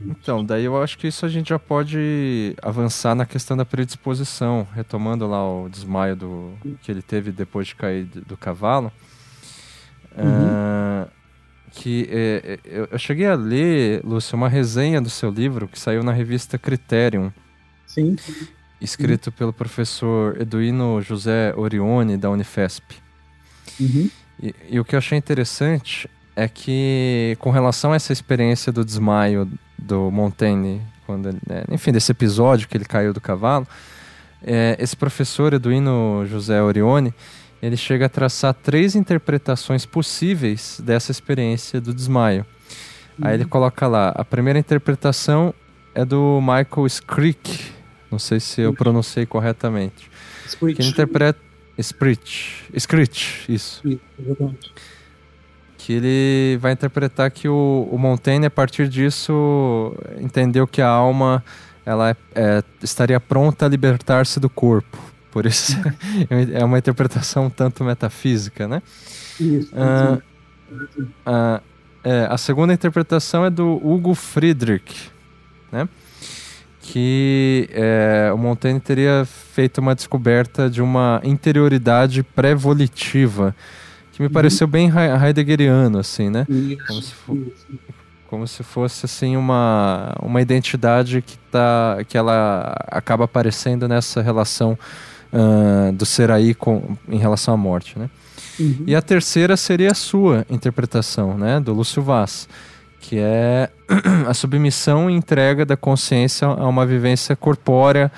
Então, 0.00 0.44
daí 0.44 0.64
eu 0.64 0.80
acho 0.80 0.98
que 0.98 1.06
isso 1.06 1.24
a 1.24 1.28
gente 1.28 1.48
já 1.48 1.58
pode 1.58 2.54
avançar 2.60 3.14
na 3.14 3.24
questão 3.24 3.56
da 3.56 3.64
predisposição, 3.64 4.66
retomando 4.74 5.26
lá 5.26 5.42
o 5.42 5.68
desmaio 5.68 6.14
do, 6.14 6.52
que 6.82 6.90
ele 6.90 7.00
teve 7.00 7.32
depois 7.32 7.68
de 7.68 7.74
cair 7.74 8.04
do 8.04 8.36
cavalo. 8.36 8.92
Uhum. 10.16 11.04
Uh, 11.04 11.10
que 11.70 12.08
é, 12.10 12.58
eu, 12.64 12.88
eu, 12.90 12.98
cheguei 12.98 13.26
a 13.26 13.34
ler, 13.34 14.00
Lúcio, 14.02 14.36
uma 14.36 14.48
resenha 14.48 15.00
do 15.00 15.10
seu 15.10 15.30
livro 15.30 15.68
que 15.68 15.78
saiu 15.78 16.02
na 16.02 16.12
revista 16.12 16.56
Criterion. 16.56 17.30
Sim. 17.86 18.16
Escrito 18.80 19.26
uhum. 19.26 19.32
pelo 19.32 19.52
professor 19.52 20.40
Eduino 20.40 21.02
José 21.02 21.52
Orione, 21.54 22.16
da 22.16 22.30
Unifesp. 22.30 22.82
Uhum. 23.78 24.10
E, 24.42 24.54
e, 24.70 24.80
o 24.80 24.84
que 24.84 24.94
eu 24.94 24.98
achei 24.98 25.18
interessante 25.18 26.08
é 26.34 26.48
que, 26.48 27.36
com 27.40 27.50
relação 27.50 27.92
a 27.92 27.96
essa 27.96 28.12
experiência 28.12 28.72
do 28.72 28.84
desmaio 28.84 29.50
do 29.78 30.10
Montaigne, 30.10 30.80
quando 31.06 31.28
ele, 31.28 31.40
né, 31.46 31.64
enfim, 31.70 31.92
desse 31.92 32.10
episódio 32.10 32.68
que 32.68 32.76
ele 32.76 32.84
caiu 32.84 33.12
do 33.12 33.20
cavalo, 33.20 33.66
é, 34.42 34.76
esse 34.78 34.96
professor 34.96 35.52
Eduino 35.54 36.26
José 36.26 36.62
Orione, 36.62 37.14
ele 37.66 37.76
chega 37.76 38.06
a 38.06 38.08
traçar 38.08 38.54
três 38.54 38.94
interpretações 38.94 39.84
possíveis 39.84 40.80
dessa 40.82 41.10
experiência 41.10 41.80
do 41.80 41.92
desmaio. 41.92 42.46
Uhum. 43.18 43.26
Aí 43.26 43.34
ele 43.34 43.42
uhum. 43.44 43.48
coloca 43.48 43.86
lá, 43.86 44.12
a 44.14 44.24
primeira 44.24 44.58
interpretação 44.58 45.54
é 45.94 46.04
do 46.04 46.40
Michael 46.40 46.86
Scrick, 46.86 47.72
não 48.10 48.18
sei 48.18 48.38
se 48.40 48.60
eu 48.60 48.72
pronunciei 48.72 49.26
corretamente. 49.26 50.10
Que 50.58 50.64
ele 50.64 50.88
interpreta 50.88 51.40
Sprit. 51.78 52.64
Scritch, 52.78 53.48
isso. 53.48 53.82
Exatamente. 54.18 54.72
Que 55.76 55.92
ele 55.92 56.58
vai 56.58 56.72
interpretar 56.72 57.30
que 57.30 57.48
o, 57.48 57.88
o 57.90 57.98
Montaigne, 57.98 58.46
a 58.46 58.50
partir 58.50 58.88
disso, 58.88 59.94
entendeu 60.18 60.66
que 60.66 60.80
a 60.80 60.88
alma 60.88 61.44
ela 61.84 62.10
é, 62.10 62.16
é, 62.34 62.62
estaria 62.82 63.20
pronta 63.20 63.66
a 63.66 63.68
libertar-se 63.68 64.40
do 64.40 64.48
corpo. 64.48 64.98
Por 65.36 65.44
isso 65.44 65.76
é 66.54 66.64
uma 66.64 66.78
interpretação 66.78 67.50
tanto 67.50 67.84
metafísica, 67.84 68.66
né? 68.66 68.80
Isso. 69.38 69.70
Ah, 69.76 70.18
ah, 71.26 71.60
é, 72.02 72.26
a 72.30 72.38
segunda 72.38 72.72
interpretação 72.72 73.44
é 73.44 73.50
do 73.50 73.78
Hugo 73.86 74.14
Friedrich, 74.14 75.10
né? 75.70 75.86
que 76.80 77.68
é, 77.70 78.30
o 78.32 78.38
Montaigne 78.38 78.80
teria 78.80 79.26
feito 79.26 79.76
uma 79.76 79.94
descoberta 79.94 80.70
de 80.70 80.80
uma 80.80 81.20
interioridade 81.22 82.22
pré-volitiva, 82.22 83.54
que 84.12 84.22
me 84.22 84.28
uhum. 84.28 84.32
pareceu 84.32 84.66
bem 84.66 84.90
heideggeriano, 85.22 85.98
assim, 85.98 86.30
né? 86.30 86.46
Isso, 86.48 86.86
como, 86.86 87.02
se 87.02 87.80
como 88.26 88.48
se 88.48 88.62
fosse 88.62 89.04
assim 89.04 89.36
uma, 89.36 90.14
uma 90.22 90.40
identidade 90.40 91.20
que, 91.20 91.36
tá, 91.50 91.98
que 92.08 92.16
ela 92.16 92.74
acaba 92.86 93.24
aparecendo 93.24 93.86
nessa 93.86 94.22
relação 94.22 94.78
uh, 95.36 95.92
do 95.92 96.06
ser 96.06 96.30
aí 96.30 96.54
com, 96.54 96.96
em 97.08 97.18
relação 97.18 97.54
à 97.54 97.56
morte, 97.56 97.98
né? 97.98 98.08
Uhum. 98.58 98.84
E 98.86 98.96
a 98.96 99.02
terceira 99.02 99.56
seria 99.56 99.92
a 99.92 99.94
sua 99.94 100.46
interpretação, 100.48 101.36
né, 101.36 101.60
do 101.60 101.74
Lúcio 101.74 102.02
Vaz 102.02 102.48
que 103.06 103.18
é 103.20 103.70
a 104.26 104.34
submissão 104.34 105.08
e 105.08 105.14
entrega 105.14 105.64
da 105.64 105.76
consciência 105.76 106.48
a 106.48 106.66
uma 106.66 106.84
vivência 106.84 107.36
corpórea, 107.36 108.10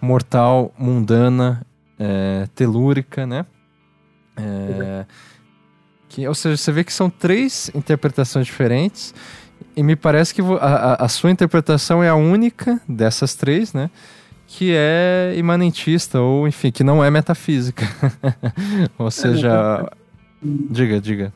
mortal, 0.00 0.72
mundana, 0.78 1.66
é, 1.98 2.46
telúrica, 2.54 3.26
né? 3.26 3.44
É, 4.36 5.04
que, 6.08 6.28
ou 6.28 6.34
seja, 6.34 6.56
você 6.56 6.70
vê 6.70 6.84
que 6.84 6.92
são 6.92 7.10
três 7.10 7.70
interpretações 7.74 8.46
diferentes 8.46 9.14
e 9.74 9.82
me 9.82 9.96
parece 9.96 10.32
que 10.32 10.42
a, 10.60 11.04
a, 11.04 11.08
sua 11.08 11.30
interpretação 11.30 12.02
é 12.02 12.08
a 12.08 12.14
única 12.14 12.80
dessas 12.88 13.34
três, 13.34 13.72
né? 13.72 13.90
Que 14.46 14.72
é 14.74 15.34
imanentista, 15.36 16.20
ou 16.20 16.46
enfim, 16.46 16.70
que 16.70 16.84
não 16.84 17.02
é 17.02 17.10
metafísica. 17.10 17.84
ou 18.96 19.10
seja, 19.10 19.90
diga, 20.42 21.00
diga. 21.00 21.32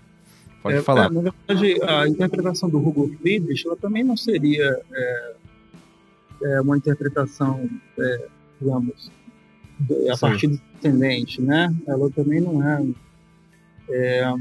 Pode 0.63 0.77
é, 0.77 0.83
falar. 0.83 1.07
É, 1.07 1.11
na 1.11 1.21
verdade, 1.21 1.83
a 1.83 2.07
interpretação 2.07 2.69
do 2.69 2.79
Hugo 2.79 3.11
Friedrich 3.21 3.67
ela 3.67 3.77
também 3.77 4.05
não 4.05 4.17
seria 4.17 4.81
é, 4.93 5.33
é 6.43 6.61
uma 6.61 6.77
interpretação, 6.77 7.69
é, 7.99 8.27
digamos, 8.61 9.11
a 10.11 10.15
Sim. 10.15 10.21
partir 10.21 10.47
do 10.49 10.61
descendente, 10.75 11.41
né? 11.41 11.75
Ela 11.87 12.11
também 12.11 12.41
não 12.41 12.63
é, 12.63 12.85
é, 13.89 14.35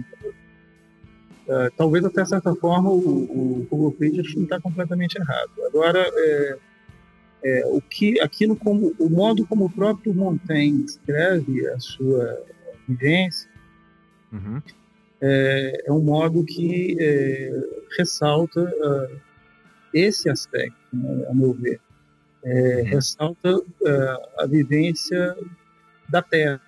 é 1.48 1.70
talvez 1.78 2.04
até 2.04 2.26
certa 2.26 2.54
forma 2.56 2.90
o, 2.90 2.98
o 2.98 3.68
Hugo 3.72 3.96
Friedrich 3.98 4.36
não 4.36 4.44
está 4.44 4.60
completamente 4.60 5.16
errado. 5.16 5.52
Agora, 5.68 6.06
é, 6.14 6.58
o 7.68 7.82
que, 7.82 8.20
aquilo 8.20 8.56
como 8.56 8.94
o 9.00 9.10
modo 9.10 9.46
como 9.48 9.66
o 9.66 9.70
próprio 9.70 10.14
Montaigne 10.14 10.84
escreve 10.84 11.68
a 11.68 11.80
sua 11.80 12.44
vivência 12.88 13.50
uhum 14.32 14.62
é, 15.22 15.84
é 15.86 15.92
um 15.92 16.02
modo 16.02 16.44
que 16.46 16.96
é, 17.00 17.52
ressalta 17.98 18.62
uh, 18.62 19.20
esse 19.94 20.30
aspecto, 20.30 20.78
né, 20.94 21.26
a 21.30 21.34
meu 21.34 21.54
ver. 21.54 21.80
É, 22.44 22.82
uhum. 22.82 22.84
Ressalta 22.86 23.58
uh, 23.58 23.68
a 24.38 24.46
vivência 24.48 25.36
da 26.08 26.22
Terra, 26.22 26.62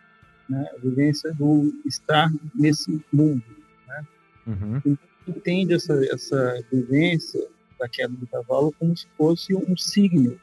né, 0.49 0.67
a 0.75 0.79
vivência 0.79 1.33
do 1.33 1.73
estar 1.85 2.29
nesse 2.53 3.01
mundo. 3.11 3.43
Né? 3.87 4.07
Uhum. 4.47 4.81
Então, 4.85 4.97
entende 5.27 5.73
essa, 5.75 5.93
essa 6.13 6.61
vivência 6.71 7.47
da 7.79 7.87
queda 7.87 8.13
do 8.13 8.27
cavalo 8.27 8.73
como 8.77 8.95
se 8.97 9.07
fosse 9.17 9.55
um 9.55 9.77
signo 9.77 10.37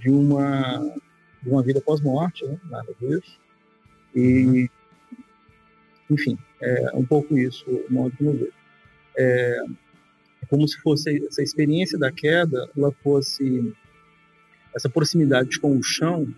de 0.00 0.10
uma, 0.10 0.78
de 1.42 1.48
uma 1.48 1.62
vida 1.62 1.80
pós-morte, 1.80 2.44
né? 2.46 2.58
disso. 3.00 3.38
E, 4.14 4.70
enfim, 6.10 6.38
é 6.60 6.90
um 6.94 7.04
pouco 7.04 7.36
isso, 7.36 7.64
o 7.68 7.92
modo 7.92 8.16
como 8.16 8.30
eu 8.30 8.34
vejo. 8.34 8.52
É, 9.16 9.64
como 10.48 10.68
se 10.68 10.78
fosse 10.80 11.24
essa 11.26 11.42
experiência 11.42 11.98
da 11.98 12.12
queda, 12.12 12.70
ela 12.76 12.92
fosse 13.02 13.72
essa 14.74 14.88
proximidade 14.88 15.58
com 15.58 15.76
o 15.76 15.82
chão 15.82 16.32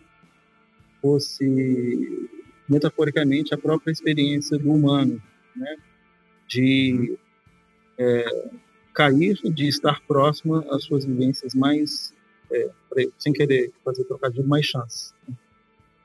fosse 1.01 2.29
metaforicamente 2.69 3.55
a 3.55 3.59
própria 3.59 3.93
experiência 3.93 4.59
do 4.59 4.73
humano, 4.73 5.23
né? 5.55 5.77
De 6.49 7.17
é, 7.99 8.51
cair, 8.93 9.39
de 9.43 9.69
estar 9.69 10.01
próximo 10.03 10.57
às 10.73 10.85
suas 10.85 11.05
vivências 11.05 11.55
mais, 11.55 12.13
é, 12.53 12.71
sem 13.19 13.33
querer 13.33 13.73
fazer 13.85 14.05
trocadilho, 14.05 14.47
mais 14.47 14.67
chances. 14.67 15.15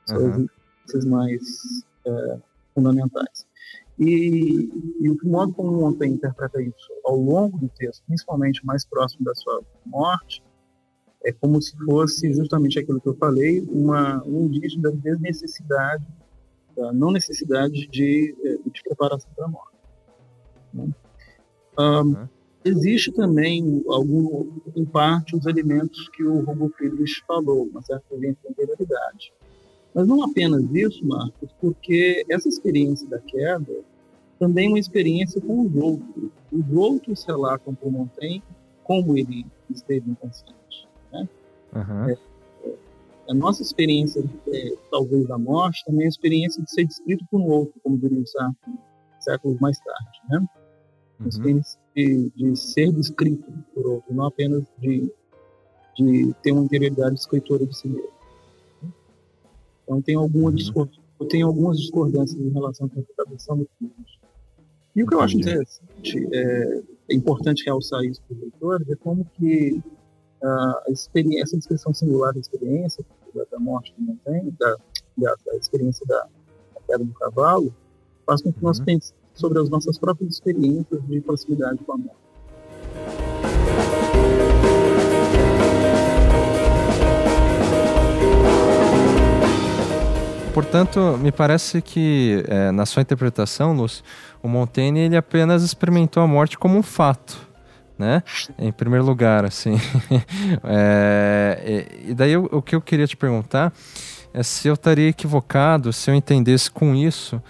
Uhum. 0.09 0.47
vivências 0.91 1.05
mais 1.05 1.85
é, 2.05 2.37
fundamentais. 2.73 3.47
E, 3.99 4.69
e, 4.99 5.09
o 5.09 5.17
modo 5.23 5.53
como 5.53 5.71
Montaigne 5.71 6.15
interpreta 6.15 6.61
isso 6.61 6.91
ao 7.05 7.15
longo 7.15 7.57
do 7.59 7.69
texto, 7.69 8.03
principalmente 8.07 8.65
mais 8.65 8.85
próximo 8.85 9.23
da 9.25 9.35
sua 9.35 9.61
morte, 9.85 10.43
é 11.23 11.31
como 11.31 11.61
se 11.61 11.77
fosse 11.85 12.33
justamente 12.33 12.79
aquilo 12.79 12.99
que 12.99 13.07
eu 13.07 13.15
falei, 13.15 13.61
uma, 13.69 14.23
um 14.25 14.45
indício 14.45 14.81
da 14.81 14.89
desnecessidade, 14.89 16.05
da 16.75 16.91
não 16.91 17.11
necessidade 17.11 17.87
de, 17.87 18.35
é, 18.43 18.69
de 18.69 18.83
preparação 18.83 19.29
para 19.35 19.45
a 19.45 19.49
morte. 19.49 19.77
Né? 20.73 20.89
Um, 21.77 22.27
existe 22.63 23.11
também, 23.11 23.83
algum, 23.87 24.49
em 24.75 24.85
parte, 24.85 25.35
os 25.35 25.45
elementos 25.45 26.09
que 26.09 26.23
o 26.23 26.41
Robo 26.41 26.69
Friedrich 26.77 27.23
falou, 27.25 27.63
uma 27.63 27.81
certa 27.81 28.15
integridade. 28.15 29.33
Mas 29.93 30.07
não 30.07 30.23
apenas 30.23 30.63
isso, 30.73 31.05
Marcos, 31.05 31.51
porque 31.59 32.25
essa 32.29 32.47
experiência 32.47 33.07
da 33.07 33.19
queda 33.19 33.83
também 34.39 34.67
é 34.67 34.69
uma 34.69 34.79
experiência 34.79 35.41
com 35.41 35.61
os 35.61 35.75
outros. 35.75 36.31
Os 36.51 36.73
outros 36.73 37.23
relatam 37.25 37.75
para 37.75 37.87
o 37.87 37.91
Montaigne 37.91 38.43
como 38.83 39.17
ele 39.17 39.45
esteve 39.69 40.09
inconsciente. 40.09 40.87
Né? 41.11 41.27
Uhum. 41.75 42.09
É, 42.09 42.17
a 43.29 43.33
nossa 43.33 43.61
experiência, 43.61 44.23
é, 44.47 44.73
talvez, 44.89 45.27
da 45.27 45.37
morte, 45.37 45.83
também 45.85 46.03
é 46.03 46.05
a 46.05 46.09
experiência 46.09 46.63
de 46.63 46.71
ser 46.71 46.85
descrito 46.85 47.25
por 47.29 47.39
um 47.39 47.49
outro, 47.49 47.79
como 47.83 47.97
diria 47.97 48.19
o 48.19 48.27
Sartre, 48.27 48.73
séculos 49.19 49.59
mais 49.59 49.77
tarde. 49.79 50.19
Né? 50.29 50.47
Uhum. 51.19 51.27
Experiência 51.27 51.80
de, 51.95 52.29
de, 52.35 52.55
ser 52.55 52.91
descrito 52.91 53.51
por 53.73 53.85
outro, 53.85 54.13
não 54.13 54.25
apenas 54.25 54.63
de, 54.79 55.11
de 55.95 56.33
ter 56.41 56.51
uma 56.51 56.63
interioridade 56.63 57.15
escritora 57.15 57.65
de 57.65 57.77
si 57.77 57.87
mesmo. 57.87 58.09
Então, 59.83 60.01
tem 60.01 60.15
alguma 60.15 60.51
uhum. 60.51 60.87
eu 61.19 61.27
tenho 61.27 61.47
algumas 61.47 61.77
discordâncias 61.77 62.39
em 62.39 62.49
relação 62.49 62.85
à 62.85 62.89
interpretação 62.89 63.57
do 63.57 63.69
filme. 63.77 63.93
E 64.95 65.03
o 65.03 65.07
que 65.07 65.15
eu 65.15 65.21
acho 65.21 65.37
interessante, 65.37 66.27
é, 66.33 66.83
é 67.09 67.15
importante 67.15 67.63
realçar 67.65 68.03
isso 68.03 68.21
para 68.27 68.35
os 68.35 68.41
leitores, 68.41 68.89
é 68.89 68.95
como 68.95 69.25
que 69.37 69.81
a 70.43 70.83
experiência, 70.89 71.43
essa 71.43 71.57
descrição 71.57 71.93
singular 71.93 72.33
da 72.33 72.39
experiência, 72.39 73.05
da, 73.33 73.43
da 73.51 73.59
morte 73.59 73.93
do 73.97 74.01
montanha, 74.01 74.51
da, 74.59 74.75
da, 75.17 75.35
da, 75.45 75.55
experiência 75.55 76.05
da, 76.07 76.19
da 76.19 76.81
queda 76.87 77.03
do 77.03 77.13
cavalo, 77.13 77.73
faz 78.25 78.41
com 78.41 78.51
que 78.51 78.59
uhum. 78.59 78.67
nós 78.67 78.79
pensemos 78.79 79.20
sobre 79.33 79.59
as 79.59 79.69
nossas 79.69 79.97
próprias 79.97 80.33
experiências 80.33 81.01
de 81.07 81.21
proximidade 81.21 81.79
com 81.85 81.93
a 81.93 81.97
morte. 81.97 82.21
Portanto, 90.53 91.17
me 91.17 91.31
parece 91.31 91.81
que, 91.81 92.43
é, 92.47 92.71
na 92.71 92.85
sua 92.85 93.01
interpretação, 93.01 93.73
Lúcio, 93.73 94.03
o 94.43 94.49
Montaigne 94.49 94.99
ele 94.99 95.15
apenas 95.15 95.63
experimentou 95.63 96.21
a 96.21 96.27
morte 96.27 96.57
como 96.57 96.77
um 96.77 96.83
fato, 96.83 97.39
né? 97.97 98.21
Em 98.59 98.71
primeiro 98.71 99.05
lugar, 99.05 99.45
assim. 99.45 99.75
é, 100.65 101.87
e 102.05 102.13
daí 102.13 102.35
o, 102.35 102.49
o 102.51 102.61
que 102.61 102.75
eu 102.75 102.81
queria 102.81 103.07
te 103.07 103.15
perguntar 103.15 103.71
é 104.33 104.43
se 104.43 104.67
eu 104.67 104.73
estaria 104.73 105.07
equivocado, 105.07 105.93
se 105.93 106.11
eu 106.11 106.15
entendesse 106.15 106.69
com 106.69 106.93
isso 106.95 107.41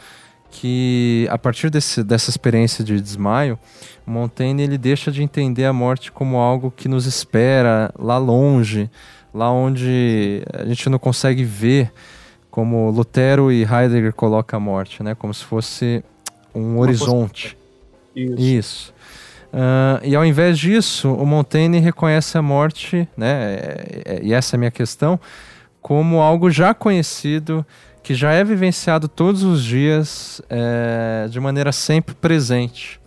que 0.52 1.28
a 1.32 1.38
partir 1.38 1.70
desse, 1.70 2.04
dessa 2.04 2.30
experiência 2.30 2.84
de 2.84 3.00
desmaio, 3.00 3.58
Montaigne 4.06 4.64
ele 4.64 4.78
deixa 4.78 5.12
de 5.12 5.24
entender 5.24 5.66
a 5.66 5.74
morte 5.74 6.12
como 6.12 6.38
algo 6.38 6.70
que 6.70 6.88
nos 6.88 7.06
espera 7.06 7.92
lá 7.98 8.18
longe, 8.18 8.90
lá 9.34 9.52
onde 9.52 10.44
a 10.54 10.66
gente 10.66 10.90
não 10.90 11.00
consegue 11.00 11.44
ver 11.44 11.92
como 12.52 12.92
Lutero 12.92 13.52
e 13.52 13.64
Heidegger 13.64 14.14
colocam 14.14 14.58
a 14.58 14.60
morte, 14.60 15.02
né? 15.02 15.16
Como 15.16 15.34
se 15.34 15.46
fosse 15.46 16.04
um 16.54 16.78
horizonte. 16.80 17.58
Isso. 18.14 18.36
Isso. 18.38 18.94
Uh, 19.54 20.06
e 20.06 20.16
ao 20.16 20.26
invés 20.26 20.60
disso, 20.60 21.14
o 21.14 21.26
Montaigne 21.26 21.80
reconhece 21.80 22.38
a 22.38 22.42
morte, 22.42 23.08
né? 23.18 23.56
É, 23.56 24.02
é, 24.06 24.20
e 24.22 24.34
essa 24.34 24.56
é 24.56 24.58
a 24.58 24.60
minha 24.60 24.72
questão, 24.72 25.20
como 25.82 26.20
algo 26.22 26.52
já 26.52 26.74
conhecido, 26.74 27.66
que 28.04 28.16
já 28.16 28.32
é 28.32 28.44
vivenciado 28.44 29.08
todos 29.08 29.44
os 29.44 29.64
dias, 29.64 30.42
é, 30.50 31.28
de 31.30 31.40
maneira 31.40 31.72
sempre 31.72 32.16
presente. 32.16 33.00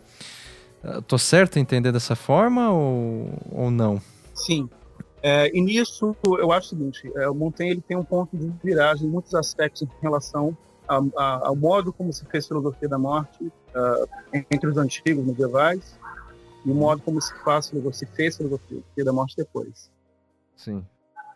Estou 0.99 1.19
certo 1.19 1.57
em 1.59 1.63
entender 1.63 1.93
dessa 1.93 2.15
forma 2.15 2.71
ou, 2.71 3.31
ou 3.51 3.71
não? 3.71 4.01
Sim, 4.35 4.69
é, 5.27 5.51
e 5.57 5.61
nisso, 5.63 6.15
eu 6.39 6.53
acho 6.53 6.67
o 6.67 6.71
seguinte: 6.71 7.11
é, 7.17 7.27
o 7.27 7.35
Montaigne 7.35 7.73
ele 7.73 7.81
tem 7.81 7.97
um 7.97 8.05
ponto 8.05 8.37
de 8.37 8.53
viragem 8.63 9.07
em 9.07 9.11
muitos 9.11 9.35
aspectos 9.35 9.81
em 9.81 9.89
relação 10.03 10.55
a, 10.87 11.03
a, 11.17 11.47
ao 11.49 11.57
modo 11.57 11.95
como 11.95 12.13
se 12.13 12.27
fez 12.27 12.47
filosofia 12.47 12.87
da 12.87 12.99
morte 12.99 13.43
uh, 13.43 14.45
entre 14.51 14.69
os 14.69 14.77
antigos 14.77 15.25
medievais 15.25 15.99
e 16.63 16.71
o 16.71 16.75
modo 16.75 17.01
como 17.01 17.23
se 17.23 17.35
faz 17.43 17.73
se 17.93 18.07
fez 18.15 18.37
filosofia 18.37 18.83
da 18.99 19.15
morte 19.15 19.35
depois. 19.35 19.91
Sim. 20.55 20.85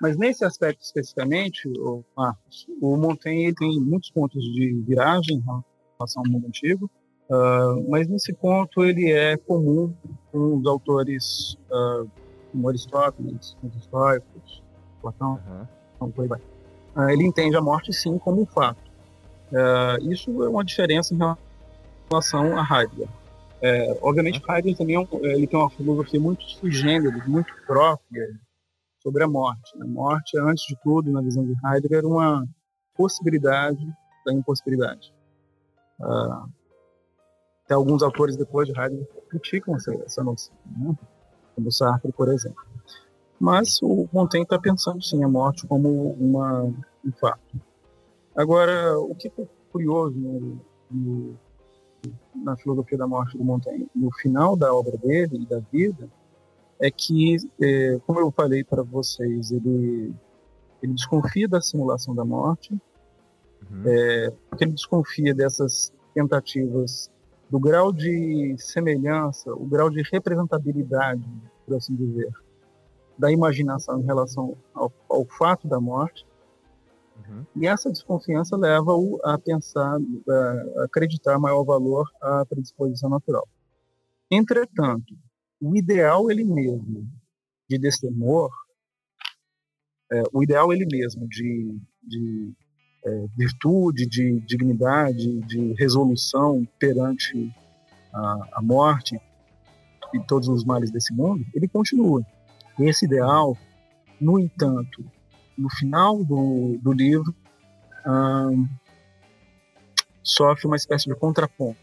Mas 0.01 0.17
nesse 0.17 0.45
aspecto 0.45 0.83
especificamente, 0.83 1.69
o 1.69 2.05
Marcos, 2.17 2.67
o 2.81 2.97
Montaigne 2.97 3.55
tem 3.55 3.81
muitos 3.81 4.11
pontos 4.11 4.43
de 4.43 4.83
viragem 4.87 5.39
em 5.39 5.43
relação 5.97 6.23
ao 6.25 6.31
mundo 6.31 6.47
antigo, 6.47 6.91
uh, 7.29 7.91
mas 7.91 8.07
nesse 8.07 8.33
ponto 8.33 8.85
ele 8.85 9.11
é 9.11 9.37
comum 9.37 9.93
com 10.31 10.59
os 10.59 10.67
autores 10.67 11.57
uh, 11.71 12.09
como 12.53 12.69
Aristóteles, 12.69 13.57
os 13.63 13.75
históricos, 13.75 14.63
Platão, 15.03 15.41
uhum. 16.01 16.13
aí 16.19 16.29
vai. 16.29 16.41
Uh, 16.97 17.11
ele 17.11 17.25
entende 17.25 17.57
a 17.57 17.61
morte 17.61 17.93
sim 17.93 18.19
como 18.19 18.43
um 18.43 18.47
fato. 18.47 18.81
Uh, 19.51 20.13
isso 20.13 20.43
é 20.45 20.49
uma 20.49 20.65
diferença 20.65 21.13
em 21.13 21.19
relação 22.09 22.57
a 22.57 22.63
Heidegger. 22.63 23.09
É, 23.61 23.99
obviamente, 24.01 24.41
Heidegger 24.49 24.77
também 24.77 24.95
é 24.95 25.01
um, 25.01 25.09
ele 25.23 25.47
tem 25.47 25.59
uma 25.59 25.71
filosofia 25.71 26.21
muito 26.21 26.45
sui 26.45 26.71
generis, 26.71 27.27
muito 27.27 27.53
própria 27.67 28.29
sobre 29.09 29.25
a 29.25 29.29
morte. 29.29 29.75
A 29.81 29.87
morte, 29.87 30.39
antes 30.39 30.67
de 30.67 30.77
tudo, 30.83 31.11
na 31.11 31.23
visão 31.23 31.43
de 31.43 31.55
Heidegger, 31.65 32.05
uma 32.05 32.47
possibilidade 32.95 33.81
da 34.27 34.35
impossibilidade. 34.35 35.15
Uh, 35.99 36.47
até 37.65 37.73
alguns 37.75 38.03
autores 38.03 38.37
depois 38.37 38.69
de 38.69 38.79
Heidegger 38.79 39.09
criticam 39.31 39.77
essa, 39.77 39.95
essa 40.05 40.23
noção. 40.23 40.55
Né? 40.77 40.95
como 41.55 41.73
Sartre, 41.73 42.13
por 42.13 42.29
exemplo. 42.29 42.63
Mas 43.41 43.81
o 43.83 44.07
Montaigne 44.13 44.45
está 44.45 44.59
pensando 44.59 45.03
sim 45.03 45.25
a 45.25 45.29
morte 45.29 45.67
como 45.67 46.13
uma, 46.13 46.65
um 46.65 47.13
fato. 47.19 47.61
Agora, 48.37 48.99
o 48.99 49.15
que 49.15 49.29
é 49.29 49.47
curioso 49.73 50.17
no, 50.17 50.61
no, 50.91 51.39
na 52.35 52.57
filosofia 52.59 52.99
da 52.99 53.07
morte 53.07 53.39
do 53.39 53.45
Montaigne, 53.45 53.89
no 53.95 54.13
final 54.13 54.55
da 54.55 54.73
obra 54.73 54.99
dele 54.99 55.43
e 55.43 55.47
da 55.47 55.61
vida, 55.61 56.09
é 56.81 56.91
que, 56.91 57.37
é, 57.61 57.99
como 58.07 58.21
eu 58.21 58.31
falei 58.31 58.63
para 58.63 58.83
vocês, 58.83 59.51
ele, 59.51 60.15
ele 60.83 60.93
desconfia 60.93 61.49
da 61.49 61.61
simulação 61.61 62.15
da 62.15 62.25
morte, 62.25 62.73
uhum. 63.71 63.83
é, 63.85 64.33
porque 64.49 64.65
ele 64.65 64.73
desconfia 64.73 65.35
dessas 65.35 65.93
tentativas 66.15 67.11
do 67.51 67.59
grau 67.59 67.93
de 67.93 68.55
semelhança, 68.59 69.53
o 69.53 69.65
grau 69.65 69.91
de 69.91 70.03
representabilidade, 70.03 71.25
por 71.67 71.77
assim 71.77 71.95
dizer, 71.95 72.31
da 73.19 73.33
imaginação 73.33 74.01
em 74.01 74.05
relação 74.05 74.57
ao, 74.75 74.93
ao 75.09 75.25
fato 75.25 75.67
da 75.67 75.81
morte. 75.81 76.27
Uhum. 77.17 77.45
E 77.57 77.67
essa 77.67 77.91
desconfiança 77.91 78.57
leva-o 78.57 79.19
a 79.25 79.37
pensar, 79.39 79.99
a 80.29 80.85
acreditar 80.85 81.39
maior 81.39 81.65
valor 81.65 82.09
à 82.21 82.45
predisposição 82.47 83.11
natural. 83.11 83.49
Entretanto, 84.31 85.15
o 85.61 85.77
ideal 85.77 86.31
ele 86.31 86.45
mesmo 86.45 87.09
de 87.69 87.79
destemor, 87.79 88.51
é, 90.11 90.23
o 90.33 90.43
ideal 90.43 90.73
ele 90.73 90.87
mesmo 90.91 91.29
de, 91.29 91.79
de 92.03 92.53
é, 93.05 93.27
virtude, 93.37 94.07
de 94.07 94.41
dignidade, 94.41 95.41
de 95.43 95.75
resolução 95.75 96.67
perante 96.79 97.55
a, 98.13 98.49
a, 98.53 98.63
morte 98.63 99.21
e 100.15 100.21
todos 100.21 100.49
os 100.49 100.65
males 100.65 100.91
desse 100.91 101.13
mundo, 101.13 101.45
ele 101.55 101.69
continua. 101.69 102.25
Esse 102.79 103.05
ideal, 103.05 103.57
no 104.21 104.39
entanto, 104.39 105.05
no 105.57 105.69
final 105.69 106.25
do, 106.25 106.79
do 106.81 106.93
livro, 106.93 107.35
hum, 108.07 108.67
sofre 110.23 110.67
uma 110.67 110.77
espécie 110.77 111.07
de 111.07 111.15
contraponto, 111.15 111.77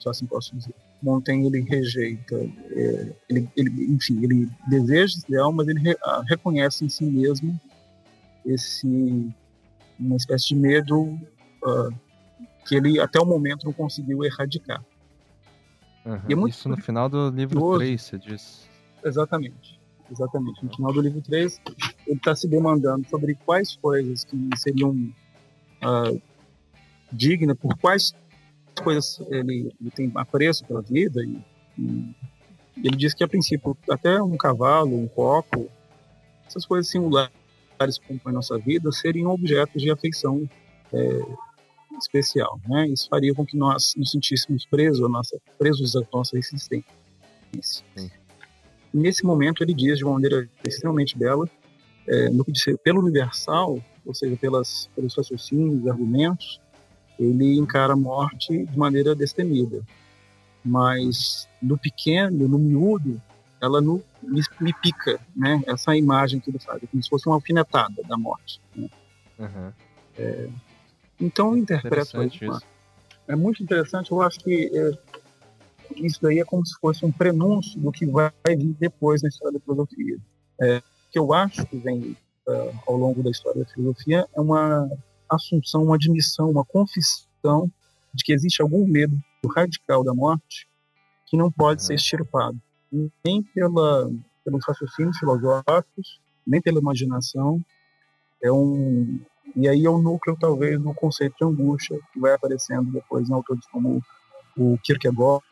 se 0.00 0.08
assim 0.08 0.26
posso 0.26 0.56
dizer. 0.56 0.74
Montaigne 1.02 1.46
ele 1.46 1.60
rejeita, 1.62 2.36
é, 2.70 3.12
ele, 3.28 3.48
ele, 3.56 3.92
enfim, 3.92 4.22
ele 4.22 4.48
deseja 4.68 5.16
esse 5.16 5.26
ideal, 5.26 5.52
mas 5.52 5.66
ele 5.68 5.80
re, 5.80 5.96
a, 6.02 6.22
reconhece 6.28 6.84
em 6.84 6.88
si 6.88 7.04
mesmo 7.04 7.58
esse 8.46 9.32
uma 9.98 10.16
espécie 10.16 10.48
de 10.48 10.56
medo 10.56 11.02
uh, 11.02 11.92
que 12.66 12.74
ele 12.74 13.00
até 13.00 13.20
o 13.20 13.26
momento 13.26 13.64
não 13.64 13.72
conseguiu 13.72 14.24
erradicar. 14.24 14.82
Uhum. 16.04 16.20
É 16.28 16.34
muito 16.34 16.54
Isso 16.54 16.68
no 16.68 16.76
final 16.76 17.08
do 17.08 17.30
livro 17.30 17.76
3, 17.76 18.00
você 18.00 18.18
diz. 18.18 18.68
Exatamente. 19.04 19.80
Exatamente. 20.10 20.64
No 20.64 20.74
final 20.74 20.92
do 20.92 21.00
livro 21.00 21.20
3, 21.20 21.60
ele 22.06 22.16
está 22.16 22.34
se 22.34 22.48
demandando 22.48 23.08
sobre 23.08 23.34
quais 23.46 23.76
coisas 23.76 24.24
que 24.24 24.36
seriam 24.56 24.90
uh, 24.90 26.20
dignas, 27.12 27.56
por 27.56 27.76
quais 27.78 28.14
coisas 28.80 29.20
ele, 29.28 29.74
ele, 29.80 29.90
tem 29.90 30.10
apreço 30.14 30.64
pela 30.64 30.82
vida. 30.82 31.22
E, 31.22 31.38
e, 31.78 32.14
ele 32.76 32.96
diz 32.96 33.14
que, 33.14 33.22
a 33.22 33.28
princípio, 33.28 33.76
até 33.90 34.22
um 34.22 34.36
cavalo, 34.36 34.96
um 34.96 35.06
copo, 35.06 35.70
essas 36.46 36.64
coisas 36.66 36.90
singulares 36.90 37.30
que 38.00 38.06
compõem 38.06 38.34
nossa 38.34 38.58
vida 38.58 38.90
seriam 38.92 39.30
objetos 39.30 39.82
de 39.82 39.90
afeição 39.90 40.48
é, 40.92 41.20
especial. 41.98 42.60
Né? 42.68 42.88
Isso 42.88 43.08
faria 43.08 43.34
com 43.34 43.44
que 43.44 43.56
nós 43.56 43.94
nos 43.96 44.10
sentíssemos 44.10 44.64
presos, 44.66 45.08
nossa, 45.10 45.38
presos 45.58 45.96
à 45.96 46.02
nossa 46.12 46.38
existência. 46.38 46.84
Sim. 47.60 48.10
Nesse 48.92 49.24
momento, 49.24 49.62
ele 49.62 49.74
diz 49.74 49.98
de 49.98 50.04
uma 50.04 50.14
maneira 50.14 50.48
extremamente 50.66 51.16
bela, 51.16 51.48
é, 52.06 52.28
no 52.28 52.44
que 52.44 52.52
diz 52.52 52.64
pelo 52.82 53.00
universal, 53.00 53.82
ou 54.04 54.14
seja, 54.14 54.36
pelas, 54.36 54.90
pelos 54.94 55.14
raciocínios, 55.16 55.86
argumentos, 55.86 56.60
ele 57.22 57.58
encara 57.58 57.92
a 57.92 57.96
morte 57.96 58.64
de 58.64 58.78
maneira 58.78 59.14
destemida. 59.14 59.82
Mas 60.64 61.48
no 61.60 61.76
pequeno, 61.76 62.48
no 62.48 62.58
miúdo, 62.58 63.20
ela 63.60 63.80
no, 63.80 64.02
me, 64.22 64.42
me, 64.60 64.72
pica, 64.74 65.20
né? 65.34 65.62
Essa 65.66 65.96
imagem 65.96 66.40
que 66.40 66.50
ele 66.50 66.58
faz, 66.58 66.82
é 66.82 66.86
como 66.86 67.02
se 67.02 67.08
fosse 67.08 67.28
uma 67.28 67.36
alfinetada 67.36 68.02
da 68.08 68.16
morte. 68.16 68.60
Né? 68.74 68.88
Uhum. 69.38 69.72
É, 70.18 70.48
então 71.20 71.50
eu 71.50 71.56
interpreto 71.56 72.22
isso. 72.22 72.62
É 73.28 73.36
muito 73.36 73.62
interessante, 73.62 74.10
eu 74.10 74.20
acho 74.20 74.40
que 74.40 74.70
é, 74.74 74.98
isso 75.96 76.20
daí 76.20 76.40
é 76.40 76.44
como 76.44 76.66
se 76.66 76.78
fosse 76.80 77.04
um 77.04 77.12
prenúncio 77.12 77.78
do 77.80 77.92
que 77.92 78.04
vai 78.04 78.32
vir 78.48 78.74
depois 78.78 79.22
na 79.22 79.28
história 79.28 79.58
da 79.58 79.64
filosofia. 79.64 80.18
É, 80.60 80.82
que 81.10 81.18
eu 81.18 81.32
acho 81.32 81.64
que 81.66 81.76
vem 81.76 82.16
uh, 82.46 82.78
ao 82.86 82.96
longo 82.96 83.22
da 83.22 83.30
história 83.30 83.62
da 83.62 83.70
filosofia 83.70 84.26
é 84.34 84.40
uma 84.40 84.90
assunção, 85.34 85.84
uma 85.84 85.96
admissão, 85.96 86.50
uma 86.50 86.64
confissão 86.64 87.70
de 88.14 88.24
que 88.24 88.32
existe 88.32 88.60
algum 88.62 88.86
medo 88.86 89.16
radical 89.54 90.04
da 90.04 90.14
morte 90.14 90.68
que 91.26 91.36
não 91.36 91.50
pode 91.50 91.82
ser 91.82 91.94
extirpado, 91.94 92.60
nem 93.24 93.42
pela, 93.42 94.10
pelos 94.44 94.64
raciocínios 94.66 95.16
filosóficos, 95.18 96.20
nem 96.46 96.60
pela 96.60 96.78
imaginação. 96.78 97.60
É 98.42 98.52
um, 98.52 99.18
e 99.56 99.68
aí 99.68 99.84
é 99.84 99.90
o 99.90 99.98
núcleo, 99.98 100.36
talvez, 100.38 100.80
do 100.80 100.92
conceito 100.92 101.34
de 101.38 101.44
angústia, 101.44 101.98
que 102.12 102.20
vai 102.20 102.34
aparecendo 102.34 102.90
depois 102.90 103.28
em 103.28 103.32
autores 103.32 103.64
como 103.72 104.02
o 104.56 104.78
Kierkegaard, 104.82 105.42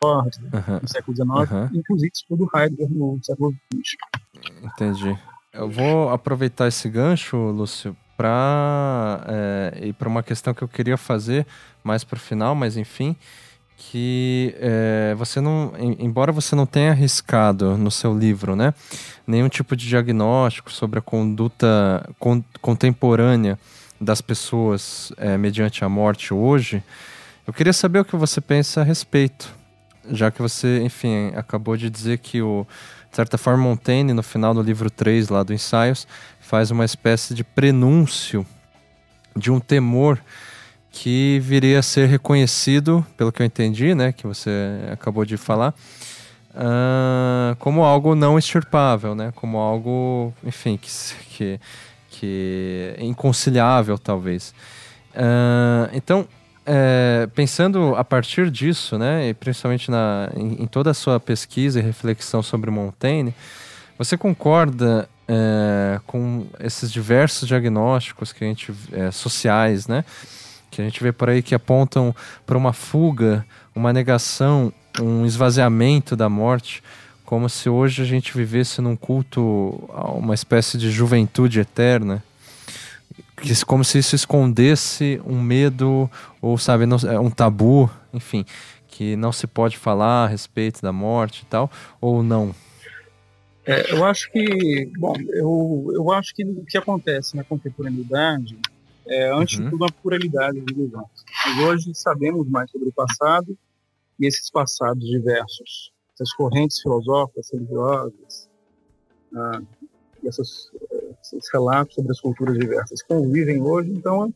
no 0.81 0.87
século 0.87 1.15
XIX, 1.15 1.51
uhum. 1.51 1.69
inclusive 1.79 2.11
estudo 2.13 2.49
Heidegger 2.53 2.89
no 2.91 3.19
século 3.23 3.53
XX. 3.73 3.95
Entendi. 4.63 5.17
Eu 5.51 5.69
vou 5.69 6.09
aproveitar 6.09 6.67
esse 6.67 6.87
gancho, 6.89 7.35
Lúcio, 7.37 7.95
para 8.21 9.23
é, 9.27 9.87
ir 9.87 9.93
para 9.93 10.07
uma 10.07 10.21
questão 10.21 10.53
que 10.53 10.61
eu 10.61 10.67
queria 10.67 10.95
fazer 10.95 11.43
mais 11.83 12.03
para 12.03 12.17
o 12.17 12.19
final, 12.19 12.53
mas 12.53 12.77
enfim, 12.77 13.15
que 13.75 14.53
é, 14.59 15.15
você 15.17 15.41
não, 15.41 15.73
embora 15.97 16.31
você 16.31 16.55
não 16.55 16.67
tenha 16.67 16.91
arriscado 16.91 17.75
no 17.75 17.89
seu 17.89 18.15
livro, 18.15 18.55
né, 18.55 18.75
nenhum 19.25 19.49
tipo 19.49 19.75
de 19.75 19.87
diagnóstico 19.87 20.71
sobre 20.71 20.99
a 20.99 21.01
conduta 21.01 22.07
con 22.19 22.43
contemporânea 22.61 23.57
das 23.99 24.21
pessoas 24.21 25.11
é, 25.17 25.35
mediante 25.35 25.83
a 25.83 25.89
morte 25.89 26.31
hoje, 26.31 26.83
eu 27.47 27.51
queria 27.51 27.73
saber 27.73 28.01
o 28.01 28.05
que 28.05 28.15
você 28.15 28.39
pensa 28.39 28.81
a 28.81 28.83
respeito, 28.83 29.51
já 30.11 30.29
que 30.29 30.43
você, 30.43 30.79
enfim, 30.83 31.31
acabou 31.35 31.75
de 31.75 31.89
dizer 31.89 32.19
que 32.19 32.39
o 32.39 32.67
de 33.09 33.15
certa 33.15 33.37
forma 33.37 33.63
Montaigne 33.63 34.13
no 34.13 34.23
final 34.23 34.53
do 34.53 34.61
livro 34.61 34.89
3 34.89 35.27
lá 35.27 35.43
do 35.43 35.53
Ensaios 35.53 36.07
faz 36.51 36.69
uma 36.69 36.83
espécie 36.83 37.33
de 37.33 37.45
prenúncio 37.45 38.45
de 39.33 39.49
um 39.49 39.57
temor 39.57 40.19
que 40.91 41.39
viria 41.41 41.79
a 41.79 41.81
ser 41.81 42.09
reconhecido, 42.09 43.07
pelo 43.15 43.31
que 43.31 43.41
eu 43.41 43.45
entendi, 43.45 43.95
né, 43.95 44.11
que 44.11 44.27
você 44.27 44.51
acabou 44.91 45.23
de 45.23 45.37
falar, 45.37 45.73
uh, 46.49 47.55
como 47.57 47.85
algo 47.85 48.15
não 48.15 48.37
extirpável, 48.37 49.15
né, 49.15 49.31
como 49.33 49.59
algo, 49.59 50.33
enfim, 50.43 50.75
que, 50.75 50.89
que 51.29 51.59
que 52.09 52.93
é 52.97 53.05
inconciliável, 53.05 53.97
talvez. 53.97 54.53
Uh, 55.15 55.89
então, 55.93 56.27
é, 56.65 57.29
pensando 57.33 57.95
a 57.95 58.03
partir 58.03 58.51
disso, 58.51 58.97
né, 58.97 59.29
e 59.29 59.33
principalmente 59.33 59.89
na, 59.89 60.29
em, 60.35 60.63
em, 60.63 60.67
toda 60.67 60.91
a 60.91 60.93
sua 60.93 61.17
pesquisa 61.17 61.79
e 61.79 61.81
reflexão 61.81 62.43
sobre 62.43 62.69
Montaigne, 62.69 63.33
você 63.97 64.17
concorda 64.17 65.07
é, 65.31 66.01
com 66.05 66.45
esses 66.59 66.91
diversos 66.91 67.47
diagnósticos 67.47 68.33
que 68.33 68.43
a 68.43 68.47
gente 68.47 68.73
é, 68.91 69.11
sociais, 69.11 69.87
né, 69.87 70.03
que 70.69 70.81
a 70.81 70.83
gente 70.83 71.01
vê 71.01 71.13
por 71.13 71.29
aí 71.29 71.41
que 71.41 71.55
apontam 71.55 72.13
para 72.45 72.57
uma 72.57 72.73
fuga, 72.73 73.45
uma 73.73 73.93
negação, 73.93 74.73
um 74.99 75.25
esvaziamento 75.25 76.15
da 76.17 76.27
morte 76.27 76.83
como 77.31 77.47
se 77.47 77.69
hoje 77.69 78.01
a 78.01 78.05
gente 78.05 78.35
vivesse 78.35 78.81
num 78.81 78.93
culto 78.93 79.89
a 79.93 80.11
uma 80.11 80.33
espécie 80.33 80.77
de 80.77 80.91
juventude 80.91 81.61
eterna. 81.61 82.21
Que, 83.37 83.63
como 83.63 83.85
se 83.85 83.99
isso 83.99 84.17
escondesse 84.17 85.21
um 85.25 85.41
medo 85.41 86.11
ou, 86.41 86.57
sabe, 86.57 86.85
não, 86.85 86.97
é 87.09 87.17
um 87.17 87.29
tabu, 87.29 87.89
enfim, 88.13 88.45
que 88.85 89.15
não 89.15 89.31
se 89.31 89.47
pode 89.47 89.77
falar 89.77 90.25
a 90.25 90.27
respeito 90.27 90.81
da 90.81 90.91
morte 90.91 91.43
e 91.43 91.45
tal, 91.45 91.71
ou 92.01 92.21
não? 92.21 92.53
É, 93.65 93.93
eu 93.93 94.03
acho 94.05 94.31
que, 94.31 94.91
bom, 94.97 95.13
eu, 95.29 95.91
eu 95.93 96.11
acho 96.11 96.33
que 96.33 96.43
o 96.43 96.65
que 96.65 96.77
acontece 96.77 97.35
na 97.35 97.43
contemporaneidade 97.43 98.57
é, 99.07 99.31
antes 99.31 99.57
uhum. 99.57 99.65
de 99.65 99.71
tudo, 99.71 99.83
uma 99.83 99.91
pluralidade 99.91 100.61
de 100.61 100.73
visões. 100.73 101.07
Nós 101.45 101.65
hoje 101.65 101.91
sabemos 101.93 102.47
mais 102.49 102.69
sobre 102.71 102.89
o 102.89 102.93
passado 102.93 103.57
e 104.19 104.25
esses 104.25 104.49
passados 104.49 105.07
diversos 105.07 105.91
essas 106.21 106.33
correntes 106.33 106.79
filosóficas, 106.79 107.49
religiosas, 107.51 108.49
ah, 109.35 109.61
e 110.23 110.27
essas, 110.27 110.71
esses 111.21 111.51
relatos 111.51 111.95
sobre 111.95 112.11
as 112.11 112.19
culturas 112.19 112.57
diversas 112.57 113.01
convivem 113.01 113.61
hoje. 113.61 113.91
Então, 113.91 114.31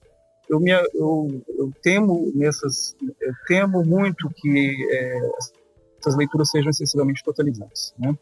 eu, 0.49 0.59
me, 0.59 0.71
eu, 0.71 1.43
eu 1.47 1.71
temo 1.83 2.31
nessas, 2.33 2.95
eu 3.21 3.33
temo 3.47 3.85
muito 3.85 4.29
que 4.35 4.87
é, 4.91 5.31
essas 5.99 6.15
leituras 6.15 6.49
sejam 6.49 6.71
excessivamente 6.71 7.23
totalizantes, 7.23 7.93
né? 7.99 8.17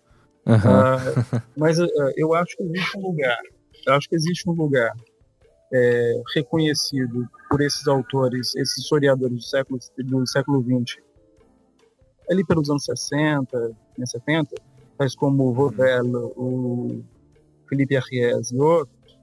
Uhum. 0.45 0.55
Ah, 0.55 0.97
mas 1.55 1.79
uh, 1.79 1.87
eu 2.15 2.33
acho 2.33 2.57
que 2.57 2.63
existe 2.63 2.97
um 2.97 3.01
lugar, 3.01 3.39
eu 3.87 3.93
acho 3.93 4.09
que 4.09 4.15
existe 4.15 4.49
um 4.49 4.53
lugar 4.53 4.93
é, 5.73 6.21
reconhecido 6.35 7.27
por 7.49 7.61
esses 7.61 7.87
autores, 7.87 8.55
esses 8.55 8.77
historiadores 8.79 9.37
do 9.37 9.43
século 9.43 9.79
do 9.97 10.27
século 10.27 10.61
XX 10.61 11.01
ali 12.29 12.45
pelos 12.45 12.69
anos 12.69 12.85
60, 12.85 13.75
né, 13.97 14.05
70, 14.05 14.55
tais 14.97 15.15
como 15.15 15.49
o 15.49 15.53
Vauvel, 15.53 16.33
o 16.37 17.03
Felipe 17.67 17.97
Arries 17.97 18.51
e 18.51 18.57
outros, 18.57 19.17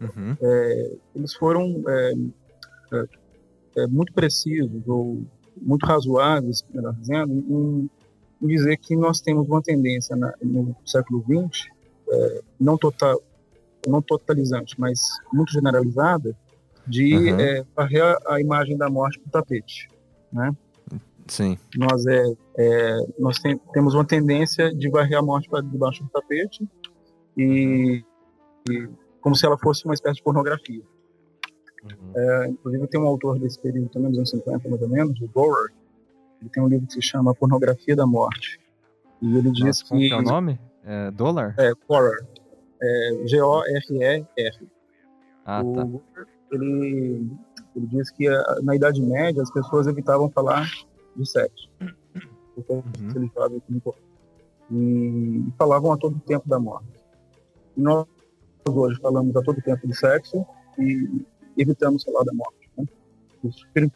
uhum. 0.00 0.36
é, 0.40 0.96
eles 1.14 1.34
foram 1.34 1.82
é, 1.88 3.86
muito 3.88 4.12
precisos 4.12 4.86
ou 4.86 5.22
muito 5.60 5.86
razoáveis, 5.86 6.64
melhor 6.72 6.94
dizendo, 6.94 7.32
em, 7.32 7.90
dizer 8.40 8.76
que 8.78 8.96
nós 8.96 9.20
temos 9.20 9.48
uma 9.48 9.62
tendência 9.62 10.14
na, 10.16 10.32
no 10.42 10.74
século 10.84 11.24
XX, 11.24 11.68
é, 12.08 12.42
não 12.60 12.76
total, 12.76 13.20
não 13.86 14.02
totalizante, 14.02 14.78
mas 14.78 15.00
muito 15.32 15.52
generalizada, 15.52 16.36
de 16.86 17.16
uhum. 17.16 17.40
é, 17.40 17.64
varrer 17.74 18.16
a 18.26 18.40
imagem 18.40 18.76
da 18.76 18.88
morte 18.88 19.18
para 19.18 19.28
o 19.28 19.32
tapete, 19.32 19.88
né? 20.32 20.54
Sim. 21.26 21.58
Nós, 21.76 22.06
é, 22.06 22.24
é 22.56 22.96
nós 23.18 23.40
tem, 23.40 23.58
temos 23.72 23.94
uma 23.94 24.04
tendência 24.04 24.72
de 24.72 24.88
varrer 24.88 25.18
a 25.18 25.22
morte 25.22 25.48
para 25.48 25.60
debaixo 25.60 26.04
do 26.04 26.10
tapete 26.10 26.68
e, 27.36 28.04
e, 28.70 28.88
como 29.20 29.34
se 29.34 29.44
ela 29.44 29.58
fosse 29.58 29.84
uma 29.84 29.94
espécie 29.94 30.16
de 30.16 30.22
pornografia. 30.22 30.82
Uhum. 31.82 32.12
É, 32.14 32.48
inclusive 32.48 32.86
tem 32.86 33.00
um 33.00 33.06
autor 33.06 33.38
desse 33.40 33.58
período 33.58 33.88
também, 33.88 34.10
dos 34.10 34.18
anos 34.18 34.30
50 34.30 34.68
mais 34.68 34.82
ou 34.82 34.88
menos, 34.88 35.20
o 35.20 35.28
Gorer, 35.28 35.72
ele 36.46 36.50
tem 36.50 36.62
um 36.62 36.68
livro 36.68 36.86
que 36.86 36.94
se 36.94 37.02
chama 37.02 37.34
Pornografia 37.34 37.96
da 37.96 38.06
Morte. 38.06 38.60
E 39.20 39.36
ele 39.36 39.50
diz 39.50 39.64
Nossa, 39.64 39.84
que... 39.84 40.08
Qual 40.08 40.20
é 40.20 40.22
o 40.22 40.26
nome? 40.26 40.60
É, 40.84 41.10
Dollar? 41.10 41.54
É, 41.58 41.72
Gorer. 41.88 42.24
É, 42.80 43.22
G-O-R-E-R. 43.26 44.68
Ah, 45.44 45.62
o, 45.62 45.74
tá. 45.74 45.88
Ele, 46.52 47.28
ele 47.74 47.86
diz 47.86 48.10
que 48.10 48.28
na 48.62 48.76
Idade 48.76 49.02
Média 49.02 49.42
as 49.42 49.50
pessoas 49.50 49.86
evitavam 49.86 50.30
falar 50.30 50.68
de 51.16 51.28
sexo. 51.28 51.68
uhum. 52.68 52.82
e, 54.70 55.44
e 55.48 55.52
falavam 55.58 55.92
a 55.92 55.96
todo 55.96 56.18
tempo 56.20 56.48
da 56.48 56.58
morte. 56.58 56.86
E 57.76 57.80
nós 57.80 58.06
hoje 58.68 59.00
falamos 59.00 59.34
a 59.36 59.42
todo 59.42 59.62
tempo 59.62 59.86
de 59.86 59.96
sexo 59.96 60.44
e 60.78 61.24
evitamos 61.56 62.04
falar 62.04 62.24
da 62.24 62.32
morte. 62.34 62.70
Né? 62.76 62.84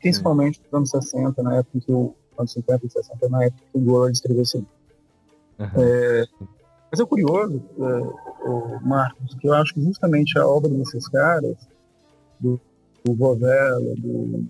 Principalmente 0.00 0.60
nos 0.64 0.72
anos 0.72 0.90
60, 0.90 1.42
na 1.42 1.56
época 1.56 1.80
que 1.80 1.92
o 1.92 2.14
anos 2.40 2.52
50 2.52 2.86
e 2.86 2.90
60, 2.90 3.28
na 3.28 3.44
época 3.44 3.62
que 3.72 3.78
o 3.78 3.80
Gore 3.80 4.12
escreveu 4.12 4.44
livro. 4.54 4.68
Uhum. 5.58 5.66
É, 5.76 6.24
mas 6.90 7.00
é 7.00 7.04
curioso, 7.04 7.62
é, 7.78 8.48
o 8.48 8.80
Marcos, 8.82 9.34
que 9.34 9.46
eu 9.46 9.54
acho 9.54 9.74
que 9.74 9.82
justamente 9.82 10.38
a 10.38 10.46
obra 10.46 10.70
desses 10.70 11.06
caras, 11.08 11.56
do, 12.40 12.60
do 13.04 13.14
Vovella, 13.14 13.94
do, 13.96 14.44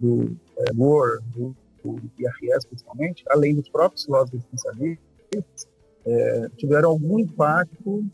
do 0.00 0.36
é, 0.58 0.72
Moore, 0.74 1.22
do, 1.34 1.56
do 1.82 2.00
IRS 2.18 2.66
principalmente, 2.66 3.24
além 3.30 3.54
dos 3.54 3.68
próprios 3.68 4.04
filósofos 4.04 4.40
especialistas, 4.40 5.68
é, 6.04 6.48
tiveram 6.56 6.90
algum 6.90 7.18
impacto, 7.18 8.04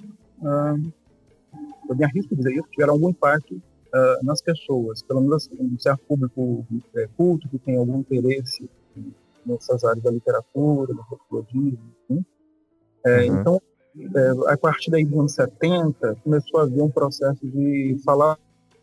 ah, 0.44 0.76
eu 1.88 1.96
me 1.96 2.04
arrisco 2.04 2.36
dizer 2.36 2.52
isso, 2.52 2.68
tiveram 2.70 2.94
algum 2.94 3.10
impacto 3.10 3.60
nas 4.24 4.42
pessoas, 4.42 5.02
pelo 5.02 5.20
menos 5.20 5.46
assim, 5.46 5.56
um 5.60 5.78
certo 5.78 6.02
público 6.08 6.66
é, 6.96 7.08
culto 7.16 7.48
que 7.48 7.60
tem 7.60 7.76
algum 7.76 8.00
interesse 8.00 8.68
nessas 9.44 9.84
áreas 9.84 10.02
da 10.02 10.10
literatura, 10.10 10.94
da 10.94 11.02
antropologia, 11.02 11.78
enfim. 12.10 12.24
É, 13.04 13.28
uhum. 13.28 13.40
Então, 13.40 13.62
é, 13.96 14.52
a 14.52 14.56
partir 14.56 14.90
daí 14.90 15.04
dos 15.04 15.18
anos 15.18 15.34
70, 15.34 16.16
começou 16.24 16.60
a 16.60 16.62
haver 16.64 16.82
um 16.82 16.90
processo 16.90 17.46
de 17.46 17.96
falar 18.04 18.38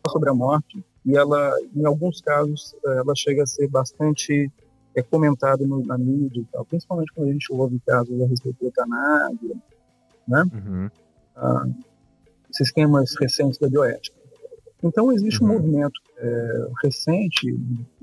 sobre 0.08 0.30
a 0.30 0.34
morte 0.34 0.84
e 1.04 1.16
ela, 1.16 1.52
em 1.74 1.84
alguns 1.84 2.20
casos, 2.20 2.74
é, 2.86 2.98
ela 2.98 3.14
chega 3.14 3.42
a 3.42 3.46
ser 3.46 3.68
bastante 3.68 4.50
é, 4.94 5.02
comentada 5.02 5.64
na 5.66 5.98
mídia 5.98 6.40
e 6.40 6.44
tal, 6.52 6.64
principalmente 6.64 7.12
quando 7.12 7.28
a 7.28 7.32
gente 7.32 7.52
ouve 7.52 7.80
casos 7.86 8.20
a 8.20 8.26
respeito 8.26 8.58
da 8.60 8.66
eutanásia, 8.66 9.56
né? 10.28 10.44
Uhum. 10.52 10.90
Ah, 11.34 11.66
sistemas 12.50 13.14
recentes 13.18 13.58
da 13.58 13.68
bioética. 13.68 14.16
Então, 14.82 15.12
existe 15.12 15.42
uhum. 15.42 15.50
um 15.50 15.52
movimento 15.54 16.00
é, 16.18 16.68
recente 16.82 17.58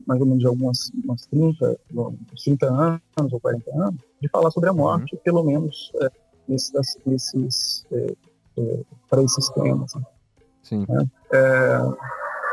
mais 0.10 0.20
ou 0.20 0.26
menos 0.26 0.40
de 0.40 0.48
algumas 0.48 0.92
umas 1.04 1.28
30, 1.28 1.80
30 2.44 2.68
anos 2.68 3.32
ou 3.32 3.40
40 3.40 3.72
anos, 3.76 4.02
de 4.20 4.28
falar 4.28 4.50
sobre 4.50 4.70
a 4.70 4.72
uhum. 4.72 4.80
morte, 4.80 5.16
uhum. 5.16 5.22
pelo 5.24 5.44
menos 5.44 5.92
é, 6.02 6.10
nesses, 6.48 6.98
nesses 7.06 7.86
é, 7.92 8.16
é, 8.58 8.84
para 9.08 9.22
esses 9.22 9.48
temas. 9.50 9.94
Né? 9.94 10.02
Sim. 10.64 10.86
É, 11.32 11.78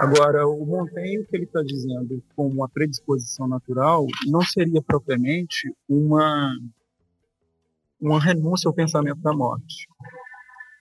agora, 0.00 0.46
o 0.46 0.66
Montaigne, 0.66 1.24
que 1.24 1.34
ele 1.34 1.44
está 1.44 1.62
dizendo 1.62 2.22
como 2.36 2.50
uma 2.50 2.68
predisposição 2.68 3.48
natural, 3.48 4.06
não 4.26 4.42
seria 4.42 4.82
propriamente 4.82 5.74
uma, 5.88 6.54
uma 7.98 8.20
renúncia 8.20 8.68
ao 8.68 8.74
pensamento 8.74 9.20
da 9.22 9.32
morte. 9.32 9.88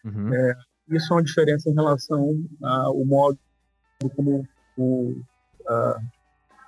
Uhum. 0.03 0.34
É, 0.34 0.55
isso 0.89 1.13
é 1.13 1.15
uma 1.15 1.23
diferença 1.23 1.69
em 1.69 1.73
relação 1.73 2.38
ao 2.61 3.05
modo 3.05 3.39
como 4.13 4.45
o, 4.78 5.15
a, 5.65 6.01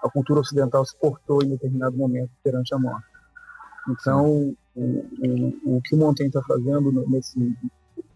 a 0.08 0.12
cultura 0.12 0.40
ocidental 0.40 0.86
se 0.86 0.98
portou 0.98 1.44
em 1.44 1.50
determinado 1.50 1.96
momento 1.96 2.32
perante 2.44 2.74
a 2.74 2.80
morte. 2.80 3.08
Então, 3.90 4.56
o, 4.76 4.82
o, 4.82 5.78
o 5.78 5.82
que 5.82 5.96
o 5.96 5.98
Montaigne 5.98 6.30
está 6.30 6.42
fazendo 6.44 6.92
nesse, 7.08 7.56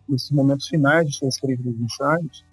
nesses 0.08 0.32
momentos 0.32 0.68
finais 0.68 1.08
de 1.08 1.18
seus 1.18 1.36
escritos 1.36 1.80
ensaios 1.80 2.46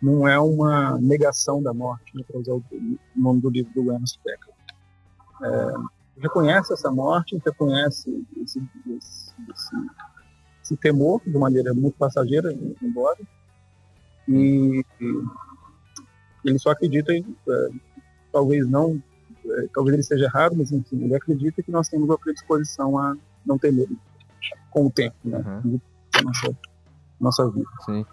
não 0.00 0.28
é 0.28 0.38
uma 0.38 0.98
negação 0.98 1.62
da 1.62 1.72
morte, 1.72 2.14
né, 2.14 2.22
para 2.26 2.38
usar 2.38 2.52
o 2.52 2.62
nome 3.16 3.40
do 3.40 3.48
livro 3.48 3.72
do 3.72 3.92
Ernest 3.92 4.20
Becker. 4.24 4.54
É, 5.42 5.74
reconhece 6.20 6.72
essa 6.72 6.90
morte, 6.90 7.40
reconhece 7.44 8.10
esse, 8.36 8.58
esse, 8.58 9.34
esse, 9.50 9.76
esse, 10.62 10.76
temor 10.76 11.22
de 11.24 11.38
maneira 11.38 11.72
muito 11.72 11.96
passageira, 11.96 12.52
embora, 12.82 13.18
e, 14.28 14.84
e 15.00 15.22
ele 16.44 16.58
só 16.58 16.70
acredita 16.70 17.12
em, 17.14 17.24
é, 17.48 17.68
talvez 18.34 18.68
não, 18.68 19.00
é, 19.46 19.68
talvez 19.72 19.94
ele 19.94 20.00
esteja 20.02 20.24
errado, 20.24 20.56
mas 20.56 20.72
enfim, 20.72 21.04
ele 21.04 21.14
acredita 21.14 21.62
que 21.62 21.70
nós 21.70 21.88
temos 21.88 22.10
a 22.10 22.18
predisposição 22.18 22.98
a 22.98 23.16
não 23.46 23.56
ter 23.56 23.72
medo 23.72 23.96
com 24.70 24.86
o 24.86 24.90
tempo, 24.90 25.14
né? 25.24 25.38
Uhum. 25.64 25.80
Nossa, 26.24 26.56
nossa 27.20 27.50
vida. 27.50 27.68
Sim. 27.86 28.04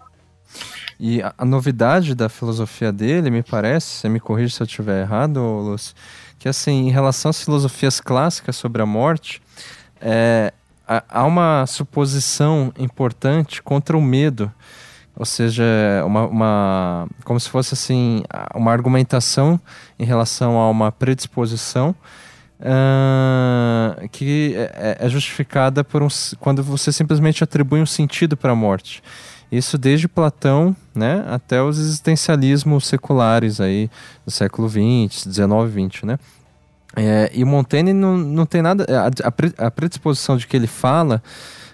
E 1.00 1.20
a, 1.20 1.34
a, 1.36 1.44
novidade 1.44 2.14
da 2.14 2.28
filosofia 2.28 2.92
dele, 2.92 3.30
me 3.30 3.42
parece, 3.42 3.86
você 3.86 4.08
me 4.08 4.20
corrige 4.20 4.54
se 4.54 4.62
eu 4.62 4.66
estiver 4.66 5.02
errado, 5.02 5.40
Lúcio, 5.40 5.94
que 6.38 6.48
assim, 6.48 6.86
em 6.86 6.90
relação 6.90 7.30
às 7.30 7.42
filosofias 7.42 8.00
clássicas 8.00 8.54
sobre 8.54 8.80
a 8.80 8.86
morte, 8.86 9.42
é, 10.00 10.52
há 10.86 11.24
uma 11.24 11.66
suposição 11.66 12.72
importante 12.78 13.60
contra 13.62 13.96
o 13.96 14.02
medo 14.02 14.52
ou 15.16 15.24
seja, 15.24 15.64
uma, 16.06 16.26
uma, 16.26 17.08
como 17.24 17.38
se 17.38 17.48
fosse 17.48 17.74
assim 17.74 18.22
uma 18.54 18.72
argumentação 18.72 19.60
em 19.98 20.04
relação 20.04 20.58
a 20.58 20.70
uma 20.70 20.90
predisposição 20.90 21.94
uh, 22.60 24.08
que 24.08 24.54
é, 24.56 24.98
é, 25.00 25.08
justificada 25.08 25.84
por 25.84 26.02
um, 26.02 26.08
quando 26.40 26.62
você 26.62 26.90
simplesmente 26.90 27.44
atribui 27.44 27.80
um 27.80 27.86
sentido 27.86 28.36
para 28.36 28.52
a 28.52 28.56
morte. 28.56 29.02
Isso 29.50 29.76
desde 29.76 30.08
Platão 30.08 30.74
né, 30.94 31.24
até 31.28 31.62
os 31.62 31.78
existencialismos 31.78 32.86
seculares 32.86 33.60
aí 33.60 33.90
do 34.24 34.30
século 34.30 34.66
XX, 34.66 35.30
XIX, 35.30 35.90
XX, 35.90 36.04
né? 36.04 36.18
É, 36.94 37.30
e 37.34 37.44
Montaigne 37.44 37.92
não, 37.92 38.16
não 38.16 38.46
tem 38.46 38.60
nada... 38.60 38.86
A, 38.88 39.66
a 39.66 39.70
predisposição 39.70 40.36
de 40.36 40.46
que 40.46 40.56
ele 40.56 40.66
fala 40.66 41.22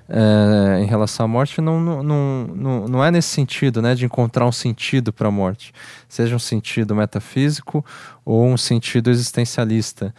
é, 0.09 0.81
em 0.81 0.87
relação 0.87 1.27
à 1.27 1.29
morte 1.29 1.61
não, 1.61 1.79
não, 1.79 2.03
não, 2.03 2.89
não 2.89 3.05
é 3.05 3.11
nesse 3.11 3.29
sentido, 3.29 3.83
né, 3.83 3.95
de 3.95 4.07
encontrar 4.07 4.47
um 4.47 4.53
sentido 4.53 5.13
para 5.13 5.29
a 5.29 5.31
morte, 5.31 5.73
seja 6.09 6.35
um 6.35 6.39
sentido 6.39 6.95
metafísico 6.95 7.85
ou 8.25 8.47
um 8.47 8.57
sentido 8.57 9.11
existencialista. 9.11 10.15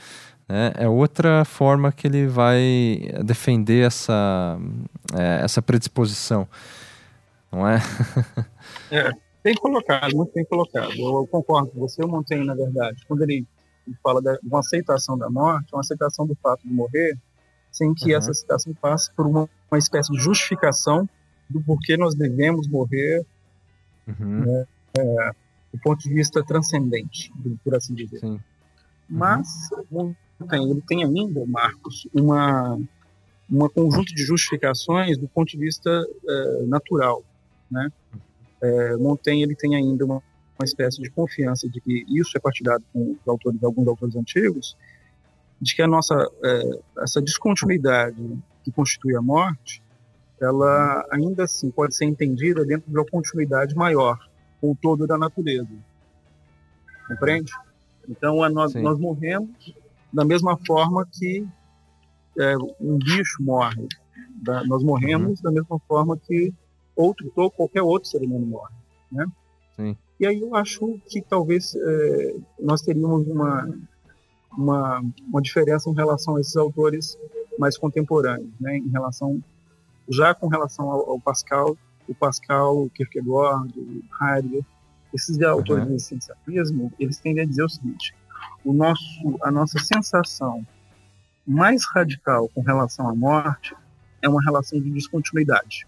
Né? 0.48 0.74
É 0.78 0.88
outra 0.88 1.44
forma 1.44 1.92
que 1.92 2.08
ele 2.08 2.28
vai 2.28 3.12
defender 3.24 3.86
essa, 3.86 4.60
é, 5.18 5.44
essa 5.44 5.62
predisposição, 5.62 6.48
não 7.52 7.68
é? 7.68 7.80
é? 8.92 9.12
Bem 9.44 9.56
colocado, 9.56 10.16
muito 10.16 10.34
bem 10.34 10.46
colocado. 10.46 10.92
Eu, 10.92 11.20
eu 11.20 11.28
concordo 11.28 11.72
com 11.72 11.80
você, 11.80 12.04
eu 12.04 12.08
Montaigne, 12.08 12.46
na 12.46 12.54
verdade, 12.54 13.04
quando 13.08 13.22
ele 13.24 13.48
fala 14.04 14.22
de 14.22 14.38
uma 14.44 14.60
aceitação 14.60 15.18
da 15.18 15.30
morte, 15.30 15.74
uma 15.74 15.80
aceitação 15.80 16.28
do 16.28 16.36
fato 16.36 16.68
de 16.68 16.74
morrer, 16.74 17.18
sem 17.72 17.94
que 17.94 18.12
uhum. 18.12 18.18
essa 18.18 18.34
citação 18.34 18.74
passe 18.74 19.12
por 19.14 19.26
uma, 19.26 19.50
uma 19.72 19.78
espécie 19.78 20.12
de 20.12 20.20
justificação 20.20 21.08
do 21.50 21.62
porquê 21.62 21.98
nós 21.98 22.16
devemos 22.16 22.68
morrer 22.68 23.26
uhum. 24.08 24.46
né, 24.46 24.66
é, 24.98 25.32
do 25.74 25.80
ponto 25.82 26.00
de 26.02 26.14
vista 26.14 26.44
transcendente, 26.44 27.32
por 27.64 27.76
assim 27.76 27.94
dizer. 27.94 28.22
Mas 29.08 29.70
tem, 30.50 30.70
ele 30.70 30.82
tem 30.88 31.04
ainda, 31.04 31.46
Marcos, 31.46 32.08
uma, 32.14 32.80
uma 33.50 33.70
conjunto 33.70 34.14
de 34.14 34.24
justificações 34.24 35.18
do 35.18 35.28
ponto 35.28 35.50
de 35.50 35.58
vista 35.58 35.90
é, 36.28 36.64
natural. 36.68 37.24
Né? 37.70 37.92
É, 38.62 38.98
Montaigne 38.98 39.44
ele 39.44 39.56
tem 39.56 39.76
ainda 39.76 40.06
uma, 40.06 40.22
uma 40.58 40.66
espécie 40.66 41.02
de 41.02 41.10
confiança 41.10 41.68
de 41.68 41.82
que 41.82 42.06
isso 42.10 42.38
é 42.38 42.40
partilhado 42.40 42.84
com 42.94 43.12
os 43.12 43.28
autores, 43.28 43.64
alguns 43.64 43.88
autores 43.88 44.16
antigos, 44.16 44.78
de 45.62 45.76
que 45.76 45.82
a 45.82 45.88
nossa 45.88 46.16
é, 46.44 46.80
essa 47.00 47.22
descontinuidade 47.22 48.38
que 48.64 48.72
constitui 48.72 49.16
a 49.16 49.22
morte, 49.22 49.84
ela 50.42 51.06
ainda 51.12 51.44
assim 51.44 51.70
pode 51.70 51.96
ser 51.96 52.06
entendida 52.06 52.66
dentro 52.66 52.90
de 52.90 52.98
uma 52.98 53.06
continuidade 53.06 53.76
maior 53.76 54.18
com 54.62 54.72
o 54.72 54.76
todo 54.76 55.06
da 55.06 55.18
natureza. 55.18 55.70
Compreende? 57.08 57.52
Então, 58.08 58.42
a 58.44 58.50
nós, 58.50 58.74
nós 58.76 58.98
morremos 58.98 59.74
da 60.12 60.26
mesma 60.26 60.58
forma 60.66 61.08
que 61.12 61.46
é, 62.40 62.58
um 62.80 62.98
bicho 62.98 63.42
morre. 63.42 63.88
Da, 64.42 64.64
nós 64.66 64.84
morremos 64.84 65.40
uhum. 65.40 65.44
da 65.44 65.52
mesma 65.52 65.80
forma 65.88 66.18
que 66.18 66.54
outro, 66.96 67.30
qualquer 67.32 67.82
outro 67.82 68.10
ser 68.10 68.22
humano 68.22 68.46
morre. 68.46 68.74
Né? 69.12 69.26
Sim. 69.76 69.98
E 70.20 70.26
aí 70.26 70.40
eu 70.42 70.56
acho 70.56 71.00
que 71.08 71.22
talvez 71.22 71.76
é, 71.76 72.36
nós 72.60 72.82
teríamos 72.82 73.28
uma, 73.28 73.70
uma, 74.58 75.02
uma 75.28 75.42
diferença 75.42 75.90
em 75.90 75.94
relação 75.94 76.36
a 76.36 76.42
esses 76.42 76.56
autores 76.56 77.18
mais 77.58 77.78
contemporâneos, 77.78 78.52
né? 78.60 78.78
Em 78.78 78.90
relação 78.90 79.42
já 80.10 80.34
com 80.34 80.48
relação 80.48 80.90
ao, 80.90 81.12
ao 81.12 81.20
Pascal, 81.20 81.78
o 82.08 82.16
Pascal, 82.16 82.86
o 82.86 82.90
Kierkegaard, 82.90 83.72
o 83.80 84.04
Heidegger, 84.22 84.66
esses 85.14 85.38
uhum. 85.38 85.50
autores 85.50 85.86
do 85.86 85.96
essencialismo, 85.96 86.92
eles 87.00 87.20
tendem 87.20 87.44
a 87.44 87.48
dizer 87.48 87.64
o 87.64 87.70
seguinte: 87.70 88.16
o 88.66 88.74
nosso, 88.74 89.38
a 89.42 89.52
nossa 89.52 89.78
sensação 89.80 90.66
mais 91.46 91.84
radical 91.86 92.50
com 92.50 92.62
relação 92.62 93.08
à 93.08 93.16
morte 93.16 93.76
é 94.22 94.30
uma 94.30 94.42
relação 94.44 94.80
de 94.80 94.90
descontinuidade. 94.90 95.88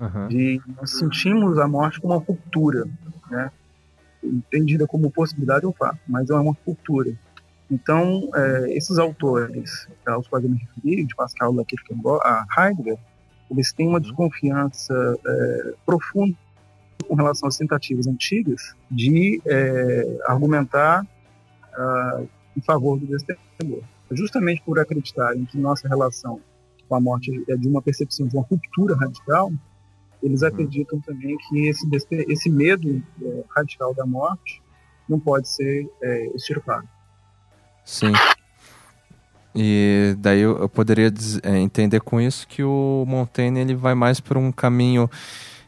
Uhum. 0.00 0.28
De 0.28 0.60
nós 0.76 0.90
sentimos 0.90 1.58
a 1.58 1.68
morte 1.68 2.00
como 2.00 2.14
uma 2.14 2.20
ruptura, 2.20 2.88
né? 3.30 3.50
entendida 4.22 4.86
como 4.86 5.10
possibilidade 5.10 5.66
ou 5.66 5.72
fato, 5.72 5.98
mas 6.06 6.30
é 6.30 6.34
uma 6.34 6.56
ruptura 6.64 7.12
Então, 7.72 8.28
é, 8.34 8.76
esses 8.76 8.98
autores 8.98 9.88
aos 10.06 10.28
quais 10.28 10.44
eu 10.44 10.50
me 10.50 10.58
referi, 10.58 11.06
de 11.06 11.14
Pascal, 11.14 11.54
Kierkegaard, 11.64 12.20
a 12.22 12.44
Heidegger, 12.58 12.98
eles 13.50 13.72
têm 13.72 13.88
uma 13.88 13.96
uhum. 13.96 14.02
desconfiança 14.02 15.18
é, 15.26 15.74
profunda 15.86 16.36
com 17.08 17.14
relação 17.14 17.48
às 17.48 17.56
tentativas 17.56 18.06
antigas 18.06 18.76
de 18.90 19.40
é, 19.46 20.18
argumentar 20.26 21.02
uh, 21.02 22.28
em 22.56 22.60
favor 22.60 22.98
do 22.98 23.06
destemor. 23.06 23.82
Justamente 24.10 24.62
por 24.62 24.78
acreditarem 24.78 25.46
que 25.46 25.56
nossa 25.56 25.88
relação 25.88 26.40
com 26.86 26.94
a 26.94 27.00
morte 27.00 27.42
é 27.48 27.56
de 27.56 27.66
uma 27.66 27.80
percepção 27.80 28.26
de 28.26 28.36
uma 28.36 28.44
ruptura 28.44 28.94
radical, 28.94 29.50
eles 30.22 30.42
uhum. 30.42 30.48
acreditam 30.48 31.00
também 31.00 31.36
que 31.48 31.68
esse, 31.68 31.86
esse 32.28 32.50
medo 32.50 33.02
é, 33.22 33.44
radical 33.56 33.94
da 33.94 34.04
morte 34.04 34.62
não 35.08 35.18
pode 35.18 35.48
ser 35.48 35.88
é, 36.02 36.26
extirpado. 36.34 36.86
Sim. 37.84 38.12
E 39.54 40.14
daí 40.18 40.40
eu, 40.40 40.68
poderia 40.68 41.10
dizer, 41.10 41.40
é, 41.44 41.58
entender 41.58 42.00
com 42.00 42.20
isso 42.20 42.46
que 42.48 42.62
o 42.62 43.04
Montaigne 43.06 43.60
ele 43.60 43.74
vai 43.74 43.94
mais 43.94 44.18
por 44.18 44.38
um 44.38 44.50
caminho 44.50 45.10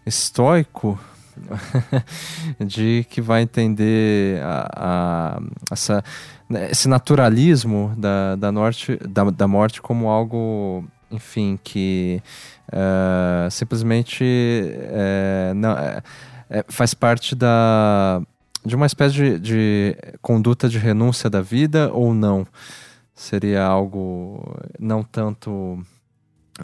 estoico 0.06 0.98
de 2.58 3.06
que 3.10 3.20
vai 3.20 3.42
entender 3.42 4.40
a, 4.42 4.70
a, 4.74 5.40
essa, 5.70 6.02
né, 6.48 6.70
esse 6.70 6.88
naturalismo 6.88 7.92
da, 7.96 8.36
da, 8.36 8.50
norte, 8.50 8.96
da, 9.06 9.24
da 9.24 9.46
morte 9.46 9.82
como 9.82 10.08
algo, 10.08 10.84
enfim, 11.10 11.58
que 11.62 12.22
uh, 12.68 13.50
simplesmente 13.50 14.24
uh, 14.24 15.54
não, 15.54 15.74
uh, 15.74 16.64
faz 16.68 16.94
parte 16.94 17.34
da, 17.34 18.22
de 18.64 18.74
uma 18.74 18.86
espécie 18.86 19.14
de, 19.14 19.38
de 19.38 19.96
conduta 20.22 20.68
de 20.68 20.78
renúncia 20.78 21.28
da 21.28 21.42
vida 21.42 21.92
ou 21.92 22.14
não? 22.14 22.46
Seria 23.14 23.62
algo 23.62 24.56
não 24.78 25.02
tanto 25.02 25.78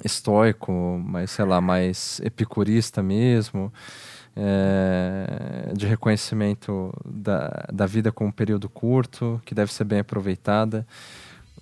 estoico, 0.05 0.73
mas 1.05 1.31
sei 1.31 1.45
lá, 1.45 1.61
mais 1.61 2.21
epicurista 2.25 3.03
mesmo, 3.03 3.73
é, 4.35 5.73
de 5.75 5.87
reconhecimento 5.87 6.93
da, 7.05 7.67
da 7.73 7.87
vida 7.87 8.11
com 8.11 8.27
um 8.27 8.33
período 8.33 8.69
curto, 8.69 9.41
que 9.45 9.55
deve 9.55 9.73
ser 9.73 9.85
bem 9.85 10.01
aproveitada. 10.01 10.87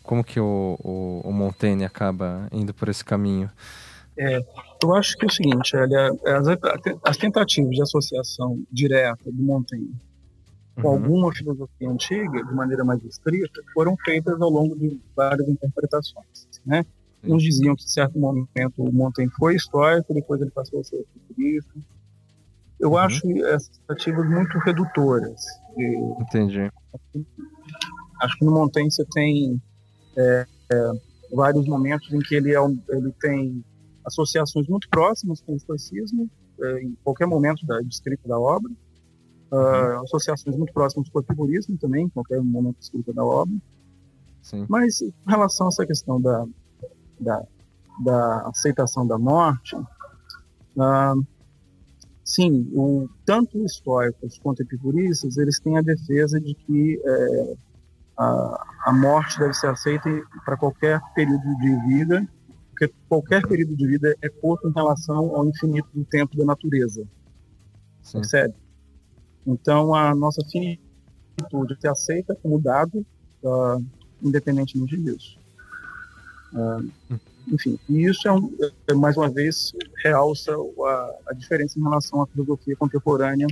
Como 0.02 0.24
que 0.24 0.40
o, 0.40 0.78
o, 0.82 1.20
o 1.24 1.32
Montaigne 1.32 1.84
acaba 1.84 2.48
indo 2.52 2.72
por 2.72 2.88
esse 2.88 3.04
caminho? 3.04 3.50
É, 4.16 4.40
eu 4.82 4.94
acho 4.94 5.16
que 5.16 5.24
é 5.24 5.28
o 5.28 5.30
seguinte, 5.30 5.76
as, 5.76 6.46
as 7.04 7.16
tentativas 7.16 7.70
de 7.70 7.82
associação 7.82 8.62
direta 8.72 9.30
do 9.30 9.42
Montaigne 9.42 9.94
com 10.80 10.88
uhum. 10.88 10.94
alguma 10.94 11.32
filosofia 11.32 11.90
antiga, 11.90 12.44
de 12.44 12.54
maneira 12.54 12.84
mais 12.84 13.02
estrita, 13.04 13.60
foram 13.74 13.96
feitas 14.04 14.40
ao 14.40 14.50
longo 14.50 14.76
de 14.76 15.00
várias 15.14 15.48
interpretações. 15.48 16.48
Né? 16.64 16.84
Uns 17.24 17.42
diziam 17.42 17.74
que, 17.74 17.82
em 17.82 17.88
certo 17.88 18.18
momento, 18.18 18.72
o 18.78 18.92
Montaigne 18.92 19.32
foi 19.36 19.56
histórico, 19.56 20.14
depois 20.14 20.40
ele 20.40 20.50
passou 20.50 20.80
a 20.80 20.84
ser 20.84 21.04
futurista. 21.12 21.72
Eu 22.78 22.90
uhum. 22.90 22.98
acho 22.98 23.26
essas 23.44 23.68
tentativas 23.78 24.28
muito 24.28 24.56
redutoras. 24.58 25.44
Entendi. 26.20 26.70
Acho 28.20 28.38
que 28.38 28.44
no 28.44 28.52
Montaigne 28.52 28.90
você 28.90 29.04
tem 29.06 29.60
é, 30.16 30.46
é, 30.72 30.92
vários 31.32 31.66
momentos 31.66 32.12
em 32.12 32.20
que 32.20 32.34
ele, 32.34 32.54
é, 32.54 32.60
ele 32.90 33.12
tem 33.20 33.64
associações 34.04 34.66
muito 34.68 34.88
próximas 34.88 35.40
com 35.40 35.52
o 35.52 35.56
estoicismo, 35.56 36.30
é, 36.60 36.82
em 36.82 36.96
qualquer 37.04 37.26
momento 37.26 37.64
da 37.66 37.80
escrita 37.82 38.28
da 38.28 38.38
obra, 38.38 38.70
uh, 39.50 40.02
associações 40.02 40.56
muito 40.56 40.72
próximas 40.72 41.08
com 41.08 41.18
o 41.18 41.22
epicurismo 41.22 41.76
também, 41.78 42.04
em 42.04 42.08
qualquer 42.08 42.40
momento 42.42 42.76
escrita 42.80 43.12
da 43.12 43.24
obra. 43.24 43.54
Sim. 44.42 44.66
Mas 44.68 45.00
em 45.00 45.12
relação 45.26 45.66
a 45.66 45.68
essa 45.68 45.86
questão 45.86 46.20
da, 46.20 46.46
da, 47.20 47.42
da 48.04 48.48
aceitação 48.48 49.06
da 49.06 49.18
morte, 49.18 49.76
uh, 49.76 51.26
sim, 52.24 52.70
o, 52.74 53.08
tanto 53.24 53.58
históricos 53.64 54.38
quanto 54.38 54.62
epicuristas, 54.62 55.36
eles 55.36 55.58
têm 55.60 55.76
a 55.76 55.82
defesa 55.82 56.40
de 56.40 56.54
que 56.54 57.00
é, 57.04 57.56
a, 58.18 58.66
a 58.86 58.92
morte 58.92 59.38
deve 59.38 59.54
ser 59.54 59.68
aceita 59.68 60.10
para 60.44 60.56
qualquer 60.56 61.00
período 61.14 61.56
de 61.56 61.88
vida, 61.88 62.28
porque 62.70 62.92
qualquer 63.08 63.46
período 63.46 63.76
de 63.76 63.86
vida 63.86 64.14
é 64.22 64.28
curto 64.28 64.68
em 64.68 64.72
relação 64.72 65.34
ao 65.34 65.46
infinito 65.46 65.88
do 65.94 66.04
tempo 66.04 66.36
da 66.36 66.44
natureza. 66.44 67.06
Sim. 68.02 68.20
Percebe? 68.20 68.54
Então, 69.48 69.94
a 69.94 70.14
nossa 70.14 70.42
finitude 70.44 71.80
se 71.80 71.88
aceita 71.88 72.36
como 72.42 72.60
dado, 72.60 73.04
uh, 73.42 73.82
independentemente 74.22 74.94
disso. 74.98 75.38
Uh, 76.52 77.18
enfim, 77.50 77.78
e 77.88 78.04
isso 78.04 78.28
é, 78.28 78.32
um, 78.32 78.54
é, 78.86 78.92
mais 78.92 79.16
uma 79.16 79.30
vez 79.30 79.72
realça 80.04 80.52
a, 80.52 81.14
a, 81.28 81.32
diferença 81.32 81.78
em 81.78 81.82
relação 81.82 82.20
à 82.20 82.26
filosofia 82.26 82.76
contemporânea 82.76 83.46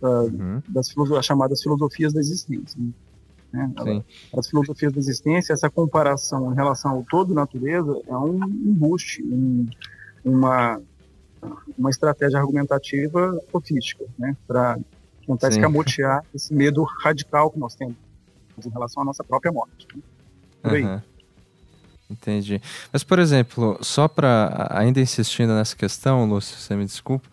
uh, 0.00 0.06
uhum. 0.06 0.62
das 0.68 0.88
filosofias, 0.90 1.26
chamadas 1.26 1.62
filosofias 1.62 2.12
da 2.12 2.20
existência. 2.20 2.80
Né? 3.52 3.72
As 4.36 4.48
filosofias 4.48 4.92
da 4.92 5.00
existência, 5.00 5.52
essa 5.52 5.68
comparação 5.68 6.52
em 6.52 6.54
relação 6.54 6.92
ao 6.92 7.04
todo 7.10 7.34
natureza 7.34 8.00
é 8.06 8.16
um 8.16 8.36
embuste, 8.44 9.20
um, 9.24 9.66
uma 10.24 10.80
uma 11.76 11.90
estratégia 11.90 12.38
argumentativa 12.38 13.38
sofística, 13.50 14.04
né, 14.18 14.36
para 14.46 14.78
tentar 15.26 15.50
Sim. 15.50 15.58
escamotear 15.58 16.24
esse 16.34 16.52
medo 16.54 16.82
radical 17.02 17.50
que 17.50 17.58
nós 17.58 17.74
temos 17.74 17.96
em 18.64 18.70
relação 18.70 19.02
à 19.02 19.06
nossa 19.06 19.24
própria 19.24 19.52
morte. 19.52 19.86
Né? 19.94 20.02
Por 20.62 20.74
aí. 20.74 20.84
Uhum. 20.84 21.00
Entendi. 22.10 22.60
Mas, 22.92 23.02
por 23.02 23.18
exemplo, 23.18 23.78
só 23.80 24.06
para 24.06 24.68
ainda 24.70 25.00
insistindo 25.00 25.54
nessa 25.54 25.74
questão, 25.74 26.26
Lúcio, 26.26 26.56
você 26.58 26.76
me 26.76 26.84
desculpa, 26.84 27.26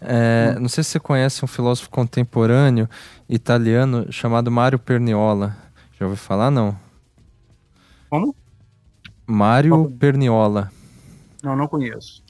é, 0.00 0.54
hum. 0.56 0.62
não 0.62 0.68
sei 0.68 0.84
se 0.84 0.90
você 0.90 1.00
conhece 1.00 1.44
um 1.44 1.48
filósofo 1.48 1.88
contemporâneo 1.88 2.88
italiano 3.28 4.12
chamado 4.12 4.50
Mário 4.50 4.78
Perniola. 4.78 5.56
Já 5.98 6.06
ouviu 6.06 6.18
falar, 6.18 6.50
não? 6.50 6.76
Como? 8.10 8.34
Mário 9.26 9.90
Perniola. 9.98 10.70
Não, 11.42 11.56
não 11.56 11.66
conheço. 11.66 12.22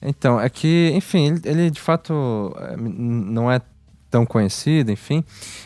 Então, 0.00 0.40
é 0.40 0.48
que, 0.48 0.90
enfim, 0.94 1.26
ele, 1.26 1.40
ele 1.44 1.70
de 1.70 1.80
fato 1.80 2.54
é, 2.58 2.76
não 2.76 3.50
é 3.50 3.60
tão 4.10 4.26
conhecido, 4.26 4.90
enfim. 4.90 5.24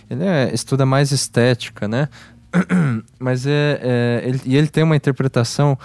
Ele 0.09 0.25
é, 0.25 0.53
estuda 0.53 0.85
mais 0.85 1.13
estética, 1.13 1.89
né? 1.89 2.09
Mas 3.19 3.47
é, 3.47 3.81
é 3.83 4.23
ele, 4.25 4.41
e 4.45 4.57
ele 4.57 4.69
tem 4.69 4.85
uma 4.85 4.97
interpretação 4.97 5.79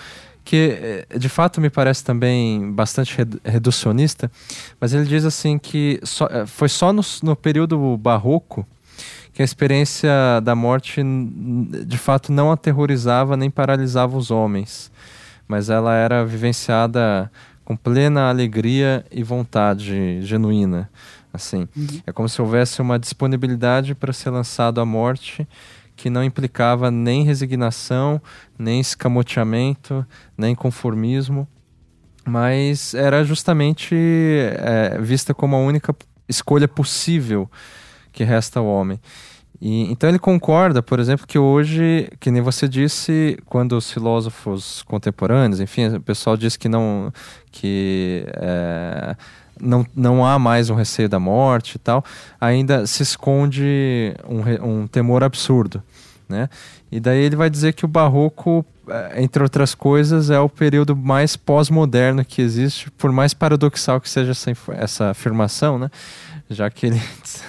que 0.44 1.06
é, 1.12 1.18
de 1.18 1.28
fato 1.28 1.60
me 1.60 1.70
parece 1.70 2.04
também 2.06 2.72
bastante 2.72 3.14
reducionista, 3.44 4.32
mas 4.80 4.94
ele 4.94 5.04
diz 5.04 5.26
assim 5.26 5.58
que 5.58 6.00
só, 6.04 6.26
é, 6.28 6.46
foi 6.46 6.70
só 6.70 6.94
no, 6.94 7.02
no 7.22 7.36
período 7.36 7.98
barroco 7.98 8.66
que 9.34 9.42
a 9.42 9.46
experiência 9.46 10.10
da 10.42 10.56
morte 10.56 11.02
de 11.86 11.98
fato 11.98 12.32
não 12.32 12.50
aterrorizava 12.50 13.36
nem 13.36 13.52
paralisava 13.52 14.18
os 14.18 14.32
homens, 14.32 14.90
mas 15.50 15.70
ela 15.70 15.94
era 15.94 16.26
vivenciada 16.26 17.30
com 17.66 17.76
plena 17.76 18.30
alegria 18.30 19.06
e 19.12 19.24
vontade 19.24 20.22
genuína. 20.22 20.90
Assim, 21.38 21.68
uhum. 21.76 22.02
é 22.06 22.12
como 22.12 22.28
se 22.28 22.42
houvesse 22.42 22.82
uma 22.82 23.00
disponibilidade 23.00 23.96
para 23.96 24.12
ser 24.12 24.30
lançado 24.32 24.82
à 24.82 24.86
morte 24.86 25.48
que 25.96 26.10
não 26.10 26.24
implicava 26.24 26.92
nem 26.92 27.24
resignação, 27.24 28.22
nem 28.58 28.80
escamoteamento, 28.80 30.06
nem 30.38 30.54
conformismo, 30.54 31.48
mas 32.24 32.94
era 32.94 33.24
justamente 33.24 33.96
é, 33.96 35.00
vista 35.02 35.34
como 35.34 35.56
a 35.56 35.60
única 35.60 35.96
escolha 36.30 36.68
possível 36.68 37.50
que 38.12 38.24
resta 38.24 38.60
ao 38.60 38.66
homem. 38.68 39.00
E, 39.60 39.92
então 39.92 40.08
ele 40.08 40.20
concorda, 40.20 40.84
por 40.84 41.00
exemplo, 41.00 41.26
que 41.26 41.40
hoje, 41.40 42.10
que 42.20 42.30
nem 42.30 42.42
você 42.42 42.68
disse, 42.68 43.38
quando 43.46 43.76
os 43.76 43.92
filósofos 43.92 44.84
contemporâneos, 44.84 45.60
enfim, 45.60 45.88
o 45.88 46.02
pessoal 46.02 46.38
diz 46.38 46.56
que 46.56 46.70
não 46.70 47.12
que 47.52 48.24
é, 48.36 49.16
não, 49.62 49.86
não 49.96 50.26
há 50.26 50.38
mais 50.38 50.70
um 50.70 50.76
receio 50.76 51.10
da 51.10 51.20
morte 51.20 51.76
e 51.76 51.80
tal, 51.80 52.04
ainda 52.40 52.86
se 52.86 53.04
esconde 53.04 54.14
um, 54.28 54.82
um 54.82 54.88
temor 54.88 55.24
absurdo, 55.24 55.82
né? 56.28 56.50
E 56.92 57.00
daí 57.00 57.20
ele 57.20 57.36
vai 57.36 57.50
dizer 57.50 57.74
que 57.74 57.84
o 57.84 57.88
barroco, 57.88 58.66
é, 58.88 59.22
entre 59.22 59.44
outras 59.44 59.76
coisas, 59.76 60.30
é 60.30 60.40
o 60.40 60.48
período 60.48 60.96
mais 60.96 61.36
pós-moderno 61.36 62.24
que 62.24 62.42
existe, 62.42 62.90
por 62.92 63.12
mais 63.12 63.34
paradoxal 63.34 64.00
que 64.00 64.10
seja 64.10 64.32
essa, 64.32 64.52
essa 64.78 65.10
afirmação, 65.10 65.78
né? 65.78 65.90
já 66.50 66.70
que 66.70 66.88
ele 66.88 67.02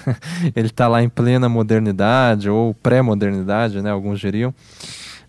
ele 0.55 0.67
está 0.67 0.89
lá 0.89 1.03
em 1.03 1.09
plena 1.09 1.49
modernidade 1.49 2.51
ou 2.51 2.75
pré-modernidade, 2.75 3.81
né? 3.81 3.91
Alguns 3.91 4.21
diriam. 4.21 4.55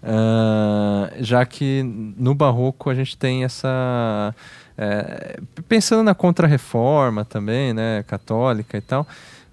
Uh, 0.01 1.11
já 1.19 1.45
que 1.45 1.83
no 2.17 2.33
barroco 2.33 2.89
a 2.89 2.95
gente 2.95 3.17
tem 3.17 3.43
essa 3.43 4.33
é, 4.81 5.37
pensando 5.67 6.03
na 6.03 6.15
contrarreforma 6.15 7.25
também, 7.25 7.73
né, 7.73 8.01
católica 8.07 8.77
e 8.77 8.81
tal, 8.81 9.05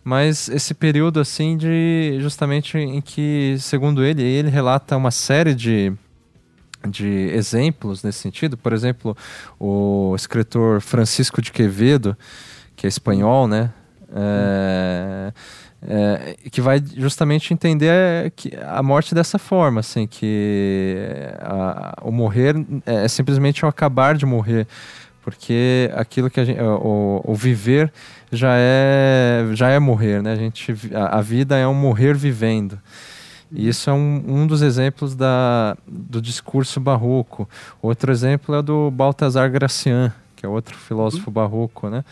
mas 0.05 0.49
esse 0.49 0.73
período 0.73 1.19
assim 1.19 1.57
de 1.57 2.17
justamente 2.21 2.79
em 2.79 3.01
que, 3.01 3.57
segundo 3.59 4.05
ele, 4.05 4.23
ele 4.23 4.49
relata 4.49 4.97
uma 4.97 5.11
série 5.11 5.53
de 5.53 5.93
de 6.89 7.31
exemplos 7.35 8.05
nesse 8.05 8.21
sentido. 8.21 8.57
Por 8.57 8.73
exemplo, 8.73 9.17
o 9.59 10.15
escritor 10.15 10.81
Francisco 10.81 11.43
de 11.43 11.51
Quevedo, 11.51 12.17
que 12.77 12.87
é 12.87 12.89
espanhol, 12.89 13.49
né? 13.49 13.73
É, 14.15 15.33
é, 15.83 16.37
que 16.51 16.61
vai 16.61 16.81
justamente 16.97 17.53
entender 17.53 18.31
que 18.37 18.53
a 18.65 18.83
morte 18.83 19.15
dessa 19.15 19.39
forma, 19.39 19.81
assim, 19.81 20.07
que 20.07 20.97
a, 21.41 21.99
o 22.03 22.13
morrer 22.13 22.55
é, 22.87 23.05
é 23.05 23.09
simplesmente 23.09 23.65
o 23.65 23.69
acabar 23.69 24.17
de 24.17 24.25
morrer, 24.25 24.67
porque 25.27 25.91
aquilo 25.97 26.31
que 26.31 26.39
a 26.39 26.45
gente, 26.45 26.61
o, 26.61 27.21
o 27.25 27.35
viver 27.35 27.93
já 28.31 28.55
é 28.55 29.45
já 29.55 29.69
é 29.71 29.79
morrer, 29.81 30.23
né? 30.23 30.31
A 30.31 30.37
gente 30.37 30.73
a, 30.95 31.19
a 31.19 31.21
vida 31.21 31.57
é 31.57 31.67
um 31.67 31.75
morrer 31.75 32.15
vivendo. 32.15 32.79
E 33.51 33.67
isso 33.67 33.91
é 33.91 33.93
um, 33.93 34.23
um 34.25 34.47
dos 34.47 34.63
exemplos 34.63 35.17
da, 35.17 35.77
do 35.85 36.23
discurso 36.23 36.79
barroco. 36.79 37.49
Outro 37.83 38.13
exemplo 38.13 38.55
é 38.55 38.63
do 38.63 38.89
Baltasar 38.89 39.51
Gracian, 39.51 40.15
que 40.37 40.47
é 40.47 40.49
outro 40.49 40.77
filósofo 40.77 41.29
uhum. 41.29 41.35
barroco, 41.35 41.91
né? 41.91 42.05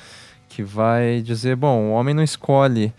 Que 0.49 0.65
vai 0.65 1.23
dizer, 1.23 1.55
bom, 1.55 1.91
o 1.91 1.93
homem 1.93 2.15
não 2.15 2.23
escolhe 2.23 2.93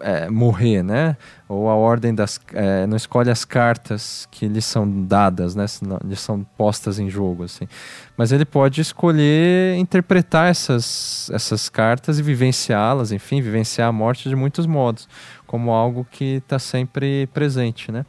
é, 0.00 0.28
morrer, 0.30 0.82
né? 0.82 1.16
Ou 1.48 1.68
a 1.68 1.74
ordem 1.74 2.14
das. 2.14 2.40
É, 2.52 2.86
não 2.86 2.96
escolhe 2.96 3.30
as 3.30 3.44
cartas 3.44 4.26
que 4.30 4.46
lhe 4.46 4.62
são 4.62 5.04
dadas, 5.04 5.54
né? 5.54 5.66
Lhe 6.04 6.16
são 6.16 6.44
postas 6.56 6.98
em 6.98 7.10
jogo, 7.10 7.44
assim. 7.44 7.66
Mas 8.16 8.32
ele 8.32 8.44
pode 8.44 8.80
escolher 8.80 9.76
interpretar 9.76 10.50
essas, 10.50 11.30
essas 11.32 11.68
cartas 11.68 12.18
e 12.18 12.22
vivenciá-las, 12.22 13.12
enfim, 13.12 13.40
vivenciar 13.40 13.88
a 13.88 13.92
morte 13.92 14.28
de 14.28 14.36
muitos 14.36 14.66
modos 14.66 15.08
como 15.46 15.72
algo 15.72 16.06
que 16.08 16.36
está 16.36 16.60
sempre 16.60 17.26
presente, 17.34 17.90
né? 17.90 18.06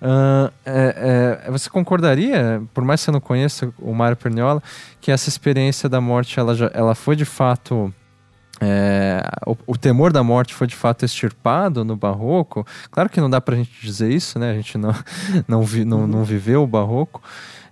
Uh, 0.00 0.50
é, 0.64 1.42
é, 1.46 1.50
você 1.50 1.68
concordaria, 1.68 2.62
por 2.72 2.84
mais 2.84 3.00
que 3.00 3.06
você 3.06 3.10
não 3.10 3.20
conheça 3.20 3.70
o 3.78 3.92
Mário 3.92 4.16
Perniola, 4.16 4.62
que 5.00 5.10
essa 5.10 5.28
experiência 5.28 5.88
da 5.88 6.00
morte 6.00 6.40
ela, 6.40 6.54
já, 6.54 6.70
ela 6.72 6.94
foi 6.94 7.16
de 7.16 7.24
fato. 7.24 7.92
É, 8.60 9.22
o, 9.46 9.56
o, 9.68 9.76
temor 9.76 10.12
da 10.12 10.22
morte 10.22 10.52
foi 10.52 10.66
de 10.66 10.74
fato 10.74 11.04
extirpado 11.04 11.82
no 11.82 11.96
barroco. 11.96 12.66
Claro 12.90 13.08
que 13.08 13.20
não 13.20 13.30
dá 13.30 13.40
para 13.40 13.54
a 13.54 13.58
gente 13.58 13.70
dizer 13.80 14.12
isso, 14.12 14.38
né? 14.38 14.50
A 14.50 14.54
gente 14.54 14.76
não, 14.76 14.94
não, 15.48 15.62
vi, 15.62 15.84
não, 15.84 16.06
não 16.06 16.24
viveu 16.24 16.62
o 16.62 16.66
barroco. 16.66 17.22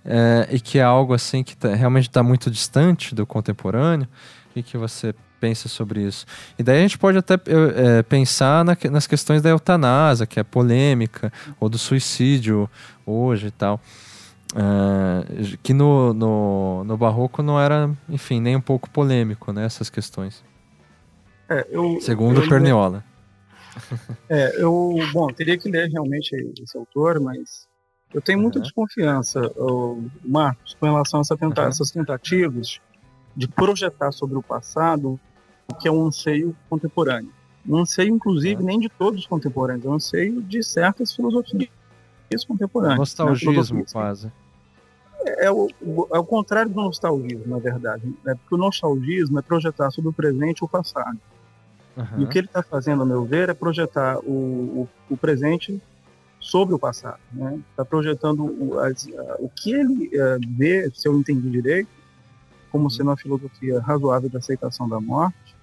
É, 0.03 0.47
e 0.51 0.59
que 0.59 0.79
é 0.79 0.83
algo 0.83 1.13
assim 1.13 1.43
que 1.43 1.55
tá, 1.55 1.75
realmente 1.75 2.07
está 2.07 2.23
muito 2.23 2.49
distante 2.49 3.13
do 3.13 3.25
contemporâneo. 3.25 4.07
O 4.55 4.63
que 4.63 4.77
você 4.77 5.13
pensa 5.39 5.69
sobre 5.69 6.01
isso. 6.01 6.25
E 6.57 6.63
daí 6.63 6.79
a 6.79 6.81
gente 6.81 6.97
pode 6.97 7.17
até 7.17 7.35
é, 7.35 8.03
pensar 8.03 8.65
na, 8.65 8.75
nas 8.91 9.07
questões 9.07 9.41
da 9.41 9.49
eutanásia, 9.49 10.25
que 10.25 10.39
é 10.39 10.43
polêmica, 10.43 11.31
ou 11.59 11.69
do 11.69 11.77
suicídio 11.77 12.69
hoje 13.05 13.47
e 13.47 13.51
tal. 13.51 13.79
Uh, 14.51 15.57
que 15.61 15.75
no, 15.75 16.11
no, 16.11 16.83
no, 16.83 16.97
barroco 16.97 17.43
não 17.43 17.59
era, 17.59 17.87
enfim, 18.09 18.41
nem 18.41 18.55
um 18.55 18.61
pouco 18.61 18.89
polêmico, 18.89 19.53
né, 19.53 19.63
essas 19.63 19.91
questões. 19.91 20.43
É, 21.49 21.67
eu, 21.69 21.99
Segundo 22.01 22.41
eu, 22.41 22.49
Perniola. 22.49 23.03
É, 24.27 24.61
eu, 24.61 24.95
bom, 25.13 25.27
teria 25.27 25.57
que 25.57 25.69
ler 25.69 25.89
realmente 25.89 26.35
esse 26.61 26.77
autor, 26.77 27.19
mas 27.19 27.67
eu 28.13 28.21
tenho 28.21 28.39
muita 28.39 28.57
uhum. 28.57 28.63
desconfiança, 28.63 29.39
Marcos, 30.25 30.75
com 30.77 30.87
relação 30.87 31.19
a 31.19 31.21
essa 31.21 31.37
tenta 31.37 31.61
uhum. 31.61 31.67
essas 31.67 31.91
tentativas 31.91 32.81
de 33.35 33.47
projetar 33.47 34.11
sobre 34.11 34.37
o 34.37 34.43
passado 34.43 35.19
que 35.79 35.87
é 35.87 35.91
um 35.91 36.07
anseio 36.07 36.55
contemporâneo. 36.69 37.31
Um 37.67 37.77
anseio, 37.77 38.13
inclusive, 38.13 38.61
é. 38.61 38.65
nem 38.65 38.79
de 38.79 38.89
todos 38.89 39.21
os 39.21 39.27
contemporâneos, 39.27 39.85
é 39.85 39.89
um 39.89 39.93
anseio 39.93 40.41
de 40.41 40.63
certas 40.63 41.15
filosofias 41.15 41.69
contemporâneas. 42.47 42.95
Né? 42.95 42.99
Nostalgismo, 42.99 43.79
né? 43.79 43.85
quase. 43.91 44.31
É, 45.21 45.45
é, 45.45 45.51
o, 45.51 45.67
é 46.13 46.17
o 46.17 46.23
contrário 46.23 46.71
do 46.71 46.81
nostalgismo, 46.81 47.45
na 47.47 47.59
verdade. 47.59 48.13
É 48.25 48.33
porque 48.33 48.55
o 48.55 48.57
nostalgismo 48.57 49.37
é 49.39 49.41
projetar 49.41 49.91
sobre 49.91 50.09
o 50.09 50.13
presente 50.13 50.63
o 50.63 50.67
passado. 50.67 51.19
Uhum. 51.99 52.21
E 52.21 52.23
o 52.23 52.27
que 52.27 52.37
ele 52.37 52.47
está 52.47 52.63
fazendo, 52.63 53.03
a 53.03 53.05
meu 53.05 53.25
ver, 53.25 53.49
é 53.49 53.53
projetar 53.53 54.19
o, 54.19 54.31
o, 54.31 54.89
o 55.09 55.17
presente 55.17 55.81
sobre 56.39 56.73
o 56.73 56.79
passado. 56.79 57.19
Está 57.33 57.45
né? 57.51 57.59
Tá 57.75 57.83
projetando 57.83 58.45
o, 58.45 58.79
as, 58.79 59.05
o 59.39 59.49
que 59.49 59.73
ele 59.73 60.07
uh, 60.07 60.39
vê, 60.57 60.89
se 60.93 61.07
eu 61.07 61.17
entendi 61.19 61.49
direito, 61.49 61.89
como 62.71 62.85
uhum. 62.85 62.89
sendo 62.89 63.09
uma 63.09 63.17
filosofia 63.17 63.81
razoável 63.81 64.29
de 64.29 64.37
aceitação 64.37 64.87
da 64.87 65.01
morte, 65.01 65.55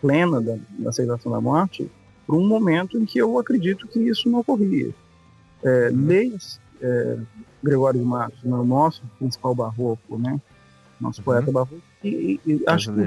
plena 0.00 0.40
da, 0.40 0.56
da 0.78 0.90
aceitação 0.90 1.32
da 1.32 1.40
morte 1.40 1.90
para 2.26 2.36
um 2.36 2.46
momento 2.46 2.98
em 2.98 3.06
que 3.06 3.18
eu 3.18 3.38
acredito 3.38 3.88
que 3.88 4.00
isso 4.00 4.28
não 4.28 4.40
ocorria. 4.40 4.90
É, 5.62 5.88
uhum. 5.88 6.06
leis 6.06 6.60
é, 6.82 7.18
Gregório 7.62 7.98
de 7.98 8.04
Matos, 8.04 8.42
né, 8.42 8.54
o 8.54 8.64
nosso 8.64 9.02
principal 9.18 9.54
barroco, 9.54 10.18
né? 10.18 10.38
Nosso 11.00 11.20
uhum. 11.20 11.24
poeta 11.24 11.50
barroco. 11.50 11.80
E, 12.02 12.38
e 12.46 12.62
acho 12.66 12.92
que, 12.92 13.00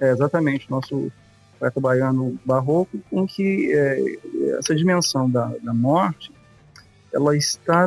é, 0.00 0.10
exatamente, 0.10 0.70
nosso 0.70 1.10
poeta 1.60 1.80
baiano 1.80 2.38
barroco, 2.44 2.98
com 3.10 3.26
que 3.26 3.72
é, 3.72 4.18
essa 4.58 4.74
dimensão 4.74 5.30
da, 5.30 5.46
da 5.62 5.74
morte, 5.74 6.32
ela 7.12 7.36
está, 7.36 7.86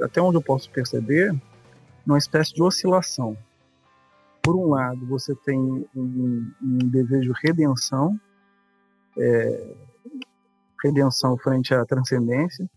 até 0.00 0.20
onde 0.20 0.36
eu 0.36 0.42
posso 0.42 0.70
perceber, 0.70 1.34
numa 2.06 2.18
espécie 2.18 2.52
de 2.52 2.62
oscilação 2.62 3.36
por 4.46 4.54
um 4.54 4.68
lado, 4.68 5.04
você 5.06 5.34
tem 5.34 5.58
um, 5.58 6.52
um 6.62 6.78
desejo 6.88 7.32
de 7.32 7.40
redenção, 7.44 8.16
é, 9.18 9.74
redenção 10.84 11.36
frente 11.36 11.74
à 11.74 11.84
transcendência. 11.84 12.70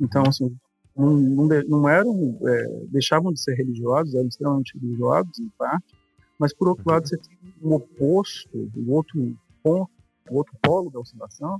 Então, 0.00 0.22
assim, 0.26 0.56
não, 0.96 1.12
não, 1.12 1.46
não 1.68 1.88
eram, 1.88 2.38
é, 2.42 2.86
deixavam 2.88 3.34
de 3.34 3.40
ser 3.40 3.54
religiosos, 3.54 4.14
eram 4.14 4.28
extremamente 4.28 4.78
religiosos, 4.78 5.38
em 5.38 5.50
parte, 5.58 5.94
mas 6.38 6.54
por 6.54 6.68
outro 6.68 6.84
lado, 6.86 7.06
você 7.06 7.18
tem 7.18 7.38
um 7.62 7.74
oposto, 7.74 8.70
um 8.74 8.90
outro 8.90 9.36
ponto, 9.64 9.90
o 10.30 10.36
outro 10.36 10.54
polo 10.62 10.90
da 10.90 11.00
oscilação, 11.00 11.58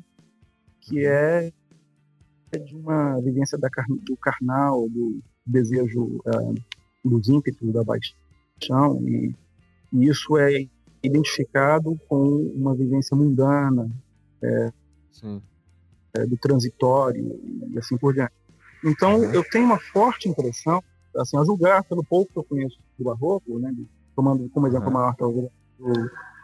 que 0.81 1.05
é 1.05 1.51
de 2.65 2.77
uma 2.77 3.21
vivência 3.21 3.59
da, 3.59 3.69
do 4.03 4.17
carnal, 4.17 4.89
do 4.89 5.21
desejo, 5.45 6.21
uh, 6.27 6.55
dos 7.05 7.29
ímpetos 7.29 7.73
da 7.73 7.83
paixão 7.85 9.03
e, 9.03 9.35
e 9.93 10.09
isso 10.09 10.39
é 10.39 10.67
identificado 11.03 11.99
com 12.09 12.23
uma 12.55 12.75
vivência 12.75 13.17
mundana 13.17 13.91
é, 14.43 14.73
é, 16.15 16.27
do 16.27 16.37
transitório 16.39 17.39
e 17.69 17.79
assim 17.79 17.97
por 17.99 18.15
diante. 18.15 18.33
Então 18.85 19.17
uhum. 19.17 19.33
eu 19.33 19.45
tenho 19.51 19.67
uma 19.67 19.79
forte 19.79 20.29
impressão, 20.29 20.83
assim, 21.17 21.37
a 21.37 21.45
julgar 21.45 21.85
pelo 21.85 22.05
pouco 22.05 22.33
que 22.33 22.39
eu 22.39 22.45
conheço 22.45 22.79
do 22.99 23.05
barroco, 23.05 23.59
né, 23.59 23.75
tomando 24.15 24.49
como 24.51 24.67
exemplo 24.67 24.87
uhum. 24.87 24.95
maior 24.95 25.15
do 25.17 25.51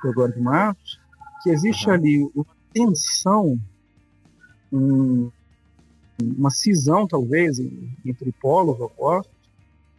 Gregório 0.03 0.35
de 0.35 0.41
Matos, 0.41 1.01
que 1.43 1.51
existe 1.51 1.89
uhum. 1.89 1.95
ali 1.95 2.31
uma 2.35 2.47
tensão, 2.73 3.61
um, 4.73 5.31
uma 6.23 6.51
cisão 6.51 7.07
talvez 7.07 7.59
entre 8.05 8.33
polos 8.33 8.81
opostos 8.81 9.33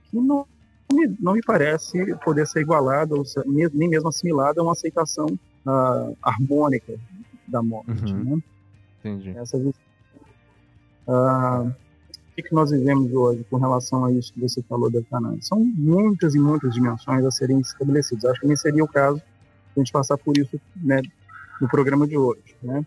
que 0.09 0.19
não 0.19 0.45
me, 0.91 1.15
não 1.19 1.33
me 1.33 1.41
parece 1.41 2.15
poder 2.17 2.45
ser 2.45 2.61
igualada, 2.61 3.15
ou 3.15 3.25
ser, 3.25 3.43
nem 3.45 3.89
mesmo 3.89 4.09
assimilada 4.09 4.59
a 4.59 4.63
uma 4.63 4.73
aceitação 4.73 5.25
uh, 5.65 6.17
harmônica 6.21 6.99
da 7.47 7.63
morte. 7.63 8.11
Uhum. 8.11 8.35
Né? 8.35 8.43
Entendi. 8.99 9.29
Essa, 9.37 9.57
uh, 9.57 9.71
o 11.11 11.73
que, 12.35 12.43
que 12.43 12.53
nós 12.53 12.71
vivemos 12.71 13.11
hoje 13.13 13.45
com 13.49 13.57
relação 13.57 14.05
a 14.05 14.11
isso 14.11 14.33
que 14.33 14.41
você 14.41 14.61
falou 14.63 14.89
da 14.89 14.99
eutanásia? 14.99 15.41
São 15.41 15.59
muitas 15.59 16.35
e 16.35 16.39
muitas 16.39 16.73
dimensões 16.73 17.25
a 17.25 17.31
serem 17.31 17.59
estabelecidas. 17.59 18.25
Acho 18.25 18.41
que 18.41 18.47
nem 18.47 18.55
seria 18.55 18.83
o 18.83 18.87
caso 18.87 19.21
a 19.75 19.79
gente 19.79 19.91
passar 19.91 20.17
por 20.17 20.37
isso 20.37 20.59
né, 20.75 21.01
no 21.61 21.69
programa 21.69 22.07
de 22.07 22.17
hoje. 22.17 22.55
Né? 22.61 22.83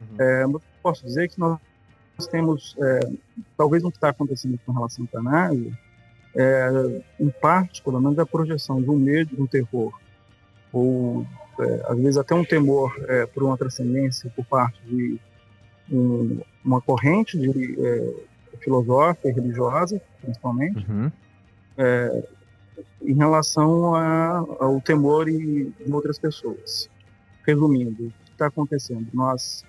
Uhum. 0.00 0.16
É, 0.20 0.44
posso 0.80 1.04
dizer 1.04 1.28
que 1.28 1.38
nós 1.38 1.58
temos, 2.30 2.76
é, 2.80 3.00
talvez 3.56 3.82
o 3.84 3.90
que 3.90 3.96
está 3.96 4.10
acontecendo 4.10 4.58
com 4.64 4.72
relação 4.72 5.04
à 5.04 5.06
eutanásia, 5.06 5.78
é, 6.34 7.02
em 7.18 7.28
parte, 7.28 7.82
pelo 7.82 8.00
menos, 8.00 8.18
a 8.18 8.24
projeção 8.24 8.80
de 8.80 8.88
um 8.88 8.96
medo, 8.96 9.34
de 9.34 9.42
um 9.42 9.46
terror, 9.46 9.92
ou 10.72 11.26
é, 11.58 11.86
às 11.88 11.98
vezes 11.98 12.16
até 12.16 12.34
um 12.34 12.44
temor 12.44 12.94
é, 13.08 13.26
por 13.26 13.42
uma 13.42 13.58
transcendência 13.58 14.30
por 14.36 14.44
parte 14.44 14.80
de 14.84 15.18
um, 15.90 16.40
uma 16.64 16.80
corrente 16.80 17.36
de, 17.36 17.76
é, 17.84 18.14
filosófica 18.60 19.28
e 19.28 19.32
religiosa, 19.32 20.00
principalmente, 20.22 20.86
uhum. 20.88 21.10
Em 23.00 23.14
relação 23.14 23.94
a, 23.94 24.38
ao 24.58 24.80
temor 24.80 25.28
em, 25.28 25.72
em 25.80 25.92
outras 25.92 26.18
pessoas. 26.18 26.90
Resumindo, 27.48 28.08
o 28.08 28.10
que 28.10 28.30
está 28.32 28.48
acontecendo? 28.48 29.06
Nós, 29.14 29.64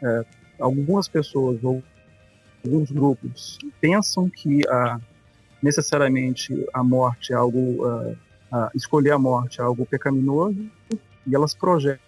é, 0.00 0.24
algumas 0.60 1.08
pessoas 1.08 1.58
ou 1.64 1.82
alguns 2.64 2.88
grupos 2.92 3.58
pensam 3.80 4.30
que 4.30 4.60
necessariamente 5.60 6.66
a 6.72 6.84
morte 6.84 7.32
é 7.32 7.36
algo, 7.36 7.84
uh, 7.84 8.16
escolher 8.76 9.10
a 9.10 9.18
morte 9.18 9.60
é 9.60 9.64
algo 9.64 9.84
pecaminoso, 9.84 10.70
e 11.26 11.34
elas 11.34 11.52
projetam 11.52 11.98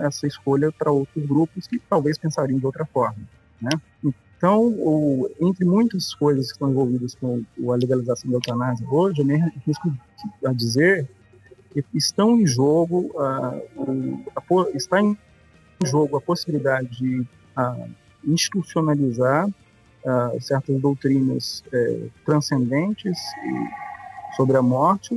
essa 0.00 0.24
escolha 0.24 0.70
para 0.70 0.92
outros 0.92 1.26
grupos 1.26 1.66
que 1.66 1.80
talvez 1.80 2.16
pensariam 2.16 2.60
de 2.60 2.66
outra 2.66 2.86
forma. 2.86 3.18
Né? 3.60 3.70
Então, 4.36 4.68
o, 4.68 5.28
entre 5.40 5.64
muitas 5.64 6.14
coisas 6.14 6.46
que 6.46 6.52
estão 6.52 6.70
envolvidas 6.70 7.16
com 7.16 7.42
a 7.72 7.74
legalização 7.74 8.30
da 8.30 8.36
eutanásia 8.36 8.86
hoje, 8.88 9.20
eu 9.20 9.26
me 9.26 9.36
risco 9.66 9.92
a 10.46 10.52
dizer 10.52 11.08
estão 11.94 12.38
em 12.38 12.46
jogo, 12.46 13.10
uh, 13.14 14.24
a, 14.36 14.76
está 14.76 15.00
em 15.00 15.16
jogo 15.84 16.16
a 16.16 16.20
possibilidade 16.20 16.88
de 16.98 17.26
institucionalizar 18.24 19.48
certas 20.40 20.80
doutrinas 20.80 21.62
eh, 21.72 22.08
transcendentes 22.24 23.18
sobre 24.36 24.56
a 24.56 24.62
morte, 24.62 25.14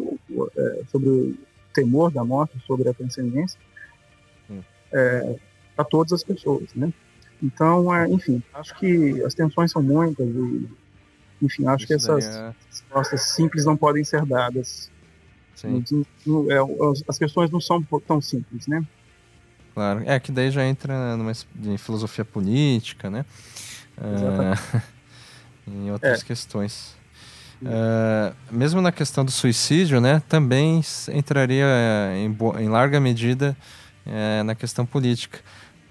eh, 0.57 0.83
sobre 0.91 1.09
o 1.09 1.37
temor 1.73 2.11
da 2.11 2.23
morte, 2.23 2.59
sobre 2.65 2.89
a 2.89 2.93
transcendência, 2.93 3.59
hum. 4.49 4.61
eh, 4.91 5.35
para 5.75 5.85
todas 5.85 6.13
as 6.13 6.23
pessoas, 6.23 6.73
né? 6.75 6.91
Então, 7.41 7.93
é, 7.93 8.07
enfim, 8.07 8.41
acho 8.53 8.75
que 8.75 9.21
as 9.23 9.33
tensões 9.33 9.71
são 9.71 9.81
muitas 9.81 10.27
e, 10.27 10.69
enfim, 11.41 11.67
acho 11.67 11.83
Isso 11.83 11.87
que 11.87 11.93
essas 11.93 12.25
é... 12.25 12.53
respostas 12.69 13.21
simples 13.33 13.65
não 13.65 13.75
podem 13.75 14.03
ser 14.03 14.25
dadas. 14.25 14.89
É, 15.63 17.01
as 17.07 17.17
questões 17.17 17.51
não 17.51 17.61
são 17.61 17.81
tão 18.07 18.21
simples, 18.21 18.67
né? 18.67 18.83
Claro, 19.73 20.03
é 20.05 20.19
que 20.19 20.31
daí 20.31 20.51
já 20.51 20.65
entra 20.65 21.17
numa 21.17 21.31
em 21.63 21.77
filosofia 21.77 22.23
política, 22.23 23.09
né? 23.09 23.25
Uh, 23.97 24.81
em 25.67 25.91
outras 25.91 26.21
é. 26.21 26.25
questões. 26.25 26.95
Uh, 27.61 28.35
mesmo 28.51 28.81
na 28.81 28.91
questão 28.91 29.23
do 29.23 29.31
suicídio, 29.31 30.01
né, 30.01 30.21
também 30.27 30.81
entraria 31.13 31.65
em, 32.15 32.35
em 32.61 32.67
larga 32.67 32.99
medida 32.99 33.55
uh, 34.05 34.43
na 34.43 34.53
questão 34.53 34.85
política 34.85 35.39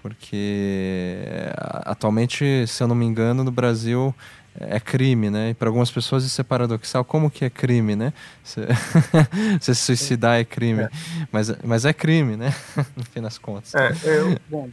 porque 0.03 1.23
eh, 1.25 1.53
atualmente, 1.85 2.67
se 2.67 2.83
eu 2.83 2.89
não 2.89 2.93
me 2.95 3.05
engano, 3.05 3.41
no 3.41 3.49
Brasil 3.49 4.13
é 4.59 4.79
crime, 4.79 5.29
né? 5.29 5.49
E 5.49 5.53
para 5.53 5.69
algumas 5.69 5.91
pessoas 5.91 6.23
isso 6.23 6.39
é 6.39 6.43
paradoxal. 6.43 7.03
Como 7.03 7.29
que 7.29 7.45
é 7.45 7.49
crime, 7.49 7.95
né? 7.95 8.13
Se, 8.43 8.61
se 9.59 9.75
suicidar 9.75 10.39
é 10.39 10.43
crime. 10.43 10.83
É. 10.83 10.89
Mas, 11.31 11.55
mas 11.63 11.85
é 11.85 11.93
crime, 11.93 12.35
né? 12.35 12.53
No 12.95 13.03
fim 13.03 13.21
das 13.21 13.37
contas. 13.37 13.73
É, 13.75 13.87
é, 13.87 14.39
bom, 14.49 14.69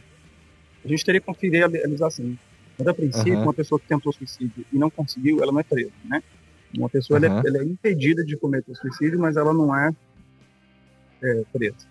a 0.83 0.87
gente 0.87 1.03
teria 1.03 1.19
que 1.19 1.25
conferir 1.25 1.63
a 1.63 1.67
legislação. 1.67 2.37
Mas 2.77 2.87
a 2.87 2.93
princípio, 2.93 3.35
uhum. 3.35 3.43
uma 3.43 3.53
pessoa 3.53 3.79
que 3.79 3.87
tentou 3.87 4.13
suicídio 4.13 4.65
e 4.71 4.77
não 4.77 4.89
conseguiu, 4.89 5.41
ela 5.41 5.51
não 5.51 5.59
é 5.59 5.63
presa, 5.63 5.91
né? 6.05 6.23
Uma 6.77 6.89
pessoa 6.89 7.19
uhum. 7.19 7.25
ela, 7.25 7.41
é, 7.43 7.47
ela 7.47 7.57
é 7.59 7.63
impedida 7.63 8.23
de 8.23 8.37
cometer 8.37 8.75
suicídio, 8.75 9.19
mas 9.19 9.35
ela 9.35 9.53
não 9.53 9.75
é 9.75 9.91
é, 11.21 11.43
preto. 11.53 11.85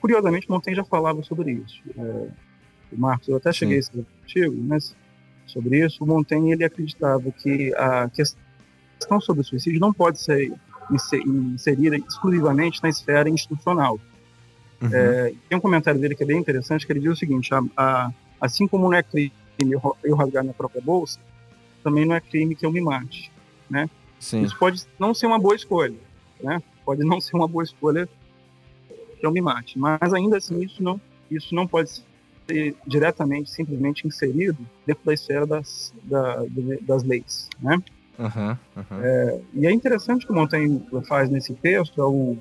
Curiosamente, 0.00 0.50
Montaigne 0.50 0.76
já 0.76 0.84
falava 0.84 1.22
sobre 1.22 1.52
isso. 1.52 1.80
É, 1.96 2.28
o 2.92 2.98
Marcos, 2.98 3.28
eu 3.28 3.36
até 3.36 3.52
cheguei 3.52 3.80
Sim. 3.80 3.90
a 3.98 4.00
esse 4.00 4.06
artigo, 4.22 4.56
mas 4.62 4.96
sobre 5.46 5.84
isso, 5.84 6.02
o 6.02 6.06
Montaigne 6.06 6.52
ele 6.52 6.64
acreditava 6.64 7.30
que 7.30 7.74
a 7.74 8.08
questão 8.08 9.20
sobre 9.20 9.42
o 9.42 9.44
suicídio 9.44 9.80
não 9.80 9.92
pode 9.92 10.20
ser 10.20 10.52
inserida 11.26 11.96
exclusivamente 11.96 12.82
na 12.82 12.88
esfera 12.88 13.28
institucional. 13.28 13.98
Uhum. 14.80 14.90
É, 14.92 15.32
tem 15.48 15.56
um 15.56 15.60
comentário 15.60 16.00
dele 16.00 16.14
que 16.14 16.22
é 16.22 16.26
bem 16.26 16.38
interessante, 16.38 16.86
que 16.86 16.92
ele 16.92 17.00
diz 17.00 17.12
o 17.12 17.16
seguinte, 17.16 17.54
a, 17.54 17.62
a, 17.76 18.12
assim 18.40 18.66
como 18.66 18.90
não 18.90 18.94
é 18.94 19.02
crime 19.02 19.32
eu 20.02 20.16
rasgar 20.16 20.42
minha 20.42 20.54
própria 20.54 20.82
bolsa, 20.82 21.18
também 21.82 22.04
não 22.04 22.14
é 22.14 22.20
crime 22.20 22.54
que 22.54 22.66
eu 22.66 22.72
me 22.72 22.80
mate, 22.80 23.30
né? 23.70 23.88
Sim. 24.18 24.42
Isso 24.42 24.58
pode 24.58 24.82
não 24.98 25.14
ser 25.14 25.26
uma 25.26 25.38
boa 25.38 25.54
escolha, 25.54 25.96
né? 26.42 26.62
Pode 26.84 27.04
não 27.04 27.20
ser 27.20 27.36
uma 27.36 27.46
boa 27.46 27.62
escolha 27.62 28.08
que 29.18 29.24
eu 29.24 29.30
me 29.30 29.40
mate. 29.40 29.78
Mas 29.78 30.12
ainda 30.12 30.38
assim, 30.38 30.60
isso 30.62 30.82
não, 30.82 31.00
isso 31.30 31.54
não 31.54 31.66
pode 31.66 31.90
ser 31.90 32.02
diretamente, 32.86 33.50
simplesmente 33.50 34.06
inserido 34.06 34.58
dentro 34.86 35.04
da 35.04 35.14
esfera 35.14 35.46
das, 35.46 35.92
da, 36.02 36.44
das 36.82 37.02
leis, 37.02 37.48
né? 37.60 37.82
Uhum, 38.18 38.56
uhum. 38.76 39.02
É, 39.02 39.40
e 39.54 39.66
é 39.66 39.72
interessante 39.72 40.24
que 40.24 40.32
o 40.32 40.34
Montaigne 40.34 40.86
faz 41.08 41.28
nesse 41.28 41.52
texto, 41.54 42.00
é 42.00 42.04
o, 42.04 42.36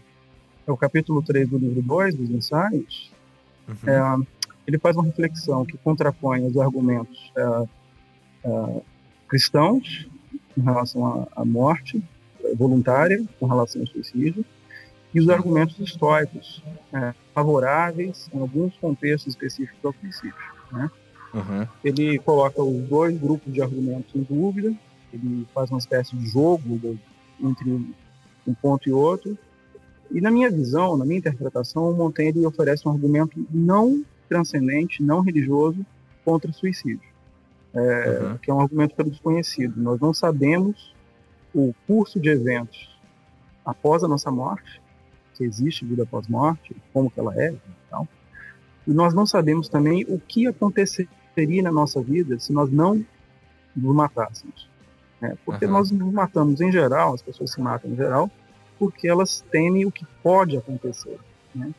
é 0.67 0.71
o 0.71 0.77
capítulo 0.77 1.21
3 1.23 1.49
do 1.49 1.57
livro 1.57 1.81
2 1.81 2.15
dos 2.15 2.29
ensaios, 2.29 3.11
uhum. 3.67 3.89
é, 3.89 4.27
ele 4.67 4.77
faz 4.77 4.95
uma 4.95 5.05
reflexão 5.05 5.65
que 5.65 5.77
contrapõe 5.77 6.45
os 6.45 6.57
argumentos 6.57 7.31
é, 7.35 7.67
é 8.45 8.81
cristãos 9.27 10.07
em 10.55 10.61
relação 10.61 11.27
à 11.35 11.43
morte 11.43 12.03
voluntária, 12.55 13.23
com 13.39 13.47
relação 13.47 13.81
ao 13.81 13.87
suicídio, 13.87 14.45
e 15.13 15.19
os 15.19 15.29
argumentos 15.29 15.79
históricos 15.79 16.63
é, 16.91 17.13
favoráveis 17.33 18.29
em 18.33 18.39
alguns 18.39 18.75
contextos 18.77 19.33
específicos 19.33 19.83
ao 19.83 19.93
princípio. 19.93 20.33
Né? 20.71 20.89
Uhum. 21.33 21.67
Ele 21.83 22.19
coloca 22.19 22.61
os 22.61 22.87
dois 22.87 23.17
grupos 23.17 23.53
de 23.53 23.61
argumentos 23.61 24.13
em 24.15 24.23
dúvida, 24.23 24.73
ele 25.11 25.47
faz 25.53 25.69
uma 25.69 25.79
espécie 25.79 26.15
de 26.15 26.25
jogo 26.27 26.77
do, 26.77 26.99
entre 27.39 27.69
um 28.47 28.53
ponto 28.61 28.89
e 28.89 28.91
outro, 28.91 29.37
e 30.11 30.21
na 30.21 30.29
minha 30.29 30.49
visão, 30.49 30.95
na 30.95 31.05
minha 31.05 31.17
interpretação, 31.17 31.89
o 31.89 31.95
Montaigne 31.95 32.45
oferece 32.45 32.87
um 32.87 32.91
argumento 32.91 33.45
não 33.49 34.03
transcendente, 34.29 35.01
não 35.01 35.21
religioso 35.21 35.85
contra 36.23 36.49
o 36.49 36.53
suicídio, 36.53 37.07
é, 37.73 38.19
uhum. 38.21 38.37
que 38.37 38.51
é 38.51 38.53
um 38.53 38.59
argumento 38.59 38.95
pelo 38.95 39.09
desconhecido. 39.09 39.81
Nós 39.81 39.99
não 39.99 40.13
sabemos 40.13 40.93
o 41.53 41.73
curso 41.87 42.19
de 42.19 42.29
eventos 42.29 42.95
após 43.65 44.03
a 44.03 44.07
nossa 44.07 44.29
morte, 44.29 44.82
que 45.33 45.43
existe 45.43 45.85
vida 45.85 46.03
após 46.03 46.27
morte, 46.27 46.75
como 46.91 47.09
que 47.09 47.19
ela 47.19 47.33
é 47.35 47.51
e 47.51 47.59
tal. 47.89 48.07
E 48.87 48.91
nós 48.91 49.13
não 49.13 49.25
sabemos 49.25 49.67
também 49.69 50.05
o 50.07 50.19
que 50.19 50.47
aconteceria 50.47 51.63
na 51.63 51.71
nossa 51.71 52.01
vida 52.01 52.39
se 52.39 52.51
nós 52.53 52.71
não 52.71 53.03
nos 53.75 53.95
matássemos. 53.95 54.69
Né? 55.19 55.35
Porque 55.45 55.65
uhum. 55.65 55.71
nós 55.71 55.91
nos 55.91 56.13
matamos 56.13 56.61
em 56.61 56.71
geral, 56.71 57.13
as 57.13 57.21
pessoas 57.21 57.51
se 57.51 57.61
matam 57.61 57.91
em 57.91 57.95
geral, 57.95 58.29
porque 58.77 59.07
elas 59.07 59.41
temem 59.51 59.85
o 59.85 59.91
que 59.91 60.05
pode 60.21 60.57
acontecer. 60.57 61.17
Né? 61.55 61.73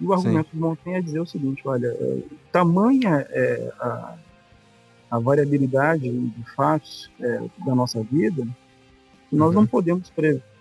E 0.00 0.06
o 0.06 0.12
argumento 0.12 0.50
Sim. 0.52 0.58
do 0.58 0.78
é 0.86 1.00
dizer 1.00 1.20
o 1.20 1.26
seguinte, 1.26 1.62
olha, 1.66 1.88
é, 1.88 2.22
tamanha 2.52 3.26
é 3.30 3.72
a, 3.80 4.16
a 5.10 5.18
variabilidade 5.18 6.10
de 6.10 6.44
fatos 6.54 7.10
é, 7.20 7.42
da 7.64 7.74
nossa 7.74 8.02
vida, 8.02 8.46
que 9.28 9.36
nós 9.36 9.48
uhum. 9.48 9.62
não 9.62 9.66
podemos 9.66 10.10
prever 10.10 10.53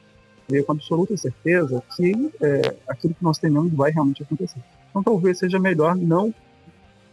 com 0.66 0.72
absoluta 0.72 1.16
certeza 1.18 1.82
que 1.96 2.32
é, 2.42 2.76
aquilo 2.88 3.14
que 3.14 3.24
nós 3.24 3.38
tememos 3.38 3.74
vai 3.74 3.92
realmente 3.92 4.24
acontecer. 4.24 4.62
Então 4.90 5.02
talvez 5.02 5.40
seja 5.40 5.60
melhor 5.60 5.96
não 5.96 6.34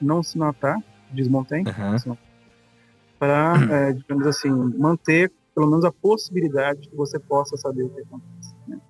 não 0.00 0.22
se 0.22 0.38
matar, 0.38 0.78
diz 1.12 1.28
Montaigne, 1.28 1.70
uhum. 1.70 2.16
para, 3.18 3.54
é, 3.70 3.92
digamos 3.92 4.26
assim, 4.26 4.48
manter 4.48 5.30
pelo 5.54 5.68
menos 5.68 5.84
a 5.84 5.92
possibilidade 5.92 6.80
de 6.80 6.88
que 6.88 6.96
você 6.96 7.18
possa 7.18 7.56
saber 7.56 7.82
o 7.82 7.90
que 7.90 8.00
acontece. 8.00 8.54
Né? 8.66 8.80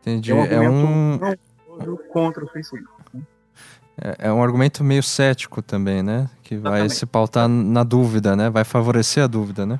Entendi. 0.00 0.32
É 0.32 0.34
um, 0.34 0.44
é 0.44 0.68
um... 0.68 1.96
contra 2.12 2.44
o 2.44 2.48
suicídio. 2.48 2.88
Né? 3.14 3.22
É, 3.98 4.28
é, 4.28 4.32
um 4.32 4.42
argumento 4.42 4.82
meio 4.82 5.02
cético 5.02 5.62
também, 5.62 6.02
né? 6.02 6.28
Que 6.42 6.54
Exatamente. 6.54 6.80
vai 6.80 6.88
se 6.88 7.06
pautar 7.06 7.48
na 7.48 7.84
dúvida, 7.84 8.34
né? 8.34 8.50
Vai 8.50 8.64
favorecer 8.64 9.22
a 9.22 9.26
dúvida, 9.26 9.64
né? 9.64 9.78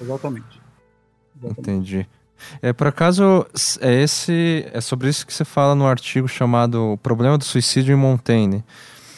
Exatamente. 0.00 0.60
Exatamente. 1.36 1.60
Entendi. 1.60 2.08
É, 2.62 2.72
por 2.72 2.86
acaso, 2.86 3.46
é 3.80 4.02
esse 4.02 4.66
é 4.72 4.80
sobre 4.80 5.08
isso 5.08 5.26
que 5.26 5.32
você 5.32 5.44
fala 5.44 5.74
no 5.74 5.86
artigo 5.86 6.28
chamado 6.28 6.92
O 6.92 6.98
Problema 6.98 7.38
do 7.38 7.44
Suicídio 7.44 7.92
em 7.92 7.96
Montaigne. 7.96 8.64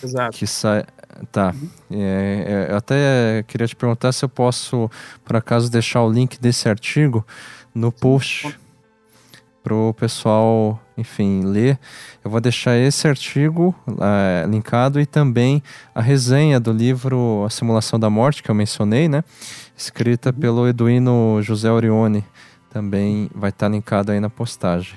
Exato. 0.03 0.37
Que 0.37 0.47
sai. 0.47 0.85
Tá. 1.31 1.55
Uhum. 1.55 1.69
É, 1.91 2.67
é, 2.69 2.73
eu 2.73 2.77
até 2.77 3.45
queria 3.47 3.67
te 3.67 3.77
perguntar 3.77 4.13
se 4.13 4.25
eu 4.25 4.29
posso, 4.29 4.91
por 5.25 5.37
acaso, 5.37 5.71
deixar 5.71 6.03
o 6.03 6.11
link 6.11 6.41
desse 6.41 6.69
artigo 6.69 7.27
no 7.75 7.93
post 7.93 8.59
para 9.63 9.75
o 9.75 9.93
pessoal, 9.93 10.81
enfim, 10.97 11.45
ler. 11.45 11.79
Eu 12.25 12.31
vou 12.31 12.41
deixar 12.41 12.77
esse 12.77 13.07
artigo 13.07 13.75
é, 14.01 14.47
linkado 14.47 15.01
e 15.01 15.05
também 15.05 15.63
a 15.95 16.01
resenha 16.01 16.59
do 16.59 16.73
livro 16.73 17.45
A 17.47 17.51
Simulação 17.51 17.99
da 17.99 18.09
Morte, 18.09 18.43
que 18.43 18.51
eu 18.51 18.55
mencionei, 18.55 19.09
né? 19.09 19.23
Escrita 19.77 20.31
uhum. 20.31 20.41
pelo 20.41 20.69
Eduino 20.69 21.41
José 21.43 21.71
Orione 21.71 22.25
também 22.71 23.29
vai 23.35 23.51
estar 23.51 23.67
tá 23.67 23.73
linkado 23.73 24.13
aí 24.13 24.21
na 24.21 24.31
postagem. 24.31 24.95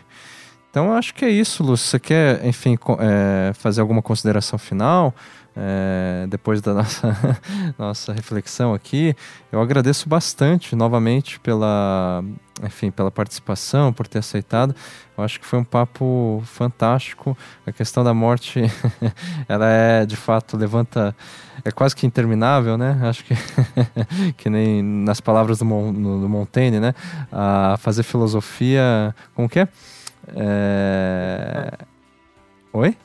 Então 0.70 0.94
acho 0.94 1.14
que 1.14 1.24
é 1.24 1.30
isso, 1.30 1.64
Lúcio. 1.64 1.88
Você 1.88 2.00
quer, 2.00 2.44
enfim, 2.46 2.78
é, 3.00 3.54
fazer 3.54 3.82
alguma 3.82 4.02
consideração 4.02 4.58
final? 4.58 5.14
É, 5.56 6.26
depois 6.30 6.62
da 6.62 6.74
nossa, 6.74 7.18
nossa 7.78 8.12
reflexão 8.12 8.74
aqui, 8.74 9.16
eu 9.52 9.62
agradeço 9.62 10.10
bastante 10.10 10.76
novamente 10.76 11.40
pela, 11.40 12.24
enfim, 12.64 12.90
pela 12.90 13.12
participação, 13.12 13.94
por 13.94 14.08
ter 14.08 14.18
aceitado. 14.18 14.76
Eu 15.16 15.24
acho 15.24 15.40
que 15.40 15.46
foi 15.46 15.60
um 15.60 15.64
papo 15.64 16.42
fantástico. 16.44 17.38
A 17.68 17.72
questão 17.72 18.04
da 18.04 18.14
morte, 18.14 18.62
ela 19.48 19.70
é 19.70 20.06
de 20.08 20.16
fato 20.16 20.58
levanta, 20.58 21.16
é 21.66 21.72
quase 21.72 21.96
que 21.96 22.06
interminável, 22.06 22.78
né? 22.78 23.00
Acho 23.04 23.24
que 23.24 23.36
que 24.38 24.50
nem 24.50 24.82
nas 24.84 25.22
palavras 25.22 25.60
do, 25.60 25.66
Mon, 25.66 25.94
do 25.94 26.30
Montaigne, 26.30 26.80
né? 26.80 26.94
A 27.32 27.78
fazer 27.80 28.04
filosofia, 28.04 29.16
como 29.34 29.48
que 29.48 29.60
é? 29.60 29.68
é... 30.36 31.78
Oi? 32.74 32.98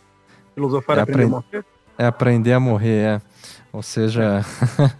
Filosofar 0.54 0.98
é 0.98 1.02
aprender 1.02 1.24
a 1.24 1.28
morrer? 1.28 1.64
É 1.98 2.06
aprender 2.06 2.52
a 2.52 2.60
morrer, 2.60 3.04
é. 3.04 3.20
Ou 3.72 3.82
seja, 3.82 4.44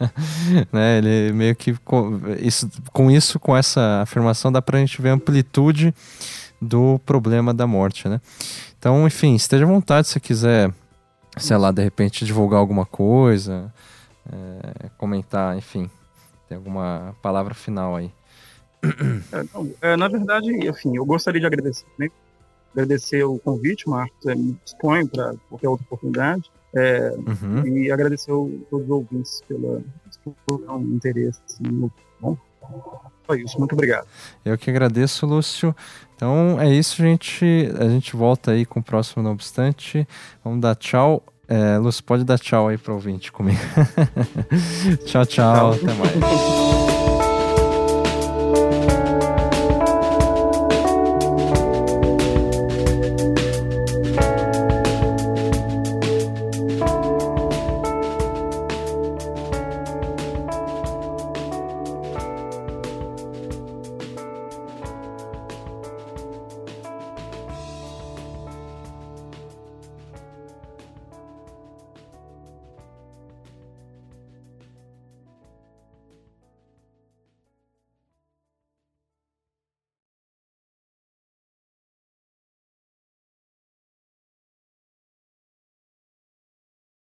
né, 0.72 0.98
ele 0.98 1.32
meio 1.32 1.56
que 1.56 1.74
com 1.84 2.20
isso, 2.38 2.70
com 2.92 3.10
isso, 3.10 3.40
com 3.40 3.56
essa 3.56 4.02
afirmação, 4.02 4.52
dá 4.52 4.60
pra 4.60 4.78
gente 4.78 5.00
ver 5.00 5.08
a 5.10 5.14
amplitude 5.14 5.94
do 6.60 7.00
problema 7.06 7.54
da 7.54 7.66
morte, 7.66 8.08
né? 8.08 8.20
Então, 8.78 9.06
enfim, 9.06 9.34
esteja 9.34 9.64
à 9.64 9.68
vontade 9.68 10.06
se 10.06 10.20
quiser, 10.20 10.70
sei 11.38 11.56
lá, 11.56 11.70
de 11.70 11.82
repente 11.82 12.24
divulgar 12.24 12.60
alguma 12.60 12.86
coisa, 12.86 13.72
é, 14.30 14.88
comentar, 14.96 15.56
enfim, 15.56 15.90
tem 16.48 16.56
alguma 16.56 17.14
palavra 17.22 17.54
final 17.54 17.96
aí. 17.96 18.10
É, 19.32 19.44
não, 19.52 19.70
é, 19.82 19.96
na 19.96 20.08
verdade, 20.08 20.50
enfim, 20.68 20.96
eu 20.96 21.04
gostaria 21.04 21.40
de 21.40 21.46
agradecer, 21.46 21.86
né? 21.98 22.08
agradecer 22.72 23.24
o 23.24 23.38
convite, 23.38 23.88
Marcos, 23.88 24.26
é, 24.26 24.34
me 24.34 24.56
disponho 24.64 25.08
para 25.08 25.34
qualquer 25.48 25.68
outra 25.68 25.84
oportunidade. 25.86 26.50
É, 26.74 27.10
uhum. 27.12 27.66
E 27.66 27.90
agradecer 27.90 28.30
a 28.30 28.34
todos 28.70 28.84
os 28.84 28.90
ouvintes 28.90 29.42
pela 29.48 29.82
pelo 30.46 30.80
interesse. 30.94 31.40
Assim, 31.46 31.90
bom, 32.20 32.36
só 33.28 33.34
isso. 33.34 33.58
Muito 33.58 33.72
obrigado. 33.74 34.06
Eu 34.44 34.56
que 34.56 34.70
agradeço, 34.70 35.26
Lúcio. 35.26 35.74
Então 36.16 36.60
é 36.60 36.72
isso, 36.72 36.96
gente. 36.96 37.70
A 37.78 37.88
gente 37.88 38.16
volta 38.16 38.52
aí 38.52 38.64
com 38.64 38.80
o 38.80 38.82
próximo, 38.82 39.22
não 39.22 39.32
obstante. 39.32 40.06
Vamos 40.42 40.60
dar 40.60 40.74
tchau. 40.74 41.22
É, 41.46 41.78
Lúcio, 41.78 42.04
pode 42.04 42.24
dar 42.24 42.38
tchau 42.38 42.68
aí 42.68 42.76
para 42.76 42.92
o 42.92 42.96
ouvinte 42.96 43.30
comigo. 43.30 43.60
tchau, 45.06 45.24
tchau, 45.24 45.26
tchau. 45.26 45.72
Até 45.72 45.94
mais. 45.94 46.87